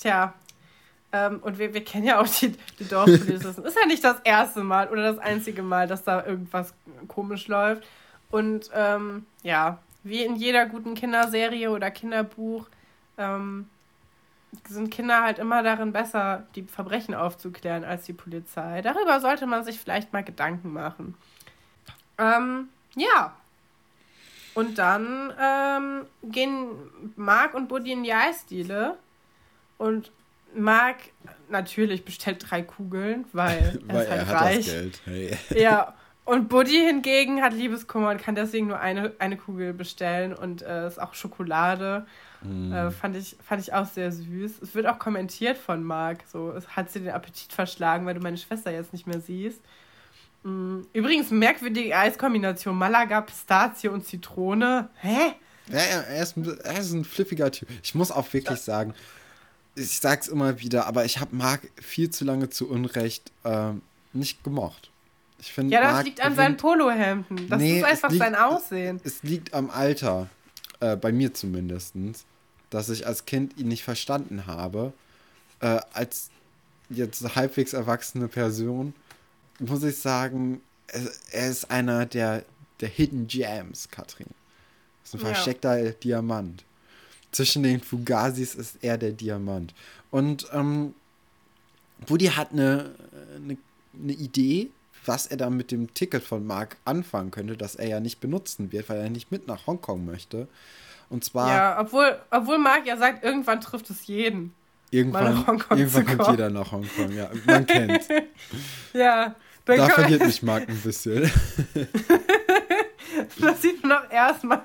Tja. 0.00 0.34
Ähm, 1.12 1.38
und 1.42 1.58
wir, 1.58 1.72
wir 1.72 1.84
kennen 1.84 2.04
ja 2.04 2.20
auch 2.20 2.26
die, 2.26 2.56
die 2.78 2.88
Dorfpolizisten. 2.88 3.64
ist 3.64 3.78
ja 3.80 3.86
nicht 3.86 4.02
das 4.02 4.18
erste 4.24 4.64
Mal 4.64 4.88
oder 4.88 5.12
das 5.12 5.18
einzige 5.18 5.62
Mal, 5.62 5.86
dass 5.86 6.02
da 6.02 6.26
irgendwas 6.26 6.74
komisch 7.06 7.46
läuft. 7.46 7.86
Und 8.30 8.68
ähm, 8.74 9.26
ja, 9.44 9.78
wie 10.02 10.24
in 10.24 10.34
jeder 10.34 10.66
guten 10.66 10.94
Kinderserie 10.94 11.70
oder 11.70 11.92
Kinderbuch 11.92 12.66
ähm, 13.16 13.68
sind 14.68 14.90
Kinder 14.90 15.22
halt 15.22 15.38
immer 15.38 15.62
darin 15.62 15.92
besser, 15.92 16.46
die 16.56 16.64
Verbrechen 16.64 17.14
aufzuklären 17.14 17.84
als 17.84 18.06
die 18.06 18.12
Polizei. 18.12 18.82
Darüber 18.82 19.20
sollte 19.20 19.46
man 19.46 19.62
sich 19.62 19.78
vielleicht 19.78 20.12
mal 20.12 20.24
Gedanken 20.24 20.72
machen. 20.72 21.14
Ähm, 22.18 22.68
ja. 22.96 23.34
Und 24.58 24.76
dann 24.76 25.32
ähm, 25.40 26.06
gehen 26.24 26.66
Marc 27.14 27.54
und 27.54 27.68
Buddy 27.68 27.92
in 27.92 28.02
die 28.02 28.12
Eisdiele. 28.12 28.96
Und 29.76 30.10
Marc 30.52 30.96
natürlich 31.48 32.04
bestellt 32.04 32.44
drei 32.44 32.62
Kugeln, 32.62 33.24
weil 33.32 33.78
er 33.88 33.94
weil 33.94 34.02
ist 34.02 34.10
halt 34.10 34.20
er 34.20 34.26
hat 34.26 34.42
reich. 34.42 34.56
Das 34.56 34.74
Geld. 34.74 35.00
Hey. 35.04 35.38
Ja. 35.62 35.94
Und 36.24 36.48
Buddy 36.48 36.72
hingegen 36.72 37.40
hat 37.40 37.52
Liebeskummer 37.52 38.10
und 38.10 38.20
kann 38.20 38.34
deswegen 38.34 38.66
nur 38.66 38.80
eine, 38.80 39.12
eine 39.20 39.36
Kugel 39.36 39.72
bestellen 39.72 40.34
und 40.34 40.62
äh, 40.62 40.88
ist 40.88 41.00
auch 41.00 41.14
Schokolade. 41.14 42.04
Mm. 42.42 42.72
Äh, 42.72 42.90
fand, 42.90 43.16
ich, 43.16 43.36
fand 43.42 43.62
ich 43.62 43.72
auch 43.72 43.86
sehr 43.86 44.10
süß. 44.10 44.60
Es 44.60 44.74
wird 44.74 44.88
auch 44.88 44.98
kommentiert 44.98 45.56
von 45.56 45.84
Marc. 45.84 46.24
So, 46.26 46.50
es 46.50 46.68
hat 46.76 46.90
sie 46.90 46.98
den 46.98 47.12
Appetit 47.12 47.52
verschlagen, 47.52 48.06
weil 48.06 48.14
du 48.14 48.20
meine 48.20 48.36
Schwester 48.36 48.72
jetzt 48.72 48.92
nicht 48.92 49.06
mehr 49.06 49.20
siehst. 49.20 49.62
Mm. 50.48 50.86
Übrigens, 50.92 51.30
merkwürdige 51.30 51.96
Eiskombination: 51.96 52.76
Malaga, 52.76 53.20
Pistazie 53.20 53.88
und 53.88 54.06
Zitrone. 54.06 54.88
Hä? 55.00 55.34
Ja, 55.70 55.78
er 55.78 56.22
ist, 56.22 56.36
er 56.36 56.78
ist 56.78 56.92
ein 56.92 57.04
flippiger 57.04 57.50
Typ. 57.50 57.68
Ich 57.82 57.94
muss 57.94 58.10
auch 58.10 58.32
wirklich 58.32 58.60
sagen, 58.60 58.94
ich 59.74 60.00
sag's 60.00 60.28
immer 60.28 60.60
wieder, 60.60 60.86
aber 60.86 61.04
ich 61.04 61.18
habe 61.20 61.36
Marc 61.36 61.70
viel 61.80 62.10
zu 62.10 62.24
lange 62.24 62.48
zu 62.48 62.68
Unrecht 62.68 63.30
äh, 63.44 63.72
nicht 64.12 64.42
gemocht. 64.42 64.90
Ich 65.40 65.52
find, 65.52 65.70
ja, 65.70 65.82
das 65.82 65.92
Marc 65.92 66.04
liegt 66.06 66.20
an 66.20 66.34
seinen 66.34 66.56
Polohemden. 66.56 67.48
Das 67.48 67.60
nee, 67.60 67.78
ist 67.78 67.84
einfach 67.84 68.10
liegt, 68.10 68.22
sein 68.22 68.34
Aussehen. 68.34 69.00
Es 69.04 69.22
liegt 69.22 69.52
am 69.52 69.70
Alter, 69.70 70.28
äh, 70.80 70.96
bei 70.96 71.12
mir 71.12 71.34
zumindest, 71.34 71.94
dass 72.70 72.88
ich 72.88 73.06
als 73.06 73.26
Kind 73.26 73.58
ihn 73.58 73.68
nicht 73.68 73.84
verstanden 73.84 74.46
habe. 74.46 74.92
Äh, 75.60 75.80
als 75.92 76.30
jetzt 76.88 77.36
halbwegs 77.36 77.74
erwachsene 77.74 78.28
Person 78.28 78.94
muss 79.58 79.82
ich 79.82 79.98
sagen, 79.98 80.60
er 81.32 81.50
ist 81.50 81.70
einer 81.70 82.06
der, 82.06 82.44
der 82.80 82.88
Hidden 82.88 83.26
Gems, 83.26 83.88
Katrin. 83.90 84.28
Das 85.02 85.14
ist 85.14 85.14
ein 85.14 85.20
versteckter 85.20 85.78
ja. 85.78 85.90
Diamant. 85.90 86.64
Zwischen 87.32 87.62
den 87.62 87.80
Fugazis 87.80 88.54
ist 88.54 88.78
er 88.82 88.96
der 88.98 89.12
Diamant. 89.12 89.74
Und 90.10 90.46
ähm, 90.52 90.94
Woody 92.06 92.26
hat 92.26 92.52
eine, 92.52 92.94
eine, 93.36 93.56
eine 94.00 94.12
Idee, 94.12 94.70
was 95.04 95.26
er 95.26 95.36
da 95.36 95.50
mit 95.50 95.70
dem 95.70 95.92
Ticket 95.94 96.22
von 96.22 96.46
Mark 96.46 96.76
anfangen 96.84 97.30
könnte, 97.30 97.56
das 97.56 97.74
er 97.74 97.88
ja 97.88 98.00
nicht 98.00 98.20
benutzen 98.20 98.72
wird, 98.72 98.88
weil 98.88 98.98
er 98.98 99.10
nicht 99.10 99.30
mit 99.32 99.46
nach 99.46 99.66
Hongkong 99.66 100.04
möchte. 100.04 100.48
Und 101.10 101.24
zwar. 101.24 101.48
Ja, 101.48 101.80
obwohl, 101.80 102.18
obwohl 102.30 102.58
Mark 102.58 102.86
ja 102.86 102.96
sagt, 102.96 103.24
irgendwann 103.24 103.60
trifft 103.60 103.90
es 103.90 104.06
jeden. 104.06 104.54
Irgendwann, 104.90 105.44
irgendwann 105.70 106.06
kommt 106.06 106.28
jeder 106.30 106.48
nach 106.50 106.72
Hongkong, 106.72 107.12
ja. 107.12 107.30
Man 107.46 107.66
kennt. 107.66 108.08
ja. 108.94 109.34
Da 109.76 109.88
verliert 109.88 110.24
mich 110.24 110.42
Mark 110.42 110.68
ein 110.68 110.80
bisschen. 110.80 111.30
da 113.40 113.54
sieht 113.54 113.82
man 113.82 113.92
auch 113.92 114.10
erstmal, 114.10 114.62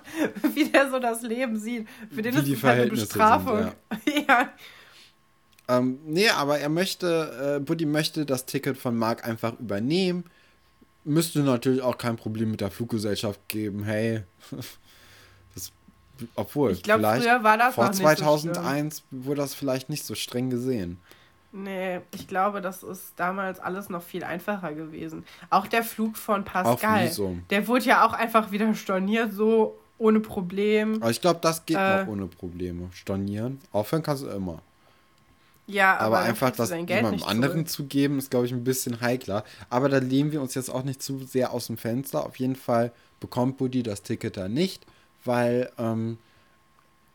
wie 0.53 0.65
der 0.65 0.89
so 0.89 0.99
das 0.99 1.21
Leben 1.21 1.57
sieht. 1.57 1.87
Für 2.13 2.21
den 2.21 2.33
wie 2.35 2.39
ist 2.39 2.47
die 2.47 2.53
es 2.53 2.63
halt 2.63 2.81
eine 2.81 2.89
Bestrafung. 2.89 3.57
Sind, 3.57 3.75
ja. 4.05 4.23
ja. 4.27 4.49
Ähm, 5.67 5.99
nee, 6.05 6.29
aber 6.29 6.59
er 6.59 6.69
möchte, 6.69 7.57
äh, 7.57 7.59
Buddy 7.59 7.85
möchte 7.85 8.25
das 8.25 8.45
Ticket 8.45 8.77
von 8.77 8.97
Mark 8.97 9.25
einfach 9.25 9.57
übernehmen, 9.59 10.25
müsste 11.05 11.39
natürlich 11.39 11.81
auch 11.81 11.97
kein 11.97 12.15
Problem 12.15 12.51
mit 12.51 12.61
der 12.61 12.71
Fluggesellschaft 12.71 13.39
geben. 13.47 13.83
Hey, 13.83 14.23
das, 15.55 15.71
obwohl, 16.35 16.71
ich 16.71 16.83
glaube, 16.83 17.03
früher 17.17 17.43
war 17.43 17.57
das 17.57 17.75
vor 17.75 17.91
2001 17.91 18.97
so 18.97 19.03
wurde 19.11 19.41
das 19.41 19.53
vielleicht 19.53 19.89
nicht 19.89 20.05
so 20.05 20.15
streng 20.15 20.49
gesehen. 20.49 20.97
Nee, 21.55 22.01
ich 22.15 22.27
glaube, 22.27 22.61
das 22.61 22.81
ist 22.81 23.13
damals 23.15 23.59
alles 23.59 23.87
noch 23.87 24.01
viel 24.01 24.23
einfacher 24.23 24.73
gewesen. 24.73 25.23
Auch 25.51 25.67
der 25.67 25.83
Flug 25.83 26.17
von 26.17 26.43
Pascal, 26.43 27.11
der 27.51 27.67
wurde 27.67 27.85
ja 27.85 28.07
auch 28.07 28.13
einfach 28.13 28.51
wieder 28.51 28.73
storniert, 28.73 29.31
so 29.33 29.77
ohne 29.99 30.19
Problem. 30.19 30.95
Aber 30.95 31.11
ich 31.11 31.21
glaube, 31.21 31.39
das 31.43 31.63
geht 31.63 31.77
äh, 31.77 32.01
noch 32.01 32.07
ohne 32.07 32.25
Probleme. 32.25 32.89
Stornieren. 32.91 33.59
Aufhören 33.71 34.01
kannst 34.01 34.23
du 34.23 34.29
immer. 34.29 34.63
Ja, 35.67 35.97
aber, 35.97 36.17
aber 36.17 36.19
einfach 36.27 36.49
das 36.51 36.71
jemandem 36.71 37.23
anderen 37.23 37.67
zu 37.67 37.85
geben, 37.85 38.17
ist, 38.17 38.31
glaube 38.31 38.47
ich, 38.47 38.51
ein 38.51 38.63
bisschen 38.63 38.99
heikler. 38.99 39.43
Aber 39.69 39.89
da 39.89 39.99
lehnen 39.99 40.31
wir 40.31 40.41
uns 40.41 40.55
jetzt 40.55 40.69
auch 40.69 40.83
nicht 40.83 41.03
zu 41.03 41.19
sehr 41.19 41.53
aus 41.53 41.67
dem 41.67 41.77
Fenster. 41.77 42.25
Auf 42.25 42.37
jeden 42.37 42.55
Fall 42.55 42.91
bekommt 43.19 43.57
Buddy 43.57 43.83
das 43.83 44.01
Ticket 44.01 44.37
da 44.37 44.49
nicht, 44.49 44.87
weil 45.23 45.71
ähm, 45.77 46.17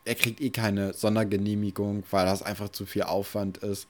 er 0.05 0.15
kriegt 0.15 0.39
eh 0.39 0.49
keine 0.49 0.93
Sondergenehmigung, 0.93 2.03
weil 2.09 2.25
das 2.25 2.41
einfach 2.41 2.69
zu 2.69 2.85
viel 2.85 3.03
Aufwand 3.03 3.57
ist. 3.57 3.87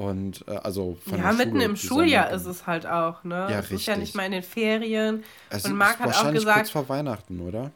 Und 0.00 0.46
äh, 0.48 0.52
also 0.52 0.96
von 1.06 1.18
Ja, 1.18 1.30
mitten 1.32 1.50
Schule, 1.50 1.64
im 1.64 1.76
Schuljahr 1.76 2.30
ist 2.30 2.46
es 2.46 2.66
halt 2.66 2.86
auch, 2.86 3.22
ne? 3.22 3.48
Ja, 3.50 3.58
es 3.58 3.64
richtig. 3.64 3.80
ist 3.80 3.86
ja 3.86 3.96
nicht 3.96 4.14
mal 4.14 4.24
in 4.24 4.32
den 4.32 4.42
Ferien. 4.42 5.24
Es 5.50 5.66
und 5.66 5.76
Marc 5.76 5.98
hat 5.98 6.16
auch 6.16 6.32
gesagt. 6.32 6.56
kurz 6.56 6.70
vor 6.70 6.88
Weihnachten, 6.88 7.38
oder? 7.40 7.70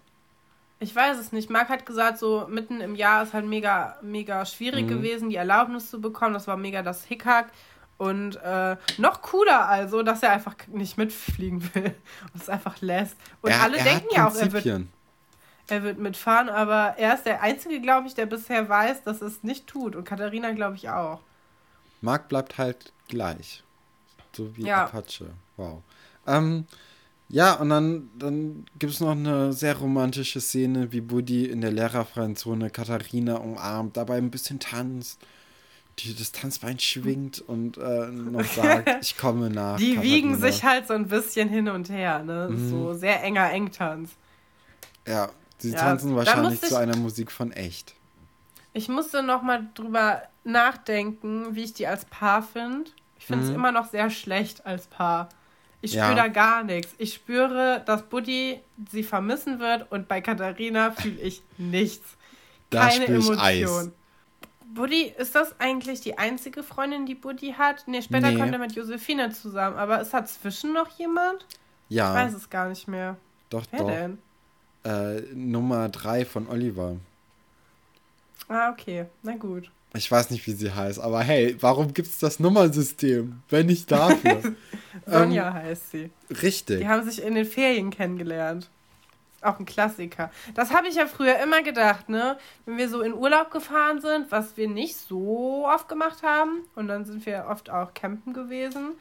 Ich 0.79 0.97
weiß 0.97 1.19
es 1.19 1.33
nicht. 1.33 1.51
Marc 1.51 1.69
hat 1.69 1.85
gesagt, 1.85 2.17
so 2.17 2.47
mitten 2.49 2.81
im 2.81 2.95
Jahr 2.95 3.25
ist 3.25 3.35
halt 3.35 3.45
mega, 3.45 3.99
mega 4.01 4.47
schwierig 4.47 4.87
mhm. 4.87 4.89
gewesen, 4.89 5.29
die 5.29 5.37
Erlaubnis 5.37 5.91
zu 5.91 6.01
bekommen. 6.01 6.33
Das 6.33 6.47
war 6.47 6.57
mega 6.57 6.83
das 6.83 7.05
Hickhack. 7.05 7.49
Und 7.99 8.37
äh, 8.37 8.77
noch 8.97 9.21
cooler 9.21 9.69
also, 9.69 10.03
dass 10.03 10.23
er 10.23 10.31
einfach 10.31 10.55
nicht 10.69 10.97
mitfliegen 10.97 11.63
will 11.75 11.95
und 12.33 12.41
es 12.41 12.49
einfach 12.49 12.81
lässt. 12.81 13.19
Und 13.43 13.51
er, 13.51 13.65
alle 13.65 13.77
er 13.77 13.85
denken 13.85 14.09
ja 14.15 14.29
auch, 14.29 14.35
er 14.35 14.51
wird, 14.51 14.87
er 15.67 15.83
wird 15.83 15.99
mitfahren, 15.99 16.49
aber 16.49 16.95
er 16.97 17.17
ist 17.17 17.27
der 17.27 17.43
Einzige, 17.43 17.83
glaube 17.83 18.09
ich, 18.09 18.15
der 18.15 18.25
bisher 18.25 18.67
weiß, 18.67 19.03
dass 19.03 19.21
es 19.21 19.43
nicht 19.43 19.67
tut. 19.67 19.95
Und 19.95 20.05
Katharina, 20.05 20.53
glaube 20.53 20.77
ich, 20.77 20.89
auch. 20.89 21.21
Marc 22.05 22.29
bleibt 22.29 22.59
halt 22.59 22.93
gleich. 23.09 23.65
So 24.33 24.57
wie 24.57 24.67
ja. 24.67 24.85
Apache. 24.85 25.31
Wow. 25.57 25.83
Ähm, 26.27 26.67
ja, 27.29 27.55
und 27.55 27.71
dann, 27.71 28.11
dann 28.19 28.67
gibt 28.79 28.93
es 28.93 29.01
noch 29.01 29.13
eine 29.13 29.53
sehr 29.53 29.77
romantische 29.77 30.41
Szene, 30.41 30.93
wie 30.93 31.01
Buddy 31.01 31.47
in 31.47 31.63
der 31.63 31.73
lehrerfreien 31.73 32.37
Zone 32.37 32.71
Katharina 32.71 33.37
umarmt, 33.37 33.97
dabei 33.97 34.19
ein 34.19 34.31
bisschen 34.31 34.61
tanzt, 34.61 35.21
die 35.99 36.15
das 36.15 36.33
Tanzbein 36.33 36.79
schwingt 36.79 37.41
und 37.41 37.79
äh, 37.79 38.07
noch 38.09 38.45
sagt, 38.55 38.91
ich 39.01 39.17
komme 39.17 39.49
nach. 39.49 39.79
Die 39.79 39.95
Katharina. 39.95 40.03
wiegen 40.03 40.37
sich 40.39 40.63
halt 40.63 40.87
so 40.87 40.95
ein 40.95 41.09
bisschen 41.09 41.49
hin 41.49 41.69
und 41.69 41.89
her, 41.89 42.23
ne? 42.23 42.49
Mhm. 42.51 42.71
So 42.71 42.93
sehr 42.93 43.23
enger 43.23 43.51
Engtanz. 43.51 44.11
Ja, 45.07 45.31
sie 45.59 45.71
ja, 45.71 45.79
tanzen 45.79 46.15
wahrscheinlich 46.15 46.61
zu 46.61 46.77
einer 46.77 46.97
Musik 46.97 47.33
von 47.33 47.53
echt. 47.53 47.95
Ich 48.75 48.89
musste 48.89 49.23
noch 49.23 49.43
mal 49.43 49.69
drüber 49.75 50.23
nachdenken, 50.45 51.55
wie 51.55 51.65
ich 51.65 51.75
die 51.75 51.87
als 51.87 52.05
Paar 52.05 52.43
finde. 52.43 52.91
Ich 53.19 53.27
finde 53.27 53.45
es 53.45 53.51
mhm. 53.51 53.57
immer 53.57 53.73
noch 53.73 53.91
sehr 53.91 54.11
schlecht 54.11 54.67
als 54.67 54.87
Paar. 54.87 55.29
Ich 55.81 55.95
ja. 55.95 56.05
spüre 56.05 56.17
da 56.17 56.29
gar 56.29 56.63
nichts. 56.63 56.95
Ich 56.99 57.15
spüre, 57.15 57.83
dass 57.85 58.03
Buddy 58.03 58.61
sie 58.91 59.03
vermissen 59.03 59.61
wird 59.61 59.91
und 59.91 60.09
bei 60.09 60.21
Katharina 60.21 60.93
fühle 60.93 61.21
ich 61.21 61.43
nichts. 61.59 62.17
Da 62.71 62.89
Keine 62.89 63.07
Emotion. 63.07 63.39
Eis. 63.39 63.91
Buddy, 64.75 65.13
ist 65.17 65.35
das 65.35 65.59
eigentlich 65.61 66.01
die 66.01 66.19
einzige 66.19 66.63
Freundin, 66.63 67.07
die 67.07 67.15
Buddy 67.15 67.53
hat? 67.53 67.85
Nee, 67.87 68.03
später 68.03 68.31
nee. 68.31 68.39
kommt 68.39 68.53
er 68.53 68.59
mit 68.59 68.75
Josephine 68.75 69.31
zusammen. 69.31 69.77
Aber 69.77 70.01
ist 70.01 70.13
dazwischen 70.13 70.73
noch 70.73 70.89
jemand? 70.99 71.47
Ja. 71.89 72.11
Ich 72.11 72.25
weiß 72.25 72.35
es 72.35 72.51
gar 72.51 72.69
nicht 72.69 72.89
mehr. 72.89 73.17
Doch, 73.51 73.65
Wer 73.71 73.81
doch. 73.81 73.87
denn? 73.87 74.19
Äh, 74.85 75.23
Nummer 75.35 75.89
3 75.89 76.25
von 76.25 76.49
Oliver. 76.49 76.97
Ah, 78.49 78.71
okay. 78.71 79.07
Na 79.23 79.37
gut. 79.37 79.71
Ich 79.97 80.11
weiß 80.11 80.31
nicht, 80.31 80.45
wie 80.49 80.53
sie 80.53 80.75
heißt, 80.75 80.99
aber 80.99 81.21
hey, 81.21 81.57
warum 81.61 81.95
gibt 81.95 82.09
es 82.09 82.19
das 82.19 82.41
Nummernsystem, 82.41 83.41
wenn 83.49 83.67
nicht 83.67 83.93
dafür? 83.93 84.43
Sonja 85.07 85.49
ähm, 85.49 85.55
heißt 85.55 85.93
sie. 85.93 86.11
Richtig. 86.43 86.81
Die 86.81 86.89
haben 86.89 87.09
sich 87.09 87.23
in 87.23 87.37
den 87.37 87.45
Ferien 87.45 87.91
kennengelernt. 87.91 88.69
Auch 89.41 89.61
ein 89.61 89.67
Klassiker. 89.67 90.33
Das 90.55 90.73
habe 90.73 90.89
ich 90.89 90.97
ja 90.97 91.07
früher 91.07 91.39
immer 91.39 91.63
gedacht, 91.63 92.09
ne? 92.09 92.39
Wenn 92.67 92.77
wir 92.77 92.89
so 92.89 93.03
in 93.03 93.15
Urlaub 93.15 93.53
gefahren 93.53 94.01
sind, 94.01 94.33
was 94.33 94.57
wir 94.57 94.69
nicht 94.69 94.97
so 94.97 95.65
oft 95.67 95.89
gemacht 95.89 96.25
haben, 96.25 96.63
und 96.75 96.89
dann 96.89 97.05
sind 97.05 97.25
wir 97.25 97.47
oft 97.49 97.71
auch 97.71 97.95
campen 97.95 98.33
gewesen, 98.33 98.95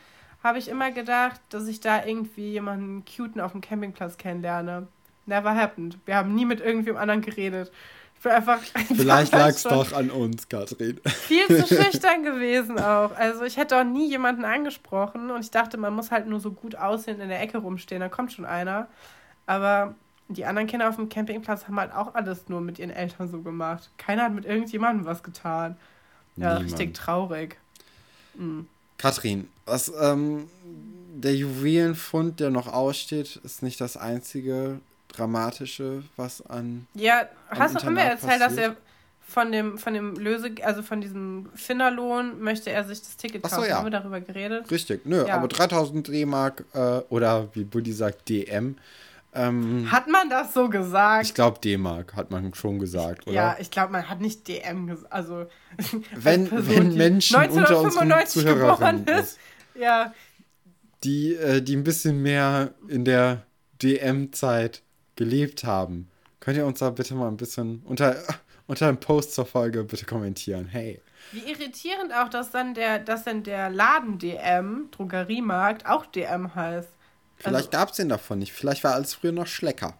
habe 0.43 0.59
ich 0.59 0.67
immer 0.67 0.91
gedacht, 0.91 1.41
dass 1.49 1.67
ich 1.67 1.79
da 1.79 2.05
irgendwie 2.05 2.51
jemanden 2.51 3.03
cuten 3.05 3.41
auf 3.41 3.53
dem 3.53 3.61
Campingplatz 3.61 4.17
kennenlerne. 4.17 4.87
Never 5.25 5.55
happened. 5.55 5.97
Wir 6.05 6.17
haben 6.17 6.35
nie 6.35 6.45
mit 6.45 6.59
irgendwem 6.59 6.97
anderen 6.97 7.21
geredet 7.21 7.71
einfach. 8.31 8.59
Vielleicht 8.95 9.31
lag 9.33 9.49
es 9.49 9.63
doch 9.63 9.93
an 9.93 10.11
uns, 10.11 10.47
Katrin. 10.47 10.99
Viel 11.05 11.47
zu 11.47 11.67
schüchtern 11.75 12.23
gewesen 12.23 12.79
auch. 12.79 13.15
Also 13.15 13.43
ich 13.43 13.57
hätte 13.57 13.79
auch 13.79 13.83
nie 13.83 14.09
jemanden 14.09 14.45
angesprochen 14.45 15.31
und 15.31 15.41
ich 15.41 15.51
dachte, 15.51 15.77
man 15.77 15.93
muss 15.93 16.11
halt 16.11 16.27
nur 16.27 16.39
so 16.39 16.51
gut 16.51 16.75
aussehen 16.75 17.19
in 17.19 17.29
der 17.29 17.41
Ecke 17.41 17.57
rumstehen, 17.57 18.01
dann 18.01 18.11
kommt 18.11 18.31
schon 18.33 18.45
einer. 18.45 18.87
Aber 19.45 19.95
die 20.29 20.45
anderen 20.45 20.67
Kinder 20.67 20.89
auf 20.89 20.95
dem 20.95 21.09
Campingplatz 21.09 21.67
haben 21.67 21.79
halt 21.79 21.93
auch 21.93 22.15
alles 22.15 22.47
nur 22.47 22.61
mit 22.61 22.79
ihren 22.79 22.91
Eltern 22.91 23.29
so 23.29 23.41
gemacht. 23.41 23.89
Keiner 23.97 24.23
hat 24.23 24.33
mit 24.33 24.45
irgendjemandem 24.45 25.05
was 25.05 25.23
getan. 25.23 25.77
Ja, 26.35 26.53
Niemand. 26.55 26.65
richtig 26.65 26.93
traurig. 26.93 27.57
Mhm. 28.35 28.67
Katrin, 28.97 29.49
was, 29.65 29.91
ähm, 29.99 30.47
der 31.13 31.35
Juwelenfund, 31.35 32.39
der 32.39 32.49
noch 32.49 32.67
aussteht, 32.67 33.39
ist 33.43 33.61
nicht 33.63 33.79
das 33.79 33.97
einzige 33.97 34.79
Dramatische, 35.13 36.03
was 36.17 36.45
an. 36.47 36.87
Ja, 36.93 37.27
hast 37.49 37.81
du, 37.81 37.89
wir 37.89 38.01
erzählt, 38.01 38.39
passiert? 38.39 38.41
dass 38.41 38.57
er 38.57 38.75
von 39.25 39.51
dem, 39.51 39.77
von 39.77 39.93
dem 39.93 40.15
Löse, 40.15 40.51
also 40.63 40.81
von 40.81 41.01
diesem 41.01 41.49
Finderlohn 41.55 42.41
möchte 42.41 42.69
er 42.69 42.83
sich 42.83 42.99
das 42.99 43.17
Ticket 43.17 43.43
kaufen. 43.43 43.55
So, 43.55 43.65
ja. 43.65 43.77
Haben 43.77 43.85
wir 43.85 43.91
darüber 43.91 44.21
geredet? 44.21 44.69
Richtig, 44.69 45.05
nö, 45.05 45.25
ja. 45.25 45.35
aber 45.35 45.47
3000 45.47 46.07
D-Mark 46.07 46.65
äh, 46.73 46.99
oder 47.09 47.49
wie 47.53 47.63
Buddy 47.63 47.93
sagt, 47.93 48.29
DM. 48.29 48.75
Ähm, 49.35 49.91
hat 49.91 50.07
man 50.07 50.29
das 50.29 50.53
so 50.53 50.69
gesagt? 50.69 51.25
Ich 51.25 51.33
glaube, 51.33 51.59
D-Mark 51.59 52.15
hat 52.15 52.29
man 52.29 52.53
schon 52.53 52.77
gesagt, 52.77 53.25
oder? 53.25 53.35
Ja, 53.35 53.57
ich 53.59 53.71
glaube, 53.71 53.91
man 53.91 54.07
hat 54.07 54.21
nicht 54.21 54.47
DM 54.47 54.87
gesagt. 54.87 55.11
Also, 55.11 55.47
wenn, 56.15 56.47
Person, 56.47 56.69
wenn 56.69 56.93
Menschen 56.95 57.35
unter 57.35 57.79
uns 57.79 57.95
Zuhörerinnen 58.31 59.07
ist, 59.07 59.39
ja. 59.73 60.13
die, 61.03 61.33
äh, 61.33 61.61
die 61.61 61.75
ein 61.75 61.83
bisschen 61.83 62.21
mehr 62.21 62.75
in 62.87 63.05
der 63.05 63.43
DM-Zeit 63.81 64.83
gelebt 65.15 65.63
haben. 65.63 66.09
Könnt 66.39 66.57
ihr 66.57 66.65
uns 66.65 66.79
da 66.79 66.89
bitte 66.89 67.15
mal 67.15 67.27
ein 67.27 67.37
bisschen 67.37 67.81
unter, 67.85 68.15
unter 68.67 68.87
dem 68.87 68.97
Post 68.97 69.33
zur 69.33 69.45
Folge 69.45 69.83
bitte 69.83 70.05
kommentieren? 70.05 70.67
Hey. 70.67 71.01
Wie 71.31 71.49
irritierend 71.49 72.13
auch, 72.13 72.29
dass 72.29 72.51
dann 72.51 72.73
der, 72.73 72.99
dass 72.99 73.23
dann 73.23 73.43
der 73.43 73.69
Laden 73.69 74.19
DM, 74.19 74.89
Drogeriemarkt, 74.91 75.85
auch 75.85 76.05
DM 76.05 76.53
heißt. 76.53 76.89
Vielleicht 77.37 77.55
also, 77.55 77.69
gab 77.69 77.89
es 77.89 77.95
den 77.95 78.09
davon 78.09 78.39
nicht. 78.39 78.53
Vielleicht 78.53 78.83
war 78.83 78.93
alles 78.93 79.13
früher 79.13 79.31
noch 79.31 79.47
Schlecker. 79.47 79.97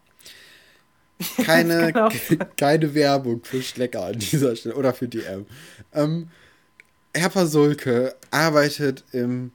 Keine, 1.45 1.93
genau. 1.93 2.09
keine 2.57 2.93
Werbung 2.93 3.43
für 3.43 3.61
Schlecker 3.61 4.05
an 4.05 4.20
dieser 4.20 4.55
Stelle 4.55 4.76
oder 4.76 4.93
für 4.93 5.07
DM. 5.07 5.45
Ähm, 5.93 6.30
Herr 7.14 7.30
Pasulke 7.30 8.16
arbeitet 8.32 9.03
im, 9.11 9.51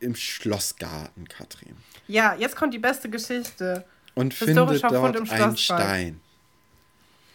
im 0.00 0.16
Schlossgarten, 0.16 1.28
Katrin. 1.28 1.76
Ja, 2.08 2.34
jetzt 2.34 2.56
kommt 2.56 2.74
die 2.74 2.78
beste 2.78 3.08
Geschichte 3.10 3.84
und 4.14 4.34
findet 4.34 4.82
dort 4.82 5.30
einen 5.30 5.56
Stein. 5.56 6.20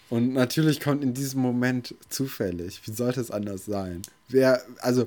Und 0.09 0.33
natürlich 0.33 0.79
kommt 0.79 1.03
in 1.03 1.13
diesem 1.13 1.41
Moment 1.41 1.93
zufällig. 2.09 2.81
Wie 2.85 2.91
sollte 2.91 3.21
es 3.21 3.29
anders 3.29 3.65
sein? 3.65 4.01
Wer, 4.27 4.61
also 4.79 5.05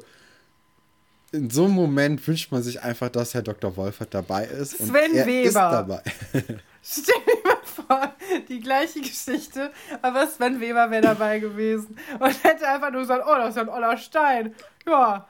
in 1.33 1.51
so 1.51 1.65
einem 1.65 1.75
Moment 1.75 2.27
wünscht 2.27 2.53
man 2.53 2.63
sich 2.63 2.83
einfach, 2.83 3.09
dass 3.09 3.35
Herr 3.35 3.43
Dr. 3.43 3.77
Wolfert 3.77 4.15
dabei 4.15 4.45
ist. 4.45 4.77
Sven 4.77 5.11
und 5.11 5.17
er 5.17 5.27
Weber. 5.27 5.49
ist 5.49 5.55
dabei. 5.55 6.03
Stell 6.83 7.15
dir 7.27 7.49
mal 7.49 7.57
vor, 7.65 8.15
die 8.49 8.61
gleiche 8.61 9.01
Geschichte, 9.01 9.73
aber 10.03 10.27
Sven 10.27 10.61
Weber 10.61 10.91
wäre 10.91 11.03
dabei 11.03 11.39
gewesen 11.39 11.97
und 12.19 12.45
hätte 12.45 12.69
einfach 12.69 12.91
nur 12.93 13.01
gesagt, 13.01 13.25
oh, 13.27 13.35
das 13.35 13.51
ist 13.51 13.57
ja 13.57 13.63
ein 13.63 13.69
oller 13.69 13.97
Stein. 13.97 14.55
Ja. 14.87 15.27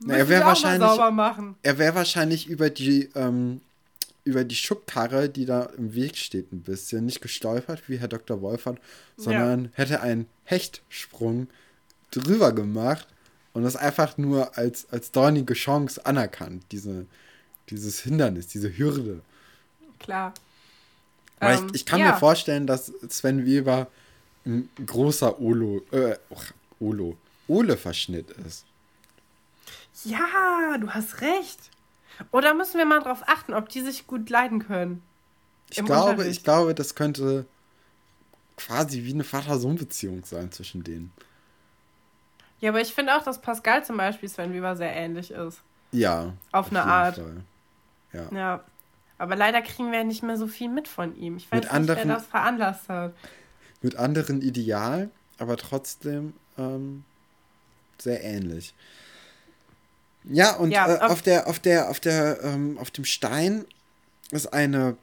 Na, 0.00 0.14
er 0.14 0.28
wäre 0.28 0.44
wahrscheinlich, 0.44 1.56
er 1.62 1.78
wäre 1.78 1.94
wahrscheinlich 1.94 2.48
über 2.48 2.68
die 2.68 3.08
ähm, 3.14 3.62
über 4.26 4.44
die 4.44 4.56
Schubkarre, 4.56 5.28
die 5.28 5.46
da 5.46 5.70
im 5.78 5.94
Weg 5.94 6.16
steht, 6.16 6.52
ein 6.52 6.62
bisschen. 6.62 7.06
Nicht 7.06 7.20
gestolpert, 7.20 7.88
wie 7.88 7.98
Herr 7.98 8.08
Dr. 8.08 8.42
Wolfert, 8.42 8.78
sondern 9.16 9.66
ja. 9.66 9.70
hätte 9.74 10.00
einen 10.00 10.26
Hechtsprung 10.44 11.48
drüber 12.10 12.52
gemacht 12.52 13.06
und 13.52 13.62
das 13.62 13.76
einfach 13.76 14.18
nur 14.18 14.58
als, 14.58 14.88
als 14.90 15.12
dornige 15.12 15.54
Chance 15.54 16.04
anerkannt, 16.04 16.64
diese, 16.72 17.06
dieses 17.70 18.00
Hindernis, 18.00 18.48
diese 18.48 18.76
Hürde. 18.76 19.20
Klar. 20.00 20.34
Weil 21.38 21.58
ähm, 21.58 21.66
ich, 21.68 21.76
ich 21.76 21.86
kann 21.86 22.00
ja. 22.00 22.12
mir 22.12 22.18
vorstellen, 22.18 22.66
dass 22.66 22.92
Sven 23.08 23.46
Weber 23.46 23.86
ein 24.44 24.68
großer 24.84 25.40
Olo, 25.40 25.82
äh, 25.92 26.16
Olo, 26.80 27.16
Ole-Verschnitt 27.46 28.30
ist. 28.46 28.64
Ja, 30.04 30.76
du 30.80 30.90
hast 30.90 31.20
recht. 31.20 31.70
Oder 32.32 32.54
müssen 32.54 32.78
wir 32.78 32.86
mal 32.86 33.00
darauf 33.00 33.22
achten, 33.26 33.54
ob 33.54 33.68
die 33.68 33.80
sich 33.80 34.06
gut 34.06 34.30
leiden 34.30 34.66
können? 34.66 35.02
Ich 35.70 35.84
glaube, 35.84 36.26
ich 36.26 36.44
glaube, 36.44 36.74
das 36.74 36.94
könnte 36.94 37.46
quasi 38.56 39.04
wie 39.04 39.12
eine 39.12 39.24
Vater-Sohn-Beziehung 39.24 40.24
sein 40.24 40.50
zwischen 40.52 40.84
denen. 40.84 41.12
Ja, 42.60 42.70
aber 42.70 42.80
ich 42.80 42.94
finde 42.94 43.16
auch, 43.16 43.22
dass 43.22 43.40
Pascal 43.40 43.84
zum 43.84 43.96
Beispiel 43.96 44.28
Sven 44.28 44.52
Weber 44.52 44.76
sehr 44.76 44.94
ähnlich 44.94 45.30
ist. 45.30 45.60
Ja. 45.92 46.32
Auf, 46.52 46.66
auf 46.66 46.70
eine 46.70 46.84
Art. 46.84 47.16
Fall. 47.16 47.42
Ja. 48.12 48.28
ja. 48.32 48.64
Aber 49.18 49.36
leider 49.36 49.62
kriegen 49.62 49.90
wir 49.90 49.98
ja 49.98 50.04
nicht 50.04 50.22
mehr 50.22 50.36
so 50.36 50.46
viel 50.46 50.68
mit 50.68 50.88
von 50.88 51.16
ihm. 51.16 51.36
Ich 51.36 51.50
weiß 51.50 51.52
mit 51.52 51.64
nicht, 51.64 51.72
anderen, 51.72 52.08
wer 52.08 52.14
das 52.16 52.26
veranlasst 52.26 52.88
hat. 52.88 53.14
Mit 53.82 53.96
anderen 53.96 54.42
Idealen, 54.42 55.10
aber 55.38 55.56
trotzdem 55.56 56.34
ähm, 56.58 57.04
sehr 57.98 58.22
ähnlich. 58.22 58.74
Ja, 60.26 60.56
und 60.56 60.70
ja, 60.70 60.88
äh, 60.88 60.98
auf, 60.98 61.12
auf, 61.12 61.22
der, 61.22 61.46
auf 61.46 61.60
der, 61.60 61.90
auf 61.90 62.00
der, 62.00 62.42
ähm, 62.42 62.78
auf 62.78 62.90
dem 62.90 63.04
Stein 63.04 63.64
ist 64.32 64.52
eine 64.52 64.96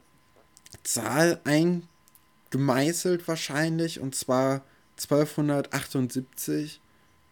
Zahl 0.82 1.40
eingemeißelt 1.44 3.26
wahrscheinlich, 3.26 4.00
und 4.00 4.14
zwar 4.14 4.62
1278. 5.02 6.80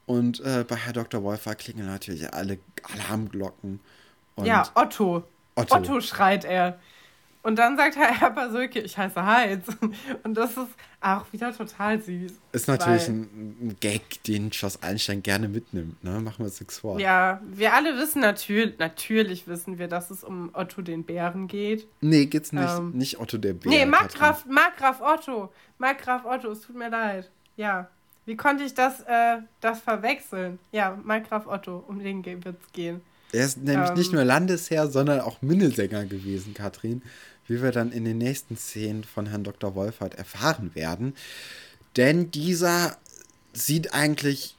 Und 0.06 0.40
äh, 0.40 0.64
bei 0.66 0.76
Herr 0.76 0.92
Dr. 0.92 1.22
Wolfer 1.22 1.54
klingeln 1.54 1.86
natürlich 1.86 2.32
alle 2.32 2.58
Alarmglocken. 2.82 3.80
ja, 4.42 4.68
Otto. 4.74 5.24
Otto. 5.54 5.74
Otto 5.74 6.00
schreit 6.00 6.44
er. 6.44 6.78
Und 7.44 7.56
dann 7.58 7.76
sagt 7.76 7.96
Herr, 7.96 8.20
Herr 8.20 8.30
Pasulke, 8.30 8.80
ich 8.80 8.96
heiße 8.96 9.24
Heinz. 9.24 9.66
Und 10.22 10.34
das 10.34 10.52
ist 10.56 10.68
auch 11.00 11.24
wieder 11.32 11.54
total 11.56 12.00
süß. 12.00 12.32
Ist 12.52 12.68
natürlich 12.68 13.08
ein, 13.08 13.22
ein, 13.60 13.76
Gag, 13.80 14.22
den 14.24 14.52
Schloss 14.52 14.80
Einstein 14.82 15.22
gerne 15.22 15.48
mitnimmt, 15.48 16.02
ne? 16.04 16.20
Machen 16.20 16.38
wir 16.38 16.44
uns 16.44 16.60
nichts 16.60 16.78
vor. 16.78 17.00
Ja, 17.00 17.40
wir 17.44 17.74
alle 17.74 17.96
wissen 17.98 18.20
natürlich, 18.20 18.78
natürlich 18.78 19.48
wissen 19.48 19.78
wir, 19.78 19.88
dass 19.88 20.10
es 20.10 20.22
um 20.22 20.50
Otto 20.52 20.82
den 20.82 21.04
Bären 21.04 21.48
geht. 21.48 21.88
Nee, 22.00 22.26
geht's 22.26 22.52
nicht. 22.52 22.72
Ähm, 22.78 22.92
nicht 22.92 23.18
Otto 23.18 23.38
der 23.38 23.54
Bär. 23.54 23.70
Nee, 23.70 23.86
Markgraf, 23.86 24.46
Markgraf 24.46 25.00
Otto. 25.00 25.52
Markgraf 25.78 26.24
Otto, 26.24 26.52
es 26.52 26.60
tut 26.60 26.76
mir 26.76 26.90
leid. 26.90 27.28
Ja. 27.56 27.88
Wie 28.24 28.36
konnte 28.36 28.62
ich 28.62 28.74
das, 28.74 29.00
äh, 29.00 29.38
das 29.60 29.80
verwechseln? 29.80 30.60
Ja, 30.70 30.96
Markgraf 31.02 31.48
Otto, 31.48 31.82
um 31.88 31.98
den 31.98 32.24
wird 32.24 32.44
es 32.44 32.72
gehen. 32.72 33.00
Er 33.32 33.46
ist 33.46 33.58
nämlich 33.58 33.88
ähm, 33.88 33.96
nicht 33.96 34.12
nur 34.12 34.24
Landesherr, 34.24 34.88
sondern 34.88 35.20
auch 35.20 35.40
Minnesänger 35.40 36.04
gewesen, 36.04 36.54
Katrin 36.54 37.02
wie 37.46 37.62
wir 37.62 37.72
dann 37.72 37.92
in 37.92 38.04
den 38.04 38.18
nächsten 38.18 38.56
Szenen 38.56 39.04
von 39.04 39.26
Herrn 39.26 39.44
Dr. 39.44 39.74
Wolfert 39.74 40.14
erfahren 40.14 40.74
werden. 40.74 41.14
Denn 41.96 42.30
dieser 42.30 42.96
sieht 43.52 43.94
eigentlich 43.94 44.56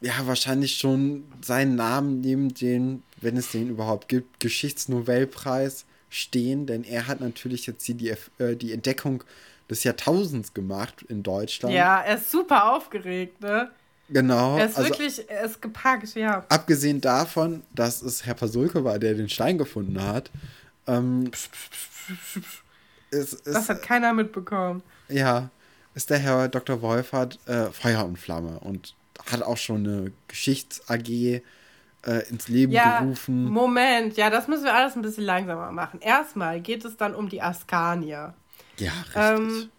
ja 0.00 0.26
wahrscheinlich 0.26 0.76
schon 0.76 1.24
seinen 1.40 1.76
Namen 1.76 2.20
neben 2.20 2.52
den, 2.52 3.02
wenn 3.20 3.36
es 3.36 3.50
den 3.50 3.70
überhaupt 3.70 4.08
gibt, 4.08 4.40
Geschichtsnobelpreis 4.40 5.86
stehen, 6.10 6.66
denn 6.66 6.84
er 6.84 7.06
hat 7.06 7.20
natürlich 7.20 7.66
jetzt 7.66 7.84
hier 7.84 7.94
die, 7.94 8.14
äh, 8.38 8.56
die 8.56 8.72
Entdeckung 8.72 9.24
des 9.68 9.82
Jahrtausends 9.84 10.52
gemacht 10.54 11.04
in 11.08 11.22
Deutschland. 11.22 11.74
Ja, 11.74 12.00
er 12.02 12.16
ist 12.16 12.30
super 12.30 12.72
aufgeregt, 12.72 13.40
ne? 13.40 13.70
Genau. 14.10 14.58
Er 14.58 14.66
ist 14.66 14.76
also, 14.76 14.90
wirklich, 14.90 15.30
er 15.30 15.44
ist 15.44 15.62
gepackt, 15.62 16.14
ja. 16.14 16.44
Abgesehen 16.50 17.00
davon, 17.00 17.62
dass 17.74 18.02
es 18.02 18.26
Herr 18.26 18.34
Pasulke 18.34 18.84
war, 18.84 18.98
der 18.98 19.14
den 19.14 19.30
Stein 19.30 19.56
gefunden 19.56 20.02
hat. 20.02 20.30
Ähm, 20.86 21.30
psch, 21.30 21.50
psch, 21.50 22.18
psch, 22.32 22.62
es, 23.10 23.32
es, 23.32 23.42
das 23.42 23.68
hat 23.68 23.82
keiner 23.82 24.12
mitbekommen. 24.12 24.82
Ja, 25.08 25.50
ist 25.94 26.10
der 26.10 26.18
Herr 26.18 26.48
Dr. 26.48 26.82
Wolfert 26.82 27.38
äh, 27.46 27.66
Feuer 27.66 28.04
und 28.04 28.18
Flamme 28.18 28.58
und 28.60 28.94
hat 29.30 29.42
auch 29.42 29.56
schon 29.56 29.86
eine 29.86 30.12
Geschichts-AG 30.28 31.08
äh, 31.08 31.42
ins 32.28 32.48
Leben 32.48 32.72
ja, 32.72 33.00
gerufen. 33.00 33.44
Moment, 33.44 34.16
ja, 34.16 34.30
das 34.30 34.48
müssen 34.48 34.64
wir 34.64 34.74
alles 34.74 34.96
ein 34.96 35.02
bisschen 35.02 35.24
langsamer 35.24 35.70
machen. 35.72 36.00
Erstmal 36.00 36.60
geht 36.60 36.84
es 36.84 36.96
dann 36.96 37.14
um 37.14 37.28
die 37.28 37.40
Askanier. 37.40 38.34
Ja, 38.78 38.90
richtig. 38.90 39.16
Ähm, 39.16 39.70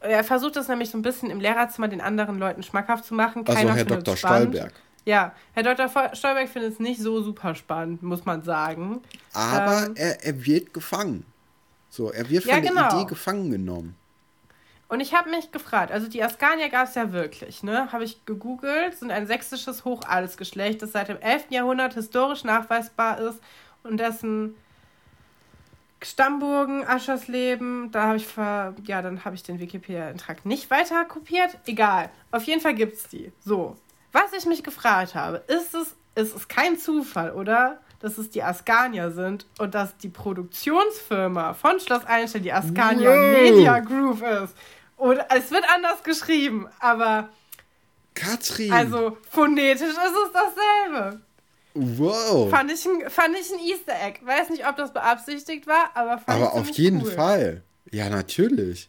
er 0.00 0.24
versucht 0.24 0.56
es 0.56 0.68
nämlich 0.68 0.90
so 0.90 0.98
ein 0.98 1.02
bisschen 1.02 1.30
im 1.30 1.40
Lehrerzimmer 1.40 1.88
den 1.88 2.00
anderen 2.00 2.38
Leuten 2.38 2.62
schmackhaft 2.62 3.04
zu 3.04 3.14
machen. 3.14 3.44
Keiner 3.44 3.72
also 3.72 3.74
Herr 3.74 3.84
Dr. 3.84 4.16
Stolberg. 4.16 4.72
Ja, 5.06 5.32
Herr 5.54 5.62
Dr. 5.62 5.88
Stolberg 6.14 6.48
findet 6.48 6.72
es 6.72 6.80
nicht 6.80 7.00
so 7.00 7.22
super 7.22 7.54
spannend, 7.54 8.02
muss 8.02 8.24
man 8.24 8.42
sagen. 8.42 9.02
Aber 9.32 9.86
ähm, 9.86 9.94
er, 9.94 10.24
er 10.24 10.44
wird 10.44 10.74
gefangen. 10.74 11.24
So, 11.88 12.10
er 12.10 12.28
wird 12.28 12.42
von 12.42 12.52
ja, 12.52 12.58
genau. 12.58 12.88
der 12.88 12.98
Idee 12.98 13.08
gefangen 13.08 13.50
genommen. 13.52 13.96
Und 14.88 15.00
ich 15.00 15.14
habe 15.14 15.30
mich 15.30 15.52
gefragt, 15.52 15.92
also 15.92 16.08
die 16.08 16.22
Askanier 16.22 16.68
gab 16.68 16.88
es 16.88 16.96
ja 16.96 17.12
wirklich, 17.12 17.62
ne? 17.62 17.90
Habe 17.92 18.04
ich 18.04 18.24
gegoogelt, 18.24 18.96
sind 18.96 19.12
ein 19.12 19.26
sächsisches 19.28 19.84
Hochadelsgeschlecht, 19.84 20.82
das 20.82 20.92
seit 20.92 21.08
dem 21.08 21.18
11. 21.18 21.46
Jahrhundert 21.50 21.94
historisch 21.94 22.44
nachweisbar 22.44 23.18
ist 23.20 23.40
und 23.84 23.98
dessen 23.98 24.56
Stammburgen, 26.02 26.86
Aschersleben, 26.86 27.90
da 27.90 28.08
habe 28.08 28.16
ich 28.16 28.26
ver 28.26 28.74
ja, 28.84 29.02
dann 29.02 29.24
habe 29.24 29.36
ich 29.36 29.44
den 29.44 29.60
Wikipedia-Eintrag 29.60 30.44
nicht 30.44 30.70
weiter 30.70 31.04
kopiert. 31.04 31.58
Egal. 31.66 32.10
Auf 32.32 32.42
jeden 32.44 32.60
Fall 32.60 32.74
gibt 32.74 32.96
es 32.96 33.08
die. 33.08 33.32
So. 33.40 33.76
Was 34.16 34.32
ich 34.32 34.46
mich 34.46 34.62
gefragt 34.62 35.14
habe, 35.14 35.42
ist 35.46 35.74
es, 35.74 35.94
ist 36.14 36.34
es 36.34 36.48
kein 36.48 36.78
Zufall, 36.78 37.32
oder? 37.32 37.80
dass 38.00 38.18
es 38.18 38.30
die 38.30 38.42
Askanier 38.42 39.10
sind 39.10 39.46
und 39.58 39.74
dass 39.74 39.96
die 39.96 40.08
Produktionsfirma 40.08 41.54
von 41.54 41.80
Schloss 41.80 42.04
Einstein 42.04 42.42
die 42.42 42.52
Askanier 42.52 43.10
wow. 43.10 43.32
Media 43.32 43.80
Group 43.80 44.22
ist. 44.22 44.54
Und 44.96 45.18
es 45.34 45.50
wird 45.50 45.64
anders 45.74 46.02
geschrieben, 46.02 46.68
aber. 46.78 47.30
Katrin! 48.14 48.72
Also 48.72 49.16
phonetisch 49.30 49.88
ist 49.88 49.96
es 49.96 50.32
dasselbe. 50.32 51.20
Wow. 51.74 52.48
Fand 52.50 52.70
ich, 52.70 52.86
ein, 52.86 53.10
fand 53.10 53.36
ich 53.38 53.50
ein 53.52 53.58
Easter 53.58 53.94
Egg. 54.06 54.20
Weiß 54.24 54.50
nicht, 54.50 54.66
ob 54.66 54.76
das 54.76 54.92
beabsichtigt 54.92 55.66
war, 55.66 55.90
aber 55.94 56.18
fand 56.18 56.28
Aber 56.28 56.54
auf 56.54 56.68
jeden 56.70 57.02
cool. 57.02 57.10
Fall. 57.10 57.62
Ja, 57.90 58.08
natürlich. 58.08 58.88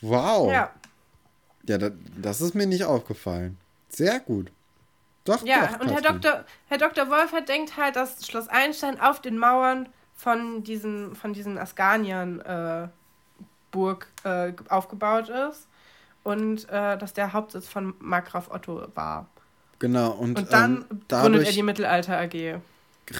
Wow. 0.00 0.50
Ja. 0.50 0.70
Ja, 1.66 1.78
das, 1.78 1.92
das 2.16 2.40
ist 2.40 2.54
mir 2.54 2.66
nicht 2.66 2.84
aufgefallen. 2.84 3.58
Sehr 3.94 4.20
gut. 4.20 4.50
Doch, 5.24 5.44
ja, 5.44 5.66
doch, 5.66 5.80
und 5.80 5.90
Herr 5.90 6.02
Dr., 6.02 6.44
Herr 6.68 6.78
Dr. 6.78 7.08
Wolfert 7.08 7.48
denkt 7.48 7.76
halt, 7.76 7.96
dass 7.96 8.26
Schloss 8.26 8.48
Einstein 8.48 9.00
auf 9.00 9.20
den 9.22 9.38
Mauern 9.38 9.88
von 10.14 10.62
diesen, 10.62 11.16
von 11.16 11.32
diesen 11.32 11.56
Askanien 11.56 12.40
äh, 12.40 12.88
Burg 13.70 14.08
äh, 14.24 14.52
aufgebaut 14.68 15.30
ist 15.30 15.66
und 16.22 16.68
äh, 16.68 16.98
dass 16.98 17.14
der 17.14 17.32
Hauptsitz 17.32 17.66
von 17.66 17.94
Markgraf 18.00 18.50
Otto 18.50 18.86
war. 18.94 19.28
Genau, 19.78 20.12
und, 20.12 20.38
und 20.38 20.52
dann 20.52 20.84
ähm, 20.90 21.00
gründet 21.08 21.46
er 21.46 21.52
die 21.52 21.62
Mittelalter 21.62 22.18
AG. 22.18 22.60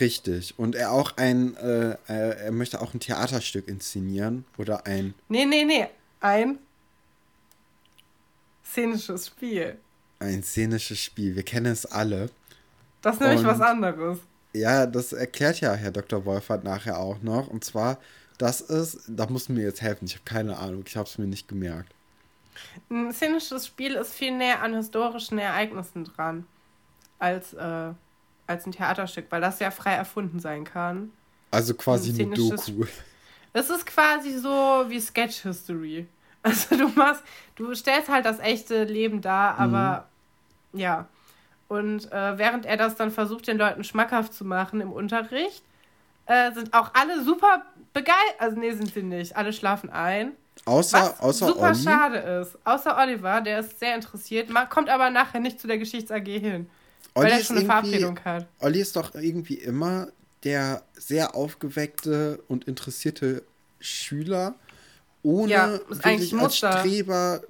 Richtig. 0.00 0.58
Und 0.58 0.74
er 0.74 0.92
auch 0.92 1.16
ein, 1.16 1.56
äh, 1.56 1.96
er 2.06 2.52
möchte 2.52 2.80
auch 2.80 2.94
ein 2.94 3.00
Theaterstück 3.00 3.68
inszenieren 3.68 4.44
oder 4.56 4.86
ein. 4.86 5.14
Nee, 5.28 5.44
nee, 5.44 5.64
nee. 5.64 5.88
Ein 6.20 6.58
szenisches 8.64 9.26
Spiel 9.26 9.78
ein 10.24 10.42
szenisches 10.42 10.98
Spiel. 10.98 11.36
Wir 11.36 11.42
kennen 11.42 11.72
es 11.72 11.86
alle. 11.86 12.30
Das 13.02 13.16
ist 13.16 13.20
nämlich 13.20 13.40
und, 13.40 13.46
was 13.46 13.60
anderes. 13.60 14.18
Ja, 14.52 14.86
das 14.86 15.12
erklärt 15.12 15.60
ja 15.60 15.74
Herr 15.74 15.90
Dr. 15.90 16.24
Wolfert 16.24 16.64
nachher 16.64 16.98
auch 16.98 17.20
noch. 17.22 17.48
Und 17.48 17.64
zwar, 17.64 17.98
das 18.38 18.60
ist, 18.60 19.00
da 19.08 19.26
muss 19.26 19.48
mir 19.48 19.62
jetzt 19.62 19.82
helfen, 19.82 20.06
ich 20.06 20.14
habe 20.14 20.24
keine 20.24 20.56
Ahnung, 20.58 20.84
ich 20.86 20.96
habe 20.96 21.08
es 21.08 21.18
mir 21.18 21.26
nicht 21.26 21.48
gemerkt. 21.48 21.92
Ein 22.88 23.12
szenisches 23.12 23.66
Spiel 23.66 23.94
ist 23.94 24.14
viel 24.14 24.36
näher 24.36 24.62
an 24.62 24.74
historischen 24.74 25.38
Ereignissen 25.38 26.04
dran 26.04 26.46
als, 27.18 27.52
äh, 27.54 27.92
als 28.46 28.66
ein 28.66 28.72
Theaterstück, 28.72 29.26
weil 29.30 29.40
das 29.40 29.58
ja 29.58 29.70
frei 29.70 29.94
erfunden 29.94 30.40
sein 30.40 30.64
kann. 30.64 31.10
Also 31.50 31.74
quasi 31.74 32.10
ein 32.10 32.26
eine 32.26 32.34
Doku. 32.34 32.84
Es 33.52 33.70
ist 33.70 33.86
quasi 33.86 34.38
so 34.38 34.84
wie 34.88 35.00
Sketch 35.00 35.42
History. 35.42 36.06
Also 36.46 36.76
du 36.76 36.88
machst, 36.88 37.22
du 37.56 37.74
stellst 37.74 38.10
halt 38.10 38.26
das 38.26 38.38
echte 38.38 38.84
Leben 38.84 39.22
dar, 39.22 39.56
aber 39.56 40.00
mhm. 40.00 40.13
Ja. 40.74 41.08
Und 41.68 42.12
äh, 42.12 42.38
während 42.38 42.66
er 42.66 42.76
das 42.76 42.96
dann 42.96 43.10
versucht, 43.10 43.46
den 43.46 43.58
Leuten 43.58 43.84
schmackhaft 43.84 44.34
zu 44.34 44.44
machen 44.44 44.80
im 44.80 44.92
Unterricht, 44.92 45.62
äh, 46.26 46.52
sind 46.52 46.74
auch 46.74 46.90
alle 46.94 47.22
super 47.24 47.64
begeistert. 47.92 48.38
Also 48.38 48.58
nee, 48.58 48.72
sind 48.72 48.92
sie 48.92 49.02
nicht. 49.02 49.36
Alle 49.36 49.52
schlafen 49.52 49.90
ein. 49.90 50.32
Außer, 50.66 50.98
was 50.98 51.20
außer 51.20 51.46
super 51.48 51.68
Olli. 51.68 51.74
schade 51.74 52.18
ist. 52.18 52.58
Außer 52.64 52.96
Oliver, 52.96 53.40
der 53.40 53.60
ist 53.60 53.78
sehr 53.80 53.94
interessiert, 53.94 54.50
kommt 54.70 54.88
aber 54.88 55.10
nachher 55.10 55.40
nicht 55.40 55.60
zu 55.60 55.66
der 55.66 55.78
Geschichts-AG 55.78 56.24
hin. 56.24 56.70
Olli 57.14 57.26
weil 57.26 57.32
er 57.32 57.44
schon 57.44 57.56
eine 57.56 57.66
Verabredung 57.66 58.18
hat. 58.24 58.46
Olli 58.60 58.80
ist 58.80 58.96
doch 58.96 59.14
irgendwie 59.14 59.54
immer 59.54 60.08
der 60.42 60.82
sehr 60.94 61.34
aufgeweckte 61.34 62.42
und 62.48 62.64
interessierte 62.64 63.42
Schüler, 63.80 64.54
ohne 65.22 65.50
ja, 65.50 65.80
wirklich 65.88 66.34
als 66.34 66.56
Streber 66.56 67.42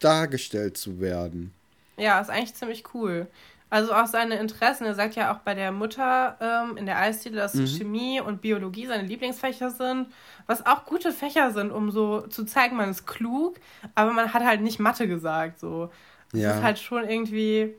dargestellt 0.00 0.76
zu 0.76 1.00
werden. 1.00 1.52
Ja, 1.98 2.20
ist 2.20 2.30
eigentlich 2.30 2.54
ziemlich 2.54 2.84
cool. 2.94 3.28
Also 3.70 3.92
auch 3.92 4.06
seine 4.06 4.36
Interessen. 4.36 4.86
Er 4.86 4.94
sagt 4.94 5.14
ja 5.14 5.32
auch 5.32 5.40
bei 5.40 5.54
der 5.54 5.72
Mutter 5.72 6.36
ähm, 6.40 6.78
in 6.78 6.86
der 6.86 6.98
Eisdiele, 6.98 7.36
dass 7.36 7.54
mhm. 7.54 7.66
Chemie 7.66 8.20
und 8.20 8.40
Biologie 8.40 8.86
seine 8.86 9.02
Lieblingsfächer 9.02 9.70
sind, 9.70 10.06
was 10.46 10.64
auch 10.64 10.86
gute 10.86 11.12
Fächer 11.12 11.52
sind, 11.52 11.70
um 11.70 11.90
so 11.90 12.22
zu 12.22 12.44
zeigen, 12.44 12.76
man 12.76 12.88
ist 12.88 13.06
klug, 13.06 13.56
aber 13.94 14.12
man 14.12 14.32
hat 14.32 14.42
halt 14.42 14.62
nicht 14.62 14.78
Mathe 14.78 15.06
gesagt. 15.06 15.60
So. 15.60 15.90
Es 16.32 16.40
ja. 16.40 16.56
ist 16.56 16.62
halt 16.62 16.78
schon 16.78 17.08
irgendwie. 17.08 17.74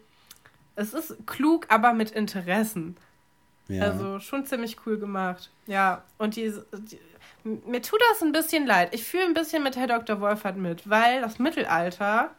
Es 0.75 0.93
ist 0.93 1.15
klug, 1.25 1.65
aber 1.69 1.93
mit 1.93 2.11
Interessen. 2.11 2.95
Ja. 3.67 3.83
Also 3.83 4.19
schon 4.19 4.45
ziemlich 4.45 4.77
cool 4.85 4.97
gemacht. 4.97 5.49
Ja, 5.65 6.03
und 6.17 6.35
die, 6.35 6.53
die 6.73 6.99
mir 7.43 7.81
tut 7.81 7.99
das 8.11 8.21
ein 8.21 8.31
bisschen 8.31 8.65
leid. 8.65 8.93
Ich 8.93 9.03
fühle 9.03 9.25
ein 9.25 9.33
bisschen 9.33 9.63
mit 9.63 9.77
Herr 9.77 9.87
Dr. 9.87 10.19
Wolfert 10.21 10.57
mit, 10.57 10.89
weil 10.89 11.21
das 11.21 11.39
Mittelalter 11.39 12.31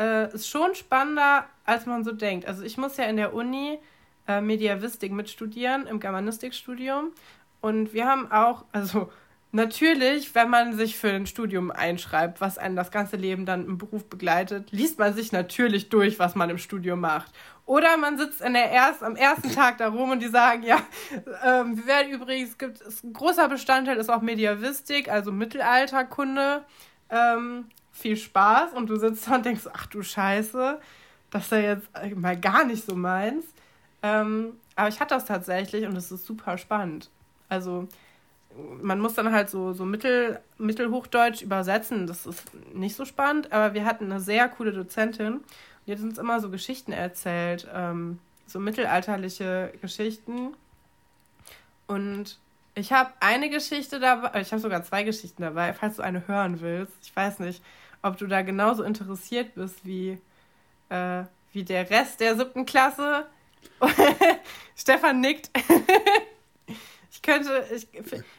äh, 0.00 0.32
ist 0.34 0.48
schon 0.48 0.74
spannender, 0.74 1.44
als 1.64 1.86
man 1.86 2.02
so 2.02 2.12
denkt. 2.12 2.48
Also 2.48 2.64
ich 2.64 2.78
muss 2.78 2.96
ja 2.96 3.04
in 3.04 3.16
der 3.16 3.34
Uni 3.34 3.78
äh, 4.26 4.40
Mediavistik 4.40 5.12
mitstudieren, 5.12 5.86
im 5.86 6.00
Germanistikstudium. 6.00 7.12
Und 7.60 7.92
wir 7.92 8.06
haben 8.06 8.32
auch, 8.32 8.64
also 8.72 9.10
natürlich, 9.52 10.34
wenn 10.34 10.48
man 10.48 10.74
sich 10.74 10.96
für 10.96 11.10
ein 11.10 11.26
Studium 11.26 11.70
einschreibt, 11.70 12.40
was 12.40 12.56
einen 12.56 12.76
das 12.76 12.90
ganze 12.90 13.16
Leben 13.16 13.44
dann 13.44 13.66
im 13.66 13.76
Beruf 13.76 14.08
begleitet, 14.08 14.72
liest 14.72 14.98
man 14.98 15.12
sich 15.12 15.32
natürlich 15.32 15.90
durch, 15.90 16.18
was 16.18 16.34
man 16.34 16.48
im 16.48 16.58
Studium 16.58 17.00
macht. 17.00 17.32
Oder 17.66 17.98
man 17.98 18.16
sitzt 18.16 18.40
in 18.40 18.54
der 18.54 18.70
erst, 18.70 19.02
am 19.02 19.16
ersten 19.16 19.50
Tag 19.54 19.76
da 19.78 19.88
rum 19.88 20.10
und 20.10 20.20
die 20.20 20.28
sagen, 20.28 20.62
ja, 20.62 20.80
ähm, 21.44 21.76
wir 21.76 21.86
werden 21.86 22.10
übrigens, 22.10 22.56
gibt 22.56 22.80
ein 23.04 23.12
großer 23.12 23.48
Bestandteil 23.48 23.98
ist 23.98 24.08
auch 24.08 24.22
Mediavistik, 24.22 25.10
also 25.10 25.30
Mittelalterkunde. 25.30 26.64
Ähm, 27.10 27.66
viel 28.00 28.16
Spaß 28.16 28.72
und 28.74 28.88
du 28.88 28.96
sitzt 28.96 29.28
da 29.28 29.36
und 29.36 29.44
denkst, 29.44 29.64
ach 29.72 29.86
du 29.86 30.02
Scheiße, 30.02 30.80
das 31.30 31.44
ist 31.44 31.52
jetzt 31.52 31.88
mal 32.16 32.38
gar 32.38 32.64
nicht 32.64 32.84
so 32.84 32.94
meins. 32.96 33.44
Ähm, 34.02 34.54
aber 34.76 34.88
ich 34.88 35.00
hatte 35.00 35.14
das 35.14 35.26
tatsächlich 35.26 35.84
und 35.84 35.96
es 35.96 36.10
ist 36.10 36.26
super 36.26 36.58
spannend. 36.58 37.10
Also 37.48 37.86
man 38.82 38.98
muss 38.98 39.14
dann 39.14 39.32
halt 39.32 39.48
so, 39.48 39.72
so 39.72 39.84
Mittel, 39.84 40.40
Mittelhochdeutsch 40.58 41.42
übersetzen. 41.42 42.06
Das 42.06 42.26
ist 42.26 42.42
nicht 42.74 42.96
so 42.96 43.04
spannend, 43.04 43.52
aber 43.52 43.74
wir 43.74 43.84
hatten 43.84 44.06
eine 44.10 44.20
sehr 44.20 44.48
coole 44.48 44.72
Dozentin 44.72 45.40
die 45.90 45.92
hat 45.92 46.00
uns 46.00 46.18
immer 46.18 46.40
so 46.40 46.50
Geschichten 46.50 46.92
erzählt, 46.92 47.66
ähm, 47.74 48.20
so 48.46 48.60
mittelalterliche 48.60 49.72
Geschichten. 49.80 50.54
Und 51.86 52.38
ich 52.74 52.92
habe 52.92 53.10
eine 53.20 53.50
Geschichte 53.50 53.98
dabei, 53.98 54.40
ich 54.40 54.52
habe 54.52 54.62
sogar 54.62 54.84
zwei 54.84 55.02
Geschichten 55.02 55.42
dabei, 55.42 55.72
falls 55.72 55.96
du 55.96 56.02
eine 56.02 56.28
hören 56.28 56.60
willst. 56.60 56.92
Ich 57.02 57.14
weiß 57.14 57.40
nicht, 57.40 57.62
ob 58.02 58.16
du 58.18 58.26
da 58.26 58.42
genauso 58.42 58.82
interessiert 58.82 59.54
bist 59.54 59.84
wie, 59.84 60.18
äh, 60.88 61.24
wie 61.52 61.64
der 61.64 61.88
Rest 61.90 62.20
der 62.20 62.36
siebten 62.36 62.66
Klasse. 62.66 63.26
Stefan 64.76 65.20
nickt. 65.20 65.50
ich 67.10 67.22
könnte, 67.22 67.64
ich, 67.74 67.86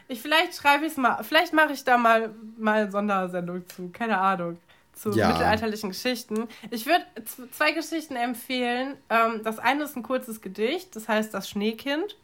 ich 0.07 0.21
vielleicht 0.21 0.55
schreibe 0.55 0.85
ich 0.85 0.93
es 0.93 0.97
mal, 0.97 1.23
vielleicht 1.23 1.53
mache 1.53 1.73
ich 1.73 1.83
da 1.83 1.97
mal, 1.97 2.33
mal 2.57 2.81
eine 2.81 2.91
Sondersendung 2.91 3.67
zu, 3.67 3.89
keine 3.89 4.17
Ahnung 4.17 4.57
zu 4.93 5.11
ja. 5.11 5.29
mittelalterlichen 5.29 5.89
Geschichten. 5.89 6.47
Ich 6.69 6.85
würde 6.85 7.05
zwei 7.51 7.71
Geschichten 7.71 8.15
empfehlen. 8.15 8.97
Ähm, 9.09 9.41
das 9.43 9.57
eine 9.59 9.83
ist 9.83 9.95
ein 9.95 10.03
kurzes 10.03 10.41
Gedicht, 10.41 10.95
das 10.95 11.07
heißt 11.07 11.33
Das 11.33 11.49
Schneekind. 11.49 12.17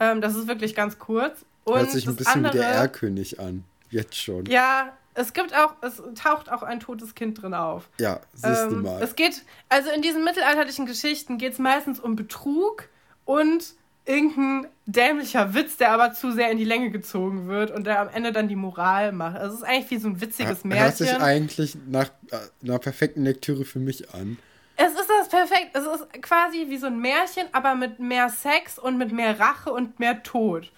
Ähm, 0.00 0.20
das 0.20 0.34
ist 0.34 0.46
wirklich 0.46 0.74
ganz 0.74 0.98
kurz. 0.98 1.44
Und 1.64 1.78
Hört 1.78 1.90
sich 1.90 2.06
ein 2.06 2.16
bisschen 2.16 2.44
andere, 2.44 2.54
wie 2.54 2.58
der 2.58 2.68
Erlkönig 2.68 3.40
an. 3.40 3.64
Jetzt 3.90 4.16
schon. 4.16 4.44
Ja, 4.46 4.96
es 5.14 5.32
gibt 5.32 5.54
auch, 5.54 5.74
es 5.80 6.02
taucht 6.20 6.50
auch 6.50 6.62
ein 6.62 6.80
totes 6.80 7.14
Kind 7.14 7.40
drin 7.40 7.54
auf. 7.54 7.88
Ja, 7.98 8.20
siehst 8.34 8.64
du 8.64 8.76
ähm, 8.76 8.82
mal. 8.82 9.02
Es 9.02 9.16
geht, 9.16 9.42
also 9.68 9.90
in 9.90 10.02
diesen 10.02 10.24
mittelalterlichen 10.24 10.86
Geschichten 10.86 11.38
geht 11.38 11.54
es 11.54 11.58
meistens 11.58 12.00
um 12.00 12.16
Betrug 12.16 12.88
und 13.24 13.74
irgendein 14.06 14.68
dämlicher 14.86 15.54
Witz, 15.54 15.76
der 15.76 15.92
aber 15.92 16.12
zu 16.12 16.32
sehr 16.32 16.50
in 16.50 16.58
die 16.58 16.64
Länge 16.64 16.90
gezogen 16.90 17.48
wird 17.48 17.70
und 17.70 17.86
der 17.86 18.00
am 18.00 18.08
Ende 18.08 18.32
dann 18.32 18.48
die 18.48 18.56
Moral 18.56 19.12
macht. 19.12 19.36
Also 19.36 19.54
es 19.54 19.62
ist 19.62 19.66
eigentlich 19.66 19.90
wie 19.90 19.98
so 19.98 20.08
ein 20.08 20.20
witziges 20.20 20.62
ja, 20.62 20.68
Märchen. 20.68 20.84
Hört 20.84 20.96
sich 20.96 21.14
eigentlich 21.16 21.76
nach 21.86 22.10
äh, 22.30 22.38
einer 22.62 22.78
perfekten 22.78 23.24
Lektüre 23.24 23.64
für 23.64 23.78
mich 23.78 24.12
an. 24.12 24.38
Es 24.76 24.92
ist 24.92 25.08
das 25.08 25.28
perfekt. 25.28 25.70
Es 25.74 25.84
ist 25.84 26.22
quasi 26.22 26.66
wie 26.68 26.76
so 26.76 26.86
ein 26.86 26.98
Märchen, 27.00 27.46
aber 27.52 27.74
mit 27.76 28.00
mehr 28.00 28.28
Sex 28.28 28.78
und 28.78 28.98
mit 28.98 29.12
mehr 29.12 29.38
Rache 29.38 29.72
und 29.72 30.00
mehr 30.00 30.22
Tod. 30.22 30.70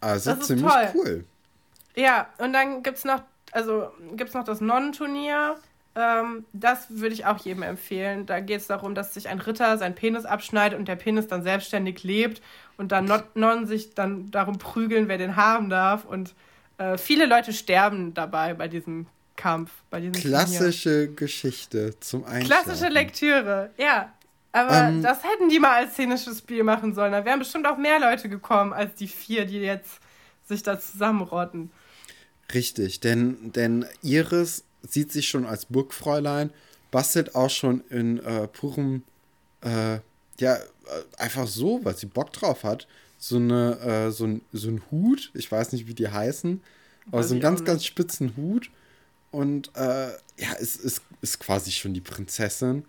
Also 0.00 0.34
das 0.34 0.46
ziemlich 0.46 0.72
cool. 0.94 1.24
Ja, 1.96 2.28
und 2.38 2.52
dann 2.52 2.84
gibt 2.84 2.98
es 2.98 3.04
noch, 3.04 3.22
also 3.52 3.90
gibt's 4.16 4.34
noch 4.34 4.44
das 4.44 4.60
Nonnenturnier. 4.60 5.56
Ähm, 5.94 6.44
das 6.52 6.86
würde 6.90 7.14
ich 7.14 7.26
auch 7.26 7.38
jedem 7.38 7.62
empfehlen. 7.62 8.26
Da 8.26 8.40
geht 8.40 8.60
es 8.60 8.66
darum, 8.66 8.94
dass 8.94 9.14
sich 9.14 9.28
ein 9.28 9.40
Ritter 9.40 9.78
seinen 9.78 9.94
Penis 9.94 10.24
abschneidet 10.24 10.78
und 10.78 10.86
der 10.86 10.96
Penis 10.96 11.26
dann 11.26 11.42
selbstständig 11.42 12.02
lebt 12.04 12.40
und 12.76 12.92
dann 12.92 13.10
Nonnen 13.34 13.66
sich 13.66 13.94
dann 13.94 14.30
darum 14.30 14.58
prügeln, 14.58 15.08
wer 15.08 15.18
den 15.18 15.36
haben 15.36 15.70
darf. 15.70 16.04
Und 16.04 16.34
äh, 16.78 16.96
viele 16.96 17.26
Leute 17.26 17.52
sterben 17.52 18.14
dabei 18.14 18.54
bei 18.54 18.68
diesem 18.68 19.06
Kampf. 19.36 19.70
Bei 19.90 20.00
diesem 20.00 20.14
Klassische 20.14 20.90
Turnier. 20.90 21.16
Geschichte 21.16 21.98
zum 22.00 22.24
Einschlafen. 22.24 22.64
Klassische 22.64 22.88
Lektüre, 22.90 23.70
ja. 23.76 24.12
Aber 24.52 24.88
ähm, 24.88 25.02
das 25.02 25.24
hätten 25.24 25.48
die 25.48 25.58
mal 25.58 25.84
als 25.84 25.92
szenisches 25.92 26.38
Spiel 26.38 26.64
machen 26.64 26.94
sollen. 26.94 27.12
Da 27.12 27.24
wären 27.24 27.38
bestimmt 27.38 27.66
auch 27.66 27.76
mehr 27.76 28.00
Leute 28.00 28.28
gekommen 28.28 28.72
als 28.72 28.94
die 28.94 29.08
vier, 29.08 29.44
die 29.44 29.58
jetzt 29.58 30.00
sich 30.46 30.62
da 30.62 30.78
zusammenrotten. 30.78 31.70
Richtig, 32.52 33.00
denn, 33.00 33.52
denn 33.52 33.86
Iris 34.02 34.64
sieht 34.82 35.12
sich 35.12 35.28
schon 35.28 35.44
als 35.44 35.66
Burgfräulein, 35.66 36.50
bastelt 36.90 37.34
auch 37.34 37.50
schon 37.50 37.82
in 37.90 38.18
äh, 38.20 38.48
purem, 38.48 39.02
äh, 39.62 39.98
ja, 40.38 40.56
äh, 40.56 40.60
einfach 41.18 41.46
so, 41.46 41.80
weil 41.84 41.96
sie 41.96 42.06
Bock 42.06 42.32
drauf 42.32 42.64
hat, 42.64 42.86
so, 43.18 43.36
eine, 43.36 43.78
äh, 43.80 44.10
so, 44.10 44.24
ein, 44.24 44.40
so 44.52 44.68
ein 44.68 44.82
Hut, 44.90 45.30
ich 45.34 45.50
weiß 45.50 45.72
nicht, 45.72 45.86
wie 45.88 45.94
die 45.94 46.08
heißen, 46.08 46.62
aber 47.10 47.22
so 47.22 47.34
einen 47.34 47.40
ganz, 47.40 47.64
ganz 47.64 47.84
spitzen 47.84 48.34
Hut. 48.36 48.70
Und 49.30 49.70
äh, 49.74 50.08
ja, 50.08 50.52
es 50.58 50.76
ist, 50.76 51.02
ist 51.20 51.38
quasi 51.40 51.70
schon 51.70 51.92
die 51.92 52.00
Prinzessin. 52.00 52.84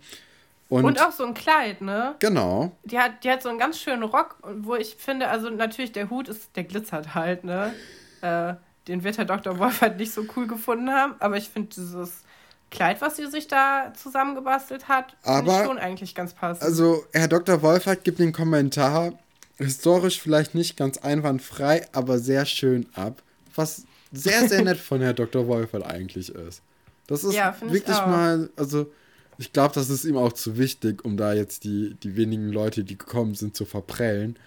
Und, 0.68 0.84
und, 0.84 1.00
auch 1.02 1.12
so 1.12 1.24
ein 1.24 1.34
Kleid, 1.34 1.80
ne? 1.80 2.14
Genau. 2.20 2.72
Die 2.84 2.98
hat, 2.98 3.24
die 3.24 3.30
hat 3.30 3.42
so 3.42 3.48
einen 3.48 3.58
ganz 3.58 3.78
schönen 3.78 4.04
Rock, 4.04 4.36
wo 4.42 4.76
ich 4.76 4.94
finde, 4.96 5.28
also 5.28 5.50
natürlich 5.50 5.92
der 5.92 6.08
Hut 6.10 6.28
ist, 6.28 6.54
der 6.54 6.64
glitzert 6.64 7.14
halt, 7.14 7.44
ne? 7.44 7.74
Äh, 8.22 8.54
den 8.88 9.04
wird 9.04 9.18
Herr 9.18 9.24
Dr. 9.24 9.58
Wolf 9.58 9.80
halt 9.80 9.98
nicht 9.98 10.12
so 10.12 10.24
cool 10.36 10.46
gefunden 10.46 10.90
haben. 10.90 11.14
Aber 11.18 11.36
ich 11.36 11.48
finde 11.48 11.70
dieses 11.74 12.22
Kleid, 12.70 13.00
was 13.00 13.16
sie 13.16 13.26
sich 13.26 13.48
da 13.48 13.92
zusammengebastelt 14.00 14.88
hat, 14.88 15.16
aber 15.24 15.64
schon 15.64 15.78
eigentlich 15.78 16.14
ganz 16.14 16.34
passend. 16.34 16.62
Also, 16.62 17.04
Herr 17.12 17.28
Dr. 17.28 17.62
Wolfert 17.62 18.04
gibt 18.04 18.20
den 18.20 18.32
Kommentar 18.32 19.12
historisch 19.56 20.20
vielleicht 20.20 20.54
nicht 20.54 20.76
ganz 20.76 20.98
einwandfrei, 20.98 21.86
aber 21.92 22.18
sehr 22.18 22.46
schön 22.46 22.86
ab. 22.94 23.22
Was 23.54 23.84
sehr, 24.12 24.48
sehr 24.48 24.62
nett 24.62 24.78
von 24.78 25.00
Herr 25.00 25.14
Dr. 25.14 25.46
Wolfert 25.48 25.84
eigentlich 25.84 26.30
ist. 26.30 26.62
Das 27.06 27.24
ist 27.24 27.34
ja, 27.34 27.56
wirklich 27.60 27.98
mal, 28.06 28.50
also 28.56 28.90
ich 29.36 29.52
glaube, 29.52 29.74
das 29.74 29.90
ist 29.90 30.04
ihm 30.04 30.16
auch 30.16 30.32
zu 30.32 30.56
wichtig, 30.56 31.04
um 31.04 31.16
da 31.16 31.32
jetzt 31.32 31.64
die, 31.64 31.94
die 31.94 32.14
wenigen 32.14 32.50
Leute, 32.50 32.84
die 32.84 32.96
gekommen 32.96 33.34
sind, 33.34 33.56
zu 33.56 33.64
verprellen. 33.64 34.38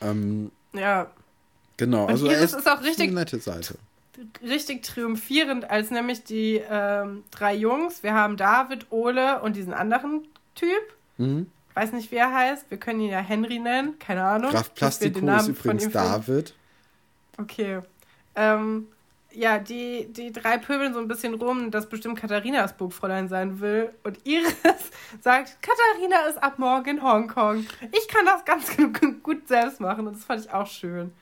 Ähm, 0.00 0.50
ja. 0.72 1.10
Genau, 1.78 2.04
Und 2.04 2.10
also 2.10 2.26
er 2.26 2.40
ist, 2.40 2.54
auch 2.68 2.82
richtig, 2.82 3.08
eine 3.08 3.20
nette 3.20 3.38
Seite. 3.38 3.76
Richtig 4.42 4.82
triumphierend, 4.82 5.70
als 5.70 5.90
nämlich 5.90 6.24
die 6.24 6.60
ähm, 6.68 7.22
drei 7.30 7.54
Jungs, 7.54 8.02
wir 8.02 8.14
haben 8.14 8.36
David, 8.36 8.86
Ole 8.90 9.40
und 9.40 9.56
diesen 9.56 9.72
anderen 9.72 10.26
Typ. 10.54 10.68
Mhm. 11.16 11.46
Weiß 11.74 11.92
nicht, 11.92 12.10
wie 12.10 12.16
er 12.16 12.34
heißt. 12.34 12.68
Wir 12.70 12.78
können 12.78 13.00
ihn 13.00 13.10
ja 13.10 13.20
Henry 13.20 13.60
nennen, 13.60 13.98
keine 14.00 14.24
Ahnung. 14.24 14.50
Graf 14.50 14.74
Plastiko 14.74 15.20
ist 15.20 15.48
übrigens 15.48 15.90
David. 15.92 16.52
Okay. 17.38 17.78
Ähm, 18.34 18.88
ja, 19.32 19.60
die, 19.60 20.12
die 20.12 20.32
drei 20.32 20.58
pöbeln 20.58 20.92
so 20.92 20.98
ein 20.98 21.06
bisschen 21.06 21.34
rum, 21.34 21.70
dass 21.70 21.88
bestimmt 21.88 22.18
Katharina 22.18 22.62
das 22.62 22.76
Burgfräulein 22.76 23.28
sein 23.28 23.60
will. 23.60 23.90
Und 24.02 24.18
Iris 24.26 24.56
sagt, 25.20 25.58
Katharina 25.62 26.22
ist 26.28 26.42
ab 26.42 26.58
morgen 26.58 26.96
in 26.96 27.02
Hongkong. 27.04 27.64
Ich 27.92 28.08
kann 28.08 28.26
das 28.26 28.44
ganz 28.44 28.72
gut 29.22 29.46
selbst 29.46 29.80
machen. 29.80 30.08
Und 30.08 30.16
das 30.16 30.24
fand 30.24 30.44
ich 30.44 30.50
auch 30.52 30.66
schön. 30.66 31.12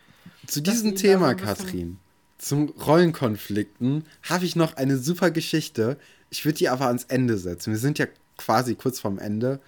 Zu 0.46 0.60
diesem 0.60 0.94
Thema, 0.94 1.34
Katrin, 1.34 1.98
zum 2.38 2.68
Rollenkonflikten, 2.68 4.04
habe 4.22 4.44
ich 4.44 4.56
noch 4.56 4.76
eine 4.76 4.98
super 4.98 5.30
Geschichte. 5.30 5.98
Ich 6.30 6.44
würde 6.44 6.58
die 6.58 6.68
aber 6.68 6.86
ans 6.86 7.04
Ende 7.04 7.38
setzen. 7.38 7.72
Wir 7.72 7.78
sind 7.78 7.98
ja 7.98 8.06
quasi 8.36 8.74
kurz 8.74 9.00
vorm 9.00 9.18
Ende. 9.18 9.60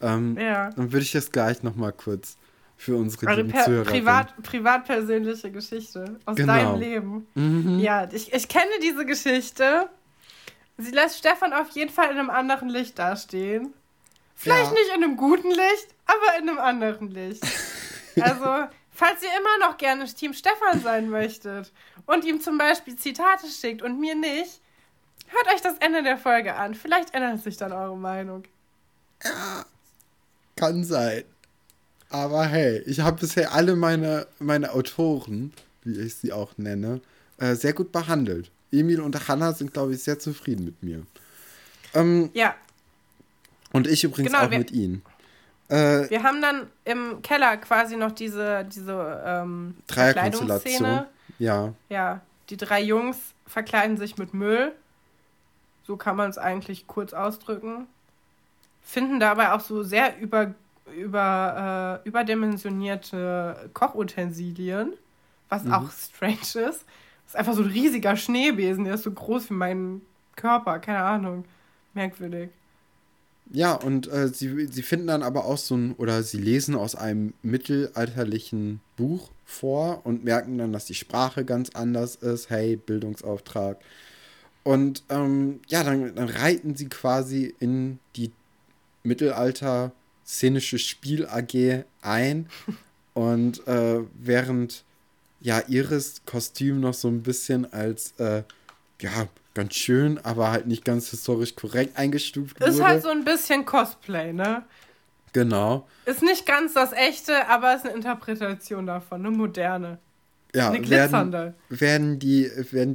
Ähm, 0.00 0.36
ja. 0.38 0.70
Dann 0.70 0.92
würde 0.92 1.04
ich 1.04 1.12
das 1.12 1.32
gleich 1.32 1.62
noch 1.62 1.76
mal 1.76 1.92
kurz 1.92 2.36
für 2.76 2.96
unsere 2.96 3.26
also 3.28 3.42
Zuhörer 3.42 3.84
privat, 3.84 4.42
privat-persönliche 4.42 5.50
Geschichte 5.50 6.18
aus 6.26 6.36
genau. 6.36 6.52
deinem 6.52 6.80
Leben. 6.80 7.26
Mhm. 7.34 7.78
Ja, 7.78 8.08
ich, 8.12 8.32
ich 8.32 8.48
kenne 8.48 8.70
diese 8.82 9.06
Geschichte. 9.06 9.88
Sie 10.76 10.90
lässt 10.90 11.18
Stefan 11.18 11.54
auf 11.54 11.70
jeden 11.70 11.90
Fall 11.90 12.10
in 12.10 12.18
einem 12.18 12.28
anderen 12.28 12.68
Licht 12.68 12.98
dastehen. 12.98 13.72
Vielleicht 14.34 14.66
ja. 14.66 14.72
nicht 14.72 14.88
in 14.94 15.02
einem 15.02 15.16
guten 15.16 15.48
Licht, 15.48 15.88
aber 16.04 16.38
in 16.38 16.48
einem 16.48 16.58
anderen 16.58 17.10
Licht. 17.10 17.44
Also, 18.18 18.66
Falls 18.96 19.22
ihr 19.22 19.28
immer 19.38 19.68
noch 19.68 19.76
gerne 19.76 20.06
Team 20.06 20.32
Stefan 20.32 20.80
sein 20.80 21.10
möchtet 21.10 21.70
und 22.06 22.24
ihm 22.24 22.40
zum 22.40 22.56
Beispiel 22.56 22.96
Zitate 22.96 23.46
schickt 23.46 23.82
und 23.82 24.00
mir 24.00 24.14
nicht, 24.14 24.62
hört 25.26 25.54
euch 25.54 25.60
das 25.60 25.76
Ende 25.80 26.02
der 26.02 26.16
Folge 26.16 26.54
an. 26.54 26.74
Vielleicht 26.74 27.12
ändert 27.12 27.42
sich 27.42 27.58
dann 27.58 27.72
eure 27.72 27.98
Meinung. 27.98 28.44
Ja, 29.22 29.66
kann 30.56 30.82
sein. 30.82 31.24
Aber 32.08 32.46
hey, 32.46 32.78
ich 32.86 33.00
habe 33.00 33.20
bisher 33.20 33.52
alle 33.52 33.76
meine, 33.76 34.26
meine 34.38 34.72
Autoren, 34.72 35.52
wie 35.84 36.00
ich 36.00 36.14
sie 36.14 36.32
auch 36.32 36.56
nenne, 36.56 37.02
äh, 37.36 37.54
sehr 37.54 37.74
gut 37.74 37.92
behandelt. 37.92 38.50
Emil 38.72 39.02
und 39.02 39.28
Hannah 39.28 39.52
sind, 39.52 39.74
glaube 39.74 39.92
ich, 39.92 40.02
sehr 40.02 40.18
zufrieden 40.18 40.64
mit 40.64 40.82
mir. 40.82 41.02
Ähm, 41.92 42.30
ja. 42.32 42.54
Und 43.72 43.88
ich 43.88 44.04
übrigens 44.04 44.32
genau, 44.32 44.46
auch 44.46 44.50
mit 44.50 44.70
ihnen. 44.70 45.02
Äh, 45.68 46.08
wir 46.10 46.22
haben 46.22 46.40
dann 46.40 46.68
im 46.84 47.22
Keller 47.22 47.56
quasi 47.56 47.96
noch 47.96 48.12
diese, 48.12 48.64
diese 48.64 49.22
ähm, 49.24 49.76
Dreierkonstellation. 49.88 51.06
Ja. 51.38 51.72
Ja, 51.88 52.20
die 52.50 52.56
drei 52.56 52.80
Jungs 52.82 53.18
verkleiden 53.46 53.96
sich 53.96 54.16
mit 54.16 54.32
Müll. 54.32 54.72
So 55.84 55.96
kann 55.96 56.16
man 56.16 56.30
es 56.30 56.38
eigentlich 56.38 56.86
kurz 56.86 57.12
ausdrücken. 57.12 57.86
Finden 58.82 59.18
dabei 59.18 59.52
auch 59.52 59.60
so 59.60 59.82
sehr 59.82 60.18
über, 60.18 60.54
über, 60.96 62.02
äh, 62.04 62.08
überdimensionierte 62.08 63.70
Kochutensilien, 63.74 64.92
was 65.48 65.64
mhm. 65.64 65.72
auch 65.72 65.90
strange 65.90 66.36
ist. 66.38 66.54
Das 66.54 67.34
ist 67.34 67.36
einfach 67.36 67.54
so 67.54 67.62
ein 67.62 67.70
riesiger 67.70 68.16
Schneebesen, 68.16 68.84
der 68.84 68.94
ist 68.94 69.02
so 69.02 69.10
groß 69.10 69.50
wie 69.50 69.54
mein 69.54 70.02
Körper, 70.36 70.78
keine 70.78 71.00
Ahnung. 71.00 71.44
Merkwürdig. 71.94 72.50
Ja, 73.52 73.74
und 73.74 74.08
äh, 74.08 74.28
sie, 74.28 74.66
sie 74.66 74.82
finden 74.82 75.06
dann 75.06 75.22
aber 75.22 75.44
auch 75.44 75.58
so 75.58 75.76
ein, 75.76 75.94
oder 75.94 76.22
sie 76.22 76.38
lesen 76.38 76.74
aus 76.74 76.94
einem 76.94 77.32
mittelalterlichen 77.42 78.80
Buch 78.96 79.30
vor 79.44 80.04
und 80.04 80.24
merken 80.24 80.58
dann, 80.58 80.72
dass 80.72 80.86
die 80.86 80.94
Sprache 80.94 81.44
ganz 81.44 81.70
anders 81.70 82.16
ist. 82.16 82.50
Hey, 82.50 82.76
Bildungsauftrag. 82.76 83.78
Und 84.64 85.04
ähm, 85.10 85.60
ja, 85.68 85.84
dann, 85.84 86.14
dann 86.16 86.28
reiten 86.28 86.74
sie 86.74 86.88
quasi 86.88 87.54
in 87.60 88.00
die 88.16 88.32
Mittelalter 89.04 89.92
szenische 90.26 90.80
Spiel 90.80 91.26
AG 91.26 91.84
ein. 92.02 92.48
und 93.14 93.66
äh, 93.68 94.00
während 94.14 94.82
ja 95.40 95.62
Iris 95.68 96.22
Kostüm 96.26 96.80
noch 96.80 96.94
so 96.94 97.06
ein 97.06 97.22
bisschen 97.22 97.72
als 97.72 98.12
äh, 98.18 98.42
ja, 99.00 99.28
ganz 99.56 99.74
schön, 99.74 100.18
aber 100.22 100.52
halt 100.52 100.66
nicht 100.66 100.84
ganz 100.84 101.10
historisch 101.10 101.56
korrekt 101.56 101.96
eingestuft 101.98 102.60
wurde. 102.60 102.70
Ist 102.70 102.82
halt 102.82 103.02
so 103.02 103.08
ein 103.08 103.24
bisschen 103.24 103.64
Cosplay, 103.64 104.32
ne? 104.32 104.62
Genau. 105.32 105.88
Ist 106.04 106.22
nicht 106.22 106.46
ganz 106.46 106.74
das 106.74 106.92
echte, 106.92 107.48
aber 107.48 107.74
ist 107.74 107.84
eine 107.84 107.94
Interpretation 107.94 108.86
davon, 108.86 109.26
eine 109.26 109.36
moderne. 109.36 109.98
Ja, 110.54 110.68
eine 110.68 110.80
glitzernde. 110.80 111.54
Werden, 111.68 111.80
werden 111.80 112.18
die, 112.18 112.50
werden 112.70 112.94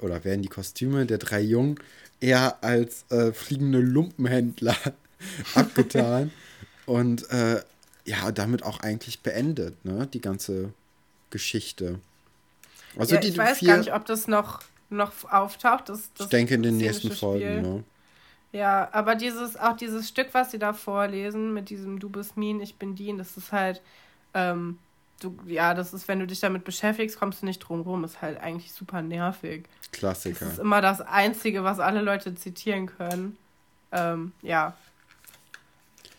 oder 0.00 0.24
werden 0.24 0.42
die 0.42 0.48
Kostüme 0.48 1.06
der 1.06 1.18
drei 1.18 1.40
Jungen 1.40 1.76
eher 2.20 2.62
als 2.62 3.04
äh, 3.10 3.32
fliegende 3.32 3.78
Lumpenhändler 3.78 4.76
abgetan 5.54 6.30
und 6.86 7.30
äh, 7.30 7.62
ja, 8.04 8.32
damit 8.32 8.62
auch 8.62 8.80
eigentlich 8.80 9.20
beendet, 9.20 9.84
ne, 9.84 10.08
die 10.12 10.20
ganze 10.20 10.72
Geschichte. 11.30 12.00
Also 12.96 13.14
ja, 13.14 13.20
die 13.20 13.28
ich 13.28 13.38
weiß 13.38 13.58
vier, 13.58 13.68
gar 13.68 13.78
nicht, 13.78 13.94
ob 13.94 14.06
das 14.06 14.26
noch 14.26 14.60
noch 14.90 15.12
auftaucht. 15.30 15.88
Das, 15.88 16.12
das 16.14 16.26
ich 16.26 16.30
denke 16.30 16.54
in 16.54 16.62
den 16.62 16.76
nächsten 16.76 17.10
Folgen, 17.10 17.62
ne? 17.62 17.84
Ja, 18.52 18.88
aber 18.92 19.14
dieses, 19.14 19.56
auch 19.56 19.76
dieses 19.76 20.08
Stück, 20.08 20.28
was 20.32 20.50
sie 20.50 20.58
da 20.58 20.72
vorlesen, 20.72 21.54
mit 21.54 21.70
diesem 21.70 22.00
Du 22.00 22.08
bist 22.08 22.36
Min, 22.36 22.60
ich 22.60 22.74
bin 22.76 22.96
Dien, 22.96 23.16
das 23.16 23.36
ist 23.36 23.52
halt, 23.52 23.80
ähm, 24.34 24.78
du, 25.20 25.36
ja, 25.46 25.72
das 25.72 25.94
ist, 25.94 26.08
wenn 26.08 26.18
du 26.18 26.26
dich 26.26 26.40
damit 26.40 26.64
beschäftigst, 26.64 27.18
kommst 27.18 27.42
du 27.42 27.46
nicht 27.46 27.60
drum 27.60 27.82
rum, 27.82 28.02
ist 28.02 28.20
halt 28.20 28.40
eigentlich 28.40 28.72
super 28.72 29.02
nervig. 29.02 29.66
Klassiker. 29.92 30.44
Das 30.44 30.54
ist 30.54 30.58
immer 30.58 30.80
das 30.80 31.00
Einzige, 31.00 31.62
was 31.62 31.78
alle 31.78 32.00
Leute 32.00 32.34
zitieren 32.34 32.86
können. 32.86 33.36
Ähm, 33.92 34.32
ja. 34.42 34.76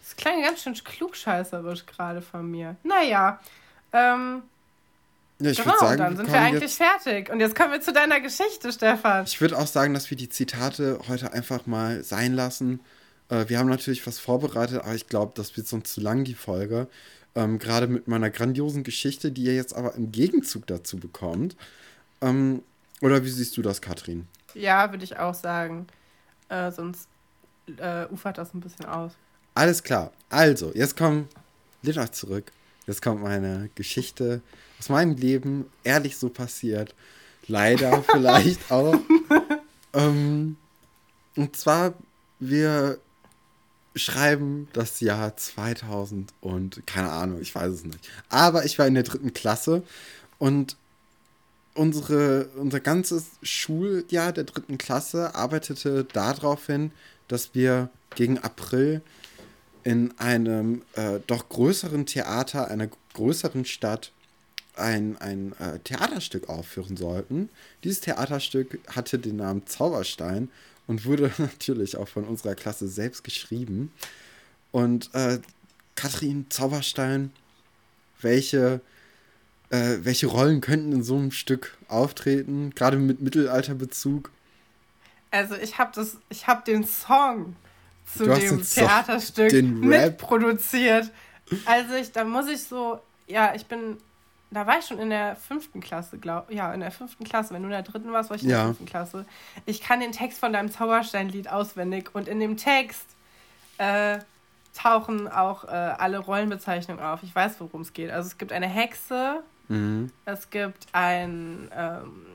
Das 0.02 0.16
klang 0.16 0.42
ganz 0.42 0.64
schön 0.64 0.74
klugscheißerisch 0.74 1.86
gerade 1.86 2.22
von 2.22 2.50
mir. 2.50 2.78
Naja, 2.84 3.42
ähm, 3.92 4.44
ja, 5.46 5.52
ich 5.52 5.64
genau, 5.64 5.78
sagen, 5.78 5.98
dann 5.98 6.18
sind 6.18 6.32
wir 6.32 6.40
eigentlich 6.40 6.78
jetzt, 6.78 6.78
fertig. 6.78 7.30
Und 7.30 7.40
jetzt 7.40 7.56
kommen 7.56 7.72
wir 7.72 7.82
zu 7.82 7.94
deiner 7.94 8.20
Geschichte, 8.20 8.72
Stefan. 8.72 9.26
Ich 9.26 9.40
würde 9.42 9.58
auch 9.58 9.68
sagen, 9.68 9.94
dass 9.94 10.10
wir 10.10 10.18
die 10.18 10.30
Zitate 10.30 11.00
heute 11.08 11.34
einfach 11.34 11.66
mal 11.66 12.04
sein 12.04 12.34
lassen. 12.34 12.80
Äh, 13.30 13.46
wir 13.48 13.60
haben 13.60 13.70
natürlich 13.70 14.06
was 14.06 14.20
vorbereitet, 14.20 14.82
aber 14.82 14.94
ich 14.94 15.08
glaube, 15.08 15.34
das 15.36 15.56
wird 15.58 15.68
sonst 15.68 15.94
zu 15.94 16.02
lang, 16.02 16.24
die 16.24 16.36
Folge. 16.36 16.88
Ähm, 17.34 17.60
Gerade 17.60 17.88
mit 17.88 18.08
meiner 18.08 18.30
grandiosen 18.30 18.84
Geschichte, 18.84 19.32
die 19.32 19.44
ihr 19.44 19.56
jetzt 19.56 19.74
aber 19.74 19.96
im 19.96 20.12
Gegenzug 20.12 20.68
dazu 20.68 20.98
bekommt. 20.98 21.56
Ähm, 22.22 22.62
oder 23.02 23.24
wie 23.24 23.30
siehst 23.30 23.58
du 23.58 23.62
das, 23.62 23.82
Katrin? 23.82 24.28
Ja, 24.54 24.92
würde 24.92 25.04
ich 25.04 25.18
auch 25.18 25.34
sagen. 25.34 25.88
Äh, 26.50 26.72
sonst 26.72 27.08
äh, 27.78 28.06
ufert 28.12 28.38
das 28.38 28.54
ein 28.54 28.60
bisschen 28.60 28.86
aus. 28.86 29.14
Alles 29.54 29.84
klar. 29.84 30.12
Also, 30.30 30.72
jetzt 30.76 30.98
kommen 30.98 31.28
Litter 31.82 32.12
zurück. 32.12 32.52
Jetzt 32.88 33.02
kommt 33.02 33.22
meine 33.22 33.70
Geschichte 33.76 34.42
aus 34.82 34.90
meinem 34.90 35.16
Leben 35.16 35.68
ehrlich 35.84 36.18
so 36.18 36.30
passiert. 36.30 36.96
Leider 37.46 38.04
vielleicht 38.12 38.72
auch. 38.72 38.96
ähm, 39.94 40.58
und 41.36 41.56
zwar, 41.56 41.94
wir 42.40 42.98
schreiben 43.96 44.70
das 44.74 45.00
Jahr 45.00 45.38
2000 45.38 46.34
und 46.42 46.88
keine 46.88 47.12
Ahnung, 47.12 47.40
ich 47.42 47.54
weiß 47.54 47.72
es 47.72 47.84
nicht. 47.84 48.10
Aber 48.30 48.66
ich 48.66 48.80
war 48.80 48.88
in 48.88 48.96
der 48.96 49.04
dritten 49.04 49.36
Klasse 49.36 49.84
und 50.40 50.78
unsere, 51.76 52.46
unser 52.56 52.80
ganzes 52.80 53.26
Schuljahr 53.44 54.32
der 54.32 54.46
dritten 54.46 54.80
Klasse 54.80 55.36
arbeitete 55.36 56.06
darauf 56.06 56.66
hin, 56.66 56.90
dass 57.28 57.54
wir 57.54 57.90
gegen 58.16 58.40
April 58.40 59.02
in 59.84 60.18
einem 60.18 60.82
äh, 60.94 61.20
doch 61.28 61.50
größeren 61.50 62.08
Theater 62.08 62.70
einer 62.70 62.90
größeren 63.14 63.66
Stadt 63.66 64.12
ein, 64.76 65.18
ein 65.20 65.54
äh, 65.60 65.80
Theaterstück 65.80 66.50
aufführen 66.50 66.98
sollten. 66.98 67.50
Dieses 67.84 68.02
Theaterstück 68.02 68.80
hatte 68.88 69.20
den 69.20 69.38
Namen 69.38 69.66
Zauberstein 69.68 70.50
und 70.88 71.06
wurde 71.06 71.32
natürlich 71.38 71.98
auch 71.98 72.08
von 72.08 72.26
unserer 72.26 72.56
Klasse 72.56 72.88
selbst 72.88 73.24
geschrieben. 73.24 73.92
Und 74.72 75.14
äh, 75.14 75.40
Katrin 75.96 76.46
Zauberstein, 76.50 77.32
welche, 78.22 78.82
äh, 79.70 79.98
welche 80.02 80.28
Rollen 80.28 80.62
könnten 80.62 80.92
in 80.92 81.04
so 81.04 81.18
einem 81.18 81.32
Stück 81.32 81.78
auftreten, 81.88 82.72
gerade 82.76 82.98
mit 82.98 83.22
Mittelalterbezug? 83.22 84.32
Also 85.32 85.56
ich 85.56 85.78
habe 85.78 85.92
das, 85.96 86.18
ich 86.30 86.48
habe 86.48 86.64
den 86.66 86.86
Song 86.86 87.56
zu 88.06 88.26
dem 88.26 88.64
Theaterstück 88.64 89.52
mitproduziert. 89.54 91.12
Also 91.66 91.96
ich, 91.96 92.12
da 92.12 92.24
muss 92.24 92.48
ich 92.48 92.64
so, 92.64 93.00
ja, 93.28 93.54
ich 93.56 93.66
bin 93.66 93.98
da 94.52 94.68
war 94.68 94.80
ich 94.80 94.86
schon 94.86 95.00
in 95.00 95.10
der 95.10 95.38
fünften 95.38 95.80
Klasse, 95.80 96.18
glaube 96.18 96.54
Ja, 96.54 96.74
in 96.74 96.82
der 96.82 96.92
fünften 96.92 97.24
Klasse. 97.24 97.54
Wenn 97.54 97.62
du 97.62 97.68
in 97.68 97.74
der 97.74 97.84
dritten 97.84 98.12
warst, 98.12 98.30
war 98.30 98.36
ich 98.36 98.44
in 98.44 98.50
ja. 98.50 98.58
der 98.58 98.66
fünften 98.68 98.86
Klasse. 98.86 99.26
Ich 99.66 99.82
kann 99.82 100.02
den 100.02 100.12
Text 100.12 100.40
von 100.40 100.52
deinem 100.52 100.70
Zaubersteinlied 100.70 101.50
auswendig 101.50 102.10
und 102.14 102.28
in 102.28 102.40
dem 102.40 102.58
Text 102.58 103.06
äh, 103.78 104.20
tauchen 104.78 105.30
auch 105.30 105.64
äh, 105.64 105.68
alle 105.70 106.20
Rollenbezeichnungen 106.20 107.04
auf. 107.04 107.24
Ich 107.24 107.34
weiß, 107.34 107.56
worum 107.60 107.82
es 107.82 107.94
geht. 107.94 108.12
Also 108.12 108.28
es 108.28 108.38
gibt 108.38 108.52
eine 108.52 108.68
Hexe, 108.68 109.42
mhm. 109.70 110.12
es 110.26 110.50
gibt 110.50 110.88
ein, 110.92 111.70
ähm, 111.74 112.26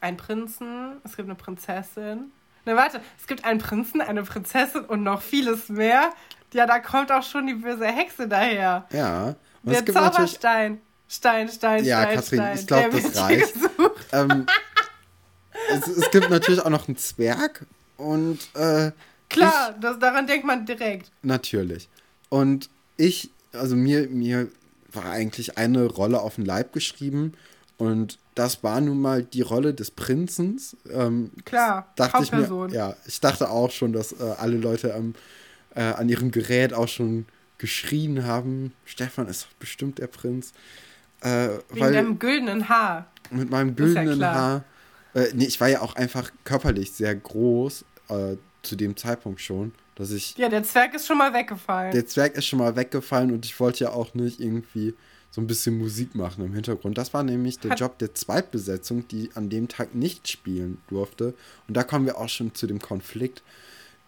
einen 0.00 0.16
Prinzen, 0.16 1.00
es 1.04 1.16
gibt 1.16 1.28
eine 1.28 1.36
Prinzessin. 1.36 2.32
Ne, 2.66 2.76
warte, 2.76 3.00
es 3.18 3.26
gibt 3.26 3.44
einen 3.44 3.60
Prinzen, 3.60 4.00
eine 4.00 4.24
Prinzessin 4.24 4.84
und 4.84 5.04
noch 5.04 5.22
vieles 5.22 5.68
mehr. 5.68 6.10
Ja, 6.52 6.66
da 6.66 6.80
kommt 6.80 7.12
auch 7.12 7.22
schon 7.22 7.46
die 7.46 7.54
böse 7.54 7.86
Hexe 7.86 8.26
daher. 8.26 8.86
Ja. 8.90 9.36
Und 9.62 9.72
der 9.72 9.86
Zauberstein. 9.86 10.80
Stein, 11.10 11.48
Stein, 11.48 11.84
ja, 11.84 12.02
Stein, 12.02 12.14
Katrin, 12.14 12.38
Stein. 12.38 12.58
ich 12.58 12.66
glaube, 12.66 13.02
das 13.02 13.16
reicht. 13.16 13.54
Ähm, 14.12 14.46
es, 15.72 15.86
es, 15.86 16.10
gibt 16.10 16.30
natürlich 16.30 16.60
auch 16.60 16.70
noch 16.70 16.88
einen 16.88 16.96
Zwerg 16.96 17.64
und 17.96 18.38
äh, 18.54 18.90
Klar, 19.28 19.74
ich, 19.74 19.80
das, 19.80 20.00
daran 20.00 20.26
denkt 20.26 20.44
man 20.44 20.66
direkt. 20.66 21.12
Natürlich. 21.22 21.88
Und 22.28 22.68
ich, 22.96 23.30
also 23.52 23.76
mir, 23.76 24.08
mir 24.08 24.48
war 24.92 25.04
eigentlich 25.04 25.58
eine 25.58 25.86
Rolle 25.86 26.20
auf 26.20 26.34
den 26.34 26.44
Leib 26.44 26.72
geschrieben 26.72 27.34
und 27.78 28.18
das 28.34 28.64
war 28.64 28.80
nun 28.80 29.00
mal 29.00 29.22
die 29.22 29.42
Rolle 29.42 29.74
des 29.74 29.92
Prinzens. 29.92 30.76
Ähm, 30.90 31.30
Klar, 31.44 31.92
dachte 31.94 32.24
ich 32.24 32.32
mir, 32.32 32.68
ja, 32.72 32.96
ich 33.06 33.20
dachte 33.20 33.48
auch 33.48 33.70
schon, 33.70 33.92
dass 33.92 34.10
äh, 34.12 34.24
alle 34.38 34.56
Leute 34.56 34.92
am, 34.94 35.14
äh, 35.76 35.82
an 35.82 36.08
ihrem 36.08 36.32
Gerät 36.32 36.72
auch 36.72 36.88
schon 36.88 37.26
geschrien 37.58 38.24
haben, 38.24 38.72
Stefan 38.84 39.28
ist 39.28 39.46
bestimmt 39.60 39.98
der 39.98 40.08
Prinz. 40.08 40.52
Äh, 41.20 41.48
Wegen 41.70 41.80
weil, 41.80 41.92
deinem 41.92 42.18
güldenen 42.18 42.68
Haar. 42.68 43.06
Mit 43.30 43.50
meinem 43.50 43.76
güldenen 43.76 44.20
ja 44.20 44.34
Haar. 44.34 44.64
Äh, 45.14 45.26
nee, 45.34 45.46
ich 45.46 45.60
war 45.60 45.68
ja 45.68 45.80
auch 45.82 45.96
einfach 45.96 46.30
körperlich 46.44 46.92
sehr 46.92 47.14
groß, 47.14 47.84
äh, 48.08 48.36
zu 48.62 48.76
dem 48.76 48.96
Zeitpunkt 48.96 49.40
schon, 49.40 49.72
dass 49.94 50.10
ich. 50.10 50.36
Ja, 50.36 50.48
der 50.48 50.62
Zwerg 50.64 50.94
ist 50.94 51.06
schon 51.06 51.18
mal 51.18 51.32
weggefallen. 51.32 51.92
Der 51.92 52.06
Zwerg 52.06 52.36
ist 52.36 52.46
schon 52.46 52.58
mal 52.58 52.76
weggefallen 52.76 53.32
und 53.32 53.44
ich 53.44 53.58
wollte 53.58 53.84
ja 53.84 53.90
auch 53.90 54.14
nicht 54.14 54.40
irgendwie 54.40 54.94
so 55.30 55.40
ein 55.40 55.46
bisschen 55.46 55.78
Musik 55.78 56.14
machen 56.14 56.44
im 56.44 56.52
Hintergrund. 56.52 56.98
Das 56.98 57.14
war 57.14 57.22
nämlich 57.22 57.58
der 57.60 57.72
Hat 57.72 57.80
Job 57.80 57.98
der 57.98 58.14
Zweitbesetzung, 58.14 59.06
die 59.08 59.30
an 59.34 59.48
dem 59.48 59.68
Tag 59.68 59.94
nicht 59.94 60.28
spielen 60.28 60.78
durfte. 60.88 61.34
Und 61.68 61.76
da 61.76 61.84
kommen 61.84 62.06
wir 62.06 62.18
auch 62.18 62.28
schon 62.28 62.54
zu 62.54 62.66
dem 62.66 62.80
Konflikt. 62.80 63.42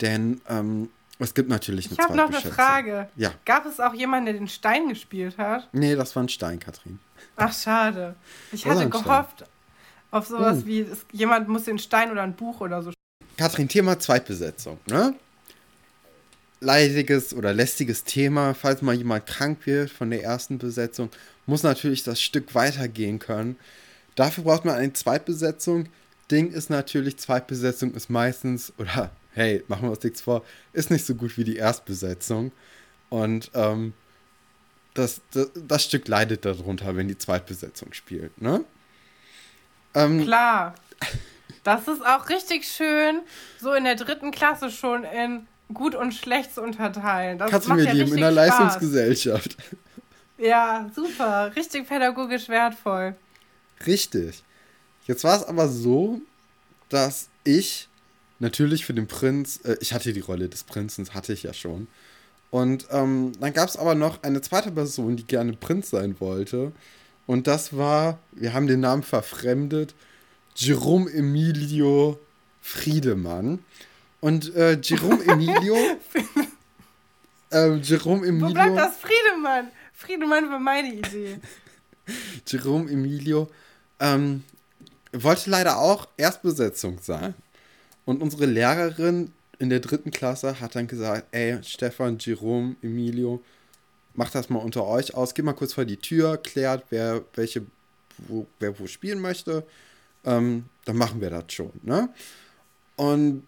Denn 0.01 0.41
ähm, 0.49 0.89
es 1.19 1.35
gibt 1.35 1.49
natürlich 1.49 1.87
eine 1.87 1.95
Ich 1.95 2.01
habe 2.01 2.17
noch 2.17 2.29
eine 2.29 2.41
Frage. 2.41 3.09
Ja. 3.17 3.33
Gab 3.45 3.67
es 3.67 3.81
auch 3.81 3.95
jemanden, 3.95 4.27
der 4.27 4.35
den 4.35 4.49
Stein 4.49 4.89
gespielt 4.89 5.39
hat? 5.39 5.69
Nee, 5.73 5.95
das 5.95 6.15
war 6.17 6.23
ein 6.23 6.29
Stein, 6.29 6.59
Katrin. 6.59 6.99
Ach, 7.37 7.53
schade. 7.53 8.17
Ich 8.51 8.67
hatte 8.67 8.89
gehofft 8.89 9.37
Stein. 9.37 9.49
auf 10.11 10.27
sowas 10.27 10.59
hm. 10.59 10.67
wie, 10.67 10.81
es, 10.81 11.07
jemand 11.13 11.49
muss 11.49 11.65
den 11.65 11.79
Stein 11.79 12.11
oder 12.11 12.23
ein 12.23 12.35
Buch 12.35 12.61
oder 12.61 12.83
so. 12.83 12.93
Katrin, 13.37 13.69
Thema 13.69 13.99
Zweitbesetzung, 13.99 14.79
ne? 14.87 15.15
leidiges 16.63 17.35
oder 17.35 17.53
lästiges 17.53 18.05
Thema. 18.05 18.55
Falls 18.55 18.83
mal 18.83 18.95
jemand 18.95 19.27
krank 19.27 19.67
wird 19.67 19.91
von 19.91 20.11
der 20.11 20.23
ersten 20.23 20.59
Besetzung, 20.59 21.11
muss 21.47 21.63
natürlich 21.63 22.05
das 22.05 22.21
Stück 22.21 22.55
weitergehen 22.55 23.19
können. 23.19 23.57
Dafür 24.15 24.45
braucht 24.45 24.65
man 24.65 24.77
eine 24.77 24.93
Zweitbesetzung. 24.93 25.89
Ding 26.31 26.51
ist 26.53 26.71
natürlich, 26.71 27.19
Zweitbesetzung 27.19 27.95
ist 27.95 28.09
meistens, 28.09 28.73
oder 28.79 29.11
hey, 29.35 29.64
machen 29.68 29.85
wir 29.85 29.91
uns 29.91 30.03
nichts 30.03 30.20
vor, 30.20 30.45
ist 30.72 30.91
nicht 30.91 31.07
so 31.07 31.14
gut 31.14 31.37
wie 31.37 31.45
die 31.45 31.57
Erstbesetzung. 31.57 32.53
Und 33.09 33.51
ähm, 33.55 33.93
das, 34.95 35.20
das, 35.33 35.51
das, 35.55 35.85
Stück 35.85 36.09
leidet 36.09 36.45
darunter, 36.45 36.97
wenn 36.97 37.09
die 37.09 37.18
Zweitbesetzung 37.18 37.93
spielt, 37.93 38.41
ne? 38.41 38.64
Ähm, 39.95 40.22
Klar. 40.24 40.74
Das 41.64 41.87
ist 41.87 42.05
auch 42.05 42.28
richtig 42.28 42.66
schön, 42.66 43.20
so 43.61 43.72
in 43.72 43.85
der 43.85 43.95
dritten 43.95 44.33
Klasse 44.33 44.70
schon 44.70 45.05
in 45.05 45.47
gut 45.72 45.95
und 45.95 46.12
schlecht 46.12 46.55
zu 46.55 46.62
unterteilen. 46.62 47.39
Das 47.39 47.51
Kannst 47.51 47.68
du 47.68 47.74
mir 47.74 47.85
ja 47.85 47.93
lieben, 47.93 48.12
in 48.12 48.20
der. 48.20 48.30
Leistungsgesellschaft. 48.30 49.57
Ja, 50.39 50.91
super. 50.95 51.53
Richtig 51.55 51.87
pädagogisch 51.87 52.49
wertvoll. 52.49 53.14
Richtig. 53.87 54.43
Jetzt 55.07 55.22
war 55.24 55.37
es 55.37 55.45
aber 55.45 55.68
so, 55.68 56.20
dass 56.89 57.28
ich 57.45 57.89
natürlich 58.43 58.84
für 58.84 58.93
den 58.93 59.07
Prinz, 59.07 59.61
äh, 59.64 59.76
ich 59.80 59.95
hatte 59.95 60.12
die 60.12 60.20
Rolle 60.20 60.49
des 60.49 60.64
Prinzen, 60.64 61.09
hatte 61.14 61.32
ich 61.32 61.45
ja 61.45 61.55
schon. 61.55 61.86
Und 62.51 62.86
ähm, 62.90 63.32
dann 63.40 63.55
gab 63.55 63.68
es 63.68 63.78
aber 63.78 63.95
noch 63.95 64.22
eine 64.22 64.43
zweite 64.43 64.70
Person, 64.70 65.16
die 65.16 65.24
gerne 65.24 65.55
Prinz 65.55 65.88
sein 65.88 66.16
wollte. 66.20 66.72
Und 67.26 67.47
das 67.47 67.74
war, 67.74 68.18
wir 68.32 68.53
haben 68.53 68.66
den 68.66 68.80
Namen 68.80 69.05
verfremdet, 69.05 69.95
Jerome 70.55 71.11
Emilio 71.11 72.18
Friedemann. 72.61 73.61
Und 74.20 74.55
äh, 74.55 74.78
Jerome 74.82 75.24
Emilio. 75.26 75.76
äh, 77.51 77.76
Jerome 77.76 78.26
Emilio. 78.26 78.49
Wo 78.49 78.53
bleibt 78.53 78.76
das 78.76 78.97
Friedemann? 78.99 79.68
Friedemann 79.95 80.51
war 80.51 80.59
meine 80.59 80.93
Idee. 80.93 81.38
Jerome 82.47 82.90
Emilio 82.90 83.49
ähm, 84.01 84.43
wollte 85.12 85.49
leider 85.49 85.78
auch 85.78 86.09
Erstbesetzung 86.16 86.99
sein. 87.01 87.34
Und 88.05 88.22
unsere 88.22 88.46
Lehrerin 88.46 89.32
in 89.59 89.70
der 89.70 89.80
dritten 89.80 90.11
Klasse 90.11 90.61
hat 90.61 90.74
dann 90.74 90.86
gesagt, 90.86 91.26
ey, 91.30 91.62
Stefan, 91.62 92.18
Jerome, 92.18 92.76
Emilio, 92.82 93.42
macht 94.14 94.34
das 94.34 94.50
mal 94.50 94.59
unter 94.59 94.84
euch 94.86 95.14
aus, 95.14 95.34
geht 95.34 95.44
mal 95.44 95.53
kurz 95.53 95.72
vor 95.72 95.84
die 95.84 95.96
Tür, 95.96 96.36
klärt, 96.36 96.84
wer 96.90 97.22
welche, 97.34 97.64
wo, 98.18 98.46
wer 98.59 98.78
wo 98.78 98.86
spielen 98.86 99.20
möchte. 99.20 99.64
Ähm, 100.24 100.64
dann 100.84 100.96
machen 100.96 101.20
wir 101.20 101.30
das 101.30 101.44
schon, 101.53 101.72
ne? 101.82 102.09
Und 102.96 103.44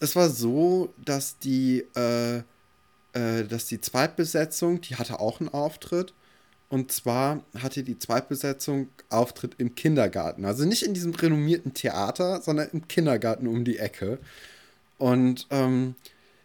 es 0.00 0.16
war 0.16 0.30
so, 0.30 0.92
dass 1.04 1.38
die, 1.38 1.84
äh, 1.94 2.38
äh, 3.12 3.44
dass 3.48 3.66
die 3.66 3.80
Zweitbesetzung, 3.80 4.80
die 4.80 4.96
hatte 4.96 5.20
auch 5.20 5.40
einen 5.40 5.48
Auftritt. 5.48 6.14
Und 6.70 6.92
zwar 6.92 7.40
hatte 7.62 7.82
die 7.82 7.98
Zweitbesetzung 7.98 8.88
Auftritt 9.08 9.54
im 9.58 9.74
Kindergarten. 9.74 10.44
Also 10.44 10.64
nicht 10.64 10.82
in 10.82 10.92
diesem 10.92 11.14
renommierten 11.14 11.72
Theater, 11.72 12.42
sondern 12.42 12.68
im 12.72 12.86
Kindergarten 12.88 13.46
um 13.46 13.64
die 13.64 13.78
Ecke. 13.78 14.18
Und 14.98 15.46
ähm, 15.50 15.94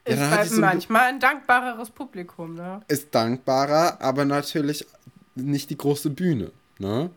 ist 0.06 0.20
ja, 0.20 0.30
halt 0.30 0.50
so 0.50 0.62
manchmal 0.62 1.10
ein 1.10 1.20
dankbareres 1.20 1.90
Publikum, 1.90 2.56
ne? 2.56 2.82
Ist 2.88 3.14
dankbarer, 3.16 4.02
aber 4.02 4.26
natürlich 4.26 4.86
nicht 5.36 5.70
die 5.70 5.78
große 5.78 6.10
Bühne, 6.10 6.52
ne? 6.78 7.10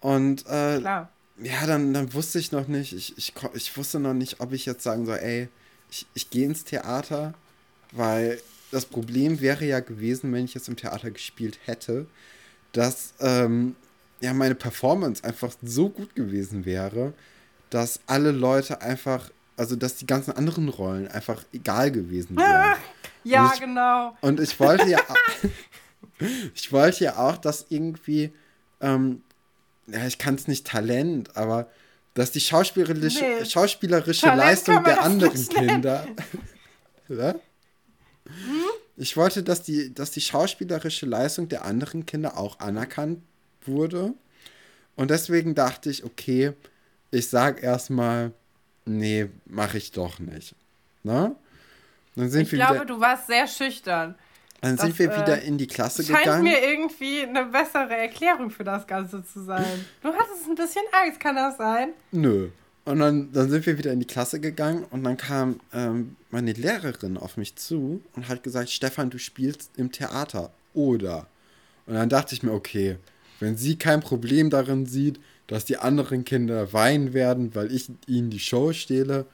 Und 0.00 0.46
äh, 0.46 0.78
Klar. 0.78 1.08
ja, 1.42 1.66
dann, 1.66 1.92
dann 1.92 2.12
wusste 2.14 2.38
ich 2.38 2.52
noch 2.52 2.68
nicht, 2.68 2.92
ich, 2.92 3.18
ich, 3.18 3.34
ich 3.54 3.76
wusste 3.76 3.98
noch 3.98 4.14
nicht, 4.14 4.40
ob 4.40 4.52
ich 4.52 4.64
jetzt 4.64 4.84
sagen 4.84 5.06
soll, 5.06 5.18
ey, 5.18 5.48
ich, 5.90 6.06
ich 6.14 6.30
gehe 6.30 6.46
ins 6.46 6.64
Theater, 6.64 7.34
weil 7.92 8.40
das 8.70 8.84
Problem 8.84 9.40
wäre 9.40 9.64
ja 9.64 9.80
gewesen, 9.80 10.32
wenn 10.32 10.44
ich 10.44 10.54
jetzt 10.54 10.68
im 10.68 10.76
Theater 10.76 11.10
gespielt 11.10 11.58
hätte, 11.64 12.06
dass 12.72 13.14
ähm, 13.20 13.76
ja 14.20 14.34
meine 14.34 14.54
Performance 14.54 15.24
einfach 15.24 15.54
so 15.62 15.88
gut 15.88 16.14
gewesen 16.14 16.64
wäre, 16.64 17.14
dass 17.70 18.00
alle 18.06 18.32
Leute 18.32 18.82
einfach, 18.82 19.30
also 19.56 19.76
dass 19.76 19.96
die 19.96 20.06
ganzen 20.06 20.32
anderen 20.32 20.68
Rollen 20.68 21.08
einfach 21.08 21.44
egal 21.52 21.90
gewesen 21.90 22.36
wären. 22.36 22.76
ja, 23.24 23.50
ich, 23.54 23.60
genau. 23.60 24.16
Und 24.20 24.40
ich 24.40 24.58
wollte 24.60 24.88
ja, 24.88 25.00
ich 26.54 26.72
wollte 26.72 27.04
ja 27.04 27.16
auch, 27.16 27.36
dass 27.36 27.66
irgendwie, 27.68 28.32
ähm, 28.80 29.22
ja, 29.86 30.06
ich 30.06 30.18
kann 30.18 30.34
es 30.34 30.48
nicht 30.48 30.66
Talent, 30.66 31.36
aber 31.36 31.68
dass 32.14 32.32
die 32.32 32.40
schauspielerische, 32.40 33.24
nee. 33.24 33.44
schauspielerische 33.44 34.26
Leistung 34.26 34.82
der 34.82 35.02
anderen 35.02 35.48
Kinder. 35.48 36.06
ja? 37.08 37.34
Hm? 38.28 38.64
Ich 38.96 39.16
wollte, 39.16 39.42
dass 39.42 39.62
die, 39.62 39.94
dass 39.94 40.10
die 40.10 40.20
schauspielerische 40.20 41.06
Leistung 41.06 41.48
der 41.48 41.64
anderen 41.64 42.06
Kinder 42.06 42.36
auch 42.36 42.58
anerkannt 42.60 43.20
wurde. 43.64 44.14
Und 44.96 45.10
deswegen 45.10 45.54
dachte 45.54 45.90
ich, 45.90 46.04
okay, 46.04 46.52
ich 47.10 47.28
sag 47.28 47.62
erstmal, 47.62 48.32
nee, 48.84 49.28
mache 49.46 49.78
ich 49.78 49.92
doch 49.92 50.18
nicht. 50.18 50.54
Ne? 51.04 51.36
Dann 52.16 52.30
sind 52.30 52.42
ich 52.42 52.52
wir 52.52 52.58
glaube, 52.58 52.74
wieder, 52.74 52.84
du 52.86 53.00
warst 53.00 53.28
sehr 53.28 53.46
schüchtern. 53.46 54.16
Dann 54.60 54.76
das, 54.76 54.86
sind 54.86 54.98
wir 54.98 55.12
äh, 55.12 55.20
wieder 55.20 55.40
in 55.42 55.56
die 55.56 55.68
Klasse 55.68 56.02
scheint 56.02 56.24
gegangen. 56.24 56.48
Scheint 56.48 56.62
mir 56.62 56.68
irgendwie 56.68 57.22
eine 57.22 57.44
bessere 57.44 57.96
Erklärung 57.96 58.50
für 58.50 58.64
das 58.64 58.86
Ganze 58.86 59.24
zu 59.24 59.44
sein. 59.44 59.84
Du 60.02 60.08
hattest 60.08 60.48
ein 60.48 60.56
bisschen 60.56 60.82
Angst, 60.90 61.20
kann 61.20 61.36
das 61.36 61.56
sein? 61.56 61.90
Nö. 62.10 62.48
Und 62.88 63.00
dann, 63.00 63.30
dann 63.32 63.50
sind 63.50 63.66
wir 63.66 63.76
wieder 63.76 63.92
in 63.92 64.00
die 64.00 64.06
Klasse 64.06 64.40
gegangen 64.40 64.86
und 64.90 65.04
dann 65.04 65.18
kam 65.18 65.60
ähm, 65.74 66.16
meine 66.30 66.54
Lehrerin 66.54 67.18
auf 67.18 67.36
mich 67.36 67.54
zu 67.54 68.02
und 68.16 68.28
hat 68.28 68.42
gesagt, 68.42 68.70
Stefan, 68.70 69.10
du 69.10 69.18
spielst 69.18 69.72
im 69.76 69.92
Theater, 69.92 70.52
oder? 70.72 71.26
Und 71.84 71.96
dann 71.96 72.08
dachte 72.08 72.34
ich 72.34 72.42
mir, 72.42 72.52
okay, 72.52 72.96
wenn 73.40 73.58
sie 73.58 73.76
kein 73.76 74.00
Problem 74.00 74.48
darin 74.48 74.86
sieht, 74.86 75.20
dass 75.48 75.66
die 75.66 75.76
anderen 75.76 76.24
Kinder 76.24 76.72
weinen 76.72 77.12
werden, 77.12 77.54
weil 77.54 77.70
ich 77.72 77.90
ihnen 78.06 78.30
die 78.30 78.40
Show 78.40 78.72
stehle, 78.72 79.26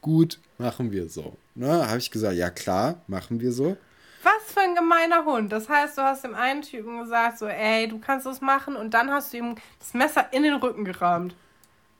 gut, 0.00 0.38
machen 0.56 0.90
wir 0.90 1.10
so. 1.10 1.36
Ne, 1.54 1.86
habe 1.86 1.98
ich 1.98 2.10
gesagt, 2.10 2.36
ja 2.36 2.48
klar, 2.48 3.02
machen 3.08 3.40
wir 3.40 3.52
so. 3.52 3.76
Was 4.22 4.54
für 4.54 4.60
ein 4.60 4.74
gemeiner 4.74 5.26
Hund. 5.26 5.52
Das 5.52 5.68
heißt, 5.68 5.98
du 5.98 6.02
hast 6.02 6.24
dem 6.24 6.34
einen 6.34 6.62
Typen 6.62 6.98
gesagt, 7.02 7.40
so, 7.40 7.46
ey, 7.46 7.88
du 7.88 7.98
kannst 7.98 8.24
das 8.24 8.40
machen 8.40 8.74
und 8.74 8.94
dann 8.94 9.10
hast 9.10 9.34
du 9.34 9.36
ihm 9.36 9.54
das 9.80 9.92
Messer 9.92 10.32
in 10.32 10.44
den 10.44 10.54
Rücken 10.54 10.86
gerammt. 10.86 11.34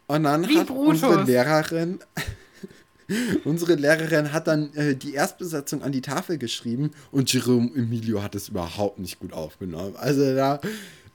Und 0.07 0.25
dann 0.25 0.49
Wie 0.49 0.59
hat 0.59 0.69
Brutus. 0.69 1.03
unsere 1.03 1.25
Lehrerin, 1.25 1.99
unsere 3.45 3.75
Lehrerin 3.75 4.33
hat 4.33 4.47
dann 4.47 4.73
äh, 4.75 4.95
die 4.95 5.15
Erstbesetzung 5.15 5.83
an 5.83 5.93
die 5.93 6.01
Tafel 6.01 6.39
geschrieben 6.39 6.93
und 7.11 7.33
Jerome 7.33 7.71
Emilio 7.75 8.23
hat 8.23 8.35
es 8.35 8.49
überhaupt 8.49 8.99
nicht 8.99 9.19
gut 9.19 9.33
aufgenommen. 9.33 9.97
Also 9.97 10.35
da 10.35 10.61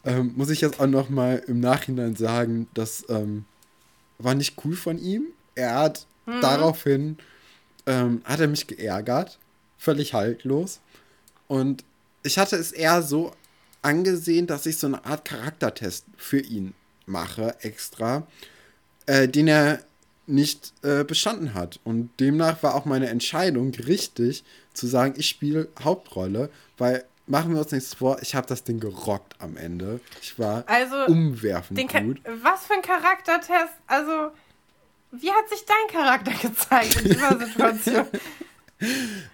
ähm, 0.03 0.33
muss 0.35 0.49
ich 0.49 0.61
jetzt 0.61 0.79
auch 0.79 0.87
noch 0.87 1.09
mal 1.09 1.41
im 1.47 1.59
Nachhinein 1.59 2.15
sagen, 2.15 2.67
das 2.73 3.05
ähm, 3.09 3.45
war 4.17 4.35
nicht 4.35 4.55
cool 4.65 4.75
von 4.75 4.97
ihm. 4.97 5.27
Er 5.55 5.75
hat 5.75 6.07
mhm. 6.25 6.41
daraufhin 6.41 7.17
ähm, 7.85 8.21
hat 8.25 8.39
er 8.39 8.47
mich 8.47 8.67
geärgert, 8.67 9.39
völlig 9.77 10.13
haltlos. 10.13 10.81
Und 11.47 11.83
ich 12.23 12.37
hatte 12.37 12.55
es 12.55 12.71
eher 12.71 13.01
so 13.01 13.33
angesehen, 13.81 14.47
dass 14.47 14.65
ich 14.65 14.77
so 14.77 14.87
eine 14.87 15.05
Art 15.05 15.25
Charaktertest 15.25 16.05
für 16.17 16.39
ihn 16.39 16.73
mache, 17.05 17.55
extra 17.61 18.27
äh, 19.11 19.27
den 19.27 19.49
er 19.49 19.79
nicht 20.25 20.73
äh, 20.83 21.03
bestanden 21.03 21.53
hat. 21.53 21.81
Und 21.83 22.11
demnach 22.21 22.63
war 22.63 22.75
auch 22.75 22.85
meine 22.85 23.09
Entscheidung 23.09 23.73
richtig, 23.73 24.45
zu 24.73 24.87
sagen, 24.87 25.15
ich 25.17 25.27
spiele 25.27 25.67
Hauptrolle, 25.83 26.49
weil 26.77 27.03
machen 27.27 27.53
wir 27.53 27.59
uns 27.59 27.73
nichts 27.73 27.93
vor, 27.93 28.21
ich 28.21 28.35
habe 28.35 28.47
das 28.47 28.63
Ding 28.63 28.79
gerockt 28.79 29.35
am 29.39 29.57
Ende. 29.57 29.99
Ich 30.21 30.39
war 30.39 30.63
also, 30.67 31.05
umwerfend 31.07 31.77
gut. 31.91 32.21
Was 32.41 32.65
für 32.67 32.75
ein 32.75 32.81
Charaktertest? 32.81 33.73
Also, 33.85 34.31
wie 35.11 35.31
hat 35.31 35.49
sich 35.49 35.65
dein 35.65 35.93
Charakter 35.93 36.31
gezeigt 36.47 37.01
in 37.01 37.09
dieser 37.09 37.37
Situation? 37.37 38.07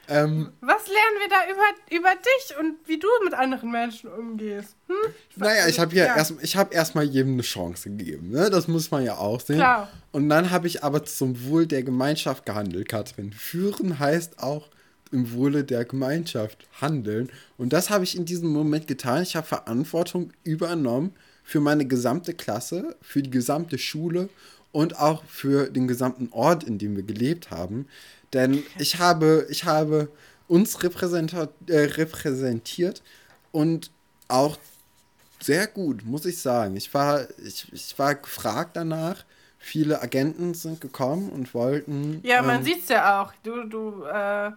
ähm, 0.08 0.52
Was 0.62 0.88
lernen 0.88 1.18
wir 1.20 1.30
da 1.30 1.38
über, 1.52 1.98
über 1.98 2.10
dich 2.16 2.58
und 2.60 2.76
wie 2.88 3.00
du 3.00 3.08
mit 3.24 3.34
anderen 3.34 3.72
Menschen 3.72 4.10
umgehst? 4.10 4.76
Hm? 4.88 4.96
Naja, 5.36 5.68
ich 5.68 5.80
habe 5.80 5.96
ja, 5.96 6.06
ja. 6.06 6.18
erst, 6.18 6.34
ich 6.42 6.56
hab 6.56 6.74
erstmal 6.74 7.06
jedem 7.06 7.34
eine 7.34 7.42
Chance 7.44 7.90
gegeben. 7.90 8.32
Ne? 8.32 8.50
Das 8.50 8.68
muss 8.68 8.92
man 8.92 9.04
ja 9.04 9.18
auch 9.18 9.40
sehen. 9.40 9.58
Klar. 9.58 9.90
Und 10.12 10.30
dann 10.30 10.52
habe 10.52 10.68
ich 10.68 10.84
aber 10.84 11.06
zum 11.06 11.46
Wohl 11.46 11.66
der 11.66 11.84
Gemeinschaft 11.84 12.46
gehandelt, 12.46 12.90
Katrin. 12.90 13.32
Führen 13.32 14.00
heißt 14.00 14.40
auch 14.40 14.70
im 15.12 15.34
Wohle 15.34 15.64
der 15.64 15.86
Gemeinschaft 15.86 16.68
handeln. 16.82 17.30
Und 17.58 17.74
das 17.74 17.90
habe 17.90 18.04
ich 18.04 18.16
in 18.18 18.26
diesem 18.26 18.50
Moment 18.50 18.88
getan. 18.88 19.24
Ich 19.24 19.36
habe 19.36 19.48
Verantwortung 19.48 20.32
übernommen 20.44 21.14
für 21.44 21.60
meine 21.62 21.86
gesamte 21.86 22.34
Klasse, 22.34 22.98
für 23.02 23.22
die 23.22 23.30
gesamte 23.30 23.78
Schule 23.78 24.30
und 24.72 25.00
auch 25.00 25.24
für 25.26 25.70
den 25.70 25.88
gesamten 25.88 26.30
Ort, 26.32 26.64
in 26.64 26.78
dem 26.78 26.96
wir 26.96 27.04
gelebt 27.04 27.52
haben. 27.52 27.88
Denn 28.34 28.64
ich 28.78 29.00
habe, 29.00 29.48
ich 29.50 29.66
habe 29.66 30.10
uns 30.48 30.76
äh, 30.76 31.50
repräsentiert 31.68 33.02
und 33.52 33.92
auch 34.28 34.58
sehr 35.40 35.68
gut, 35.68 36.06
muss 36.06 36.26
ich 36.26 36.42
sagen. 36.42 36.76
Ich 36.76 36.94
war, 36.94 37.28
ich, 37.44 37.72
ich 37.72 37.98
war 38.00 38.16
gefragt 38.16 38.72
danach. 38.74 39.24
Viele 39.60 40.02
Agenten 40.02 40.54
sind 40.54 40.82
gekommen 40.82 41.30
und 41.30 41.54
wollten. 41.54 42.22
Ja, 42.24 42.42
man 42.42 42.58
ähm, 42.58 42.64
sieht 42.64 42.84
es 42.84 42.90
ja 42.90 43.22
auch. 43.22 43.34
Du, 43.44 43.64
du 43.64 44.04
äh, 44.04 44.52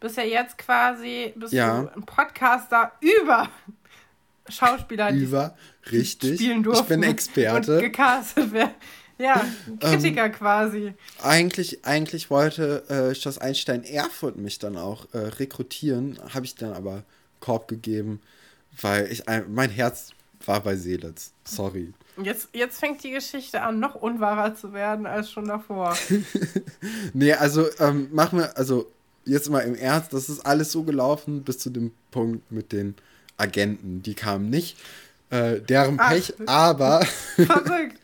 bist 0.00 0.16
ja 0.16 0.22
jetzt 0.22 0.58
quasi 0.58 1.32
bist 1.36 1.52
ja. 1.52 1.82
du 1.82 1.88
ein 1.94 2.02
Podcaster 2.04 2.92
über 3.00 3.48
Schauspieler, 4.48 5.12
die 5.12 5.24
über, 5.24 5.56
richtig. 5.90 6.36
spielen 6.36 6.62
durften. 6.62 6.82
Ich 6.82 6.88
bin 6.88 7.02
Experte. 7.02 7.76
Und 7.76 7.80
gecastet 7.80 8.52
werden. 8.52 8.74
Ja, 9.18 9.44
Kritiker 9.80 10.26
ähm, 10.26 10.32
quasi. 10.32 10.94
Eigentlich, 11.22 11.84
eigentlich 11.84 12.30
wollte 12.30 12.88
äh, 12.88 13.14
Schloss 13.14 13.38
Einstein 13.38 13.84
Erfurt 13.84 14.36
mich 14.36 14.58
dann 14.58 14.76
auch 14.76 15.06
äh, 15.12 15.18
rekrutieren, 15.18 16.18
habe 16.32 16.46
ich 16.46 16.54
dann 16.54 16.72
aber 16.72 17.04
Korb 17.40 17.68
gegeben, 17.68 18.20
weil 18.80 19.10
ich 19.12 19.24
mein 19.48 19.70
Herz 19.70 20.10
war 20.46 20.60
bei 20.60 20.76
Seelitz. 20.76 21.32
Sorry. 21.44 21.92
Jetzt, 22.22 22.48
jetzt 22.52 22.78
fängt 22.78 23.02
die 23.02 23.10
Geschichte 23.10 23.62
an, 23.62 23.80
noch 23.80 23.94
unwahrer 23.94 24.54
zu 24.54 24.72
werden 24.72 25.06
als 25.06 25.30
schon 25.30 25.46
davor. 25.46 25.96
nee, 27.12 27.32
also 27.32 27.66
ähm, 27.80 28.08
machen 28.12 28.38
wir, 28.38 28.56
also 28.56 28.90
jetzt 29.24 29.50
mal 29.50 29.60
im 29.60 29.74
Ernst, 29.74 30.12
das 30.12 30.28
ist 30.28 30.44
alles 30.44 30.70
so 30.70 30.84
gelaufen 30.84 31.42
bis 31.42 31.58
zu 31.58 31.70
dem 31.70 31.92
Punkt 32.10 32.50
mit 32.52 32.72
den 32.72 32.94
Agenten. 33.36 34.02
Die 34.02 34.14
kamen 34.14 34.50
nicht. 34.50 34.78
Äh, 35.30 35.60
deren 35.60 35.96
Pech, 35.96 36.34
aber. 36.46 37.04
Verrückt. 37.36 37.98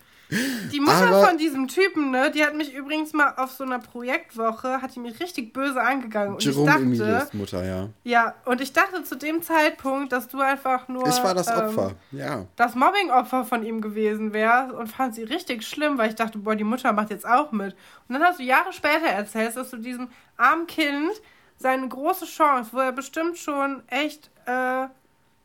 Die 0.73 0.81
Mutter 0.81 1.09
Aber 1.09 1.27
von 1.27 1.39
diesem 1.39 1.67
Typen, 1.67 2.11
ne, 2.11 2.31
die 2.31 2.45
hat 2.45 2.55
mich 2.55 2.75
übrigens 2.75 3.13
mal 3.13 3.35
auf 3.37 3.51
so 3.51 3.65
einer 3.65 3.79
Projektwoche, 3.79 4.81
hat 4.81 4.95
die 4.95 5.01
mich 5.01 5.19
richtig 5.21 5.53
böse 5.53 5.81
angegangen. 5.81 6.35
Und 6.35 6.45
Jerome 6.45 6.63
ich 6.63 6.73
dachte, 6.73 6.83
Emilius 6.83 7.33
Mutter, 7.35 7.65
ja. 7.65 7.89
Ja, 8.05 8.35
und 8.45 8.61
ich 8.61 8.73
dachte 8.73 9.03
zu 9.03 9.17
dem 9.17 9.43
Zeitpunkt, 9.43 10.13
dass 10.13 10.29
du 10.29 10.41
einfach 10.41 10.89
nur. 10.89 11.07
Ich 11.09 11.23
war 11.23 11.35
das 11.35 11.49
ähm, 11.49 11.57
Opfer, 11.57 11.93
ja. 12.13 12.47
Das 12.57 12.75
Mobbing-Opfer 12.75 13.45
von 13.45 13.65
ihm 13.65 13.81
gewesen 13.81 14.33
wärst 14.33 14.73
und 14.73 14.87
fand 14.87 15.15
sie 15.15 15.25
richtig 15.25 15.67
schlimm, 15.67 15.99
weil 15.99 16.11
ich 16.11 16.17
dachte, 16.17 16.39
boah, 16.39 16.55
die 16.55 16.65
Mutter 16.65 16.93
macht 16.93 17.11
jetzt 17.11 17.27
auch 17.27 17.51
mit. 17.53 17.75
Und 18.09 18.15
dann 18.15 18.23
hast 18.23 18.39
du 18.39 18.45
Jahre 18.45 18.73
später 18.73 19.07
erzählt, 19.07 19.57
dass 19.57 19.71
du 19.71 19.79
diesem 19.79 20.09
armen 20.37 20.67
Kind 20.67 21.11
seine 21.57 21.89
große 21.89 22.27
Chance, 22.27 22.71
wo 22.73 22.79
er 22.79 22.93
bestimmt 22.93 23.37
schon 23.37 23.83
echt, 23.89 24.31
äh, 24.47 24.87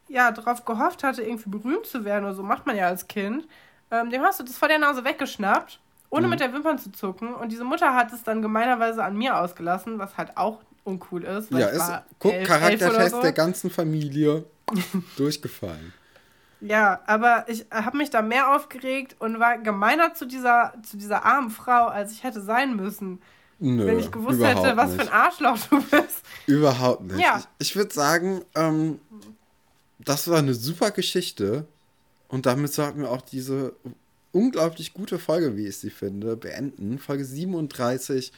ja, 0.07 0.31
darauf 0.31 0.63
gehofft 0.63 1.03
hatte, 1.03 1.23
irgendwie 1.23 1.49
berühmt 1.49 1.87
zu 1.87 2.05
werden 2.05 2.25
oder 2.25 2.35
so, 2.35 2.43
macht 2.43 2.65
man 2.67 2.77
ja 2.77 2.87
als 2.87 3.07
Kind 3.07 3.47
ähm, 4.01 4.09
dem 4.09 4.21
hast 4.21 4.39
du 4.39 4.43
das 4.43 4.57
vor 4.57 4.67
der 4.67 4.79
Nase 4.79 5.03
weggeschnappt, 5.03 5.79
ohne 6.09 6.27
mhm. 6.27 6.31
mit 6.31 6.39
der 6.39 6.53
Wimpern 6.53 6.77
zu 6.77 6.91
zucken. 6.91 7.33
Und 7.33 7.51
diese 7.51 7.63
Mutter 7.63 7.95
hat 7.95 8.11
es 8.13 8.23
dann 8.23 8.41
gemeinerweise 8.41 9.03
an 9.03 9.17
mir 9.17 9.39
ausgelassen, 9.39 9.99
was 9.99 10.17
halt 10.17 10.35
auch 10.35 10.61
uncool 10.83 11.23
ist. 11.23 11.51
ja, 11.51 11.67
ist, 11.67 11.91
guck, 12.19 12.33
elf, 12.33 12.47
Charaktertest 12.47 13.15
so. 13.15 13.21
der 13.21 13.33
ganzen 13.33 13.69
Familie 13.69 14.45
durchgefallen. 15.17 15.93
Ja, 16.61 17.01
aber 17.05 17.45
ich 17.47 17.65
habe 17.69 17.97
mich 17.97 18.09
da 18.09 18.21
mehr 18.21 18.55
aufgeregt 18.55 19.15
und 19.19 19.39
war 19.39 19.57
gemeiner 19.57 20.13
zu 20.13 20.25
dieser, 20.25 20.73
zu 20.83 20.97
dieser 20.97 21.25
armen 21.25 21.49
Frau, 21.49 21.87
als 21.87 22.11
ich 22.11 22.23
hätte 22.23 22.41
sein 22.41 22.75
müssen. 22.75 23.21
Nö, 23.59 23.85
wenn 23.85 23.99
ich 23.99 24.11
gewusst 24.11 24.41
hätte, 24.41 24.75
was 24.75 24.91
nicht. 24.91 25.01
für 25.01 25.11
ein 25.11 25.13
Arschloch 25.13 25.57
du 25.69 25.81
bist. 25.81 26.23
Überhaupt 26.45 27.03
nicht. 27.03 27.19
Ja. 27.19 27.41
Ich, 27.59 27.69
ich 27.69 27.75
würde 27.75 27.93
sagen, 27.93 28.41
ähm, 28.55 28.99
das 29.99 30.27
war 30.29 30.39
eine 30.39 30.53
super 30.53 30.91
Geschichte. 30.91 31.65
Und 32.27 32.45
damit 32.45 32.73
sollten 32.73 33.01
wir 33.01 33.11
auch 33.11 33.21
diese 33.21 33.75
unglaublich 34.31 34.93
gute 34.93 35.19
Folge, 35.19 35.55
wie 35.55 35.67
ich 35.67 35.77
sie 35.77 35.89
finde, 35.89 36.35
beenden. 36.35 36.99
Folge 36.99 37.23
37, 37.23 38.33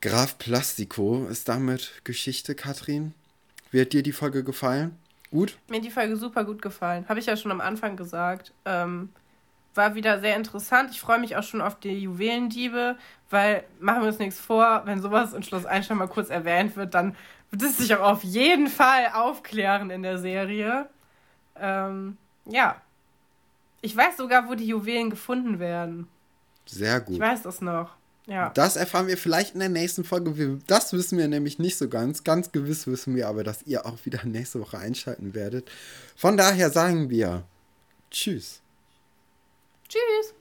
Graf 0.00 0.38
Plastico, 0.38 1.26
ist 1.26 1.48
damit 1.48 2.02
Geschichte, 2.04 2.54
Katrin. 2.54 3.14
Wie 3.70 3.80
hat 3.80 3.92
dir 3.92 4.02
die 4.02 4.12
Folge 4.12 4.44
gefallen? 4.44 4.96
Gut? 5.30 5.58
Mir 5.68 5.76
hat 5.76 5.84
die 5.84 5.90
Folge 5.90 6.16
super 6.16 6.44
gut 6.44 6.62
gefallen. 6.62 7.06
Habe 7.08 7.20
ich 7.20 7.26
ja 7.26 7.36
schon 7.36 7.50
am 7.50 7.60
Anfang 7.60 7.96
gesagt. 7.96 8.52
Ähm, 8.64 9.10
war 9.74 9.94
wieder 9.94 10.20
sehr 10.20 10.36
interessant. 10.36 10.90
Ich 10.90 11.00
freue 11.00 11.18
mich 11.18 11.36
auch 11.36 11.42
schon 11.42 11.60
auf 11.60 11.78
die 11.78 12.00
Juwelendiebe, 12.00 12.96
weil, 13.30 13.64
machen 13.80 14.02
wir 14.02 14.08
uns 14.08 14.18
nichts 14.18 14.40
vor, 14.40 14.82
wenn 14.84 15.00
sowas 15.00 15.32
in 15.32 15.42
Schloss 15.42 15.66
Einstein 15.66 15.98
mal 15.98 16.08
kurz 16.08 16.30
erwähnt 16.30 16.76
wird, 16.76 16.94
dann 16.94 17.16
wird 17.50 17.62
es 17.62 17.78
sich 17.78 17.94
auch 17.94 18.12
auf 18.12 18.24
jeden 18.24 18.68
Fall 18.68 19.08
aufklären 19.14 19.90
in 19.90 20.02
der 20.02 20.18
Serie. 20.18 20.88
Ähm, 21.56 22.16
ja, 22.46 22.80
ich 23.80 23.96
weiß 23.96 24.16
sogar, 24.16 24.48
wo 24.48 24.54
die 24.54 24.66
Juwelen 24.66 25.10
gefunden 25.10 25.58
werden. 25.58 26.08
Sehr 26.66 27.00
gut. 27.00 27.14
Ich 27.14 27.20
weiß 27.20 27.42
das 27.42 27.60
noch. 27.60 27.96
Ja. 28.26 28.50
Das 28.50 28.76
erfahren 28.76 29.06
wir 29.06 29.16
vielleicht 29.16 29.54
in 29.54 29.60
der 29.60 29.70
nächsten 29.70 30.04
Folge. 30.04 30.58
Das 30.66 30.92
wissen 30.92 31.16
wir 31.16 31.28
nämlich 31.28 31.58
nicht 31.58 31.78
so 31.78 31.88
ganz. 31.88 32.24
Ganz 32.24 32.52
gewiss 32.52 32.86
wissen 32.86 33.16
wir 33.16 33.26
aber, 33.26 33.42
dass 33.42 33.62
ihr 33.62 33.86
auch 33.86 34.04
wieder 34.04 34.22
nächste 34.24 34.60
Woche 34.60 34.78
einschalten 34.78 35.34
werdet. 35.34 35.70
Von 36.14 36.36
daher 36.36 36.70
sagen 36.70 37.08
wir 37.08 37.44
Tschüss. 38.10 38.60
Tschüss. 39.88 40.34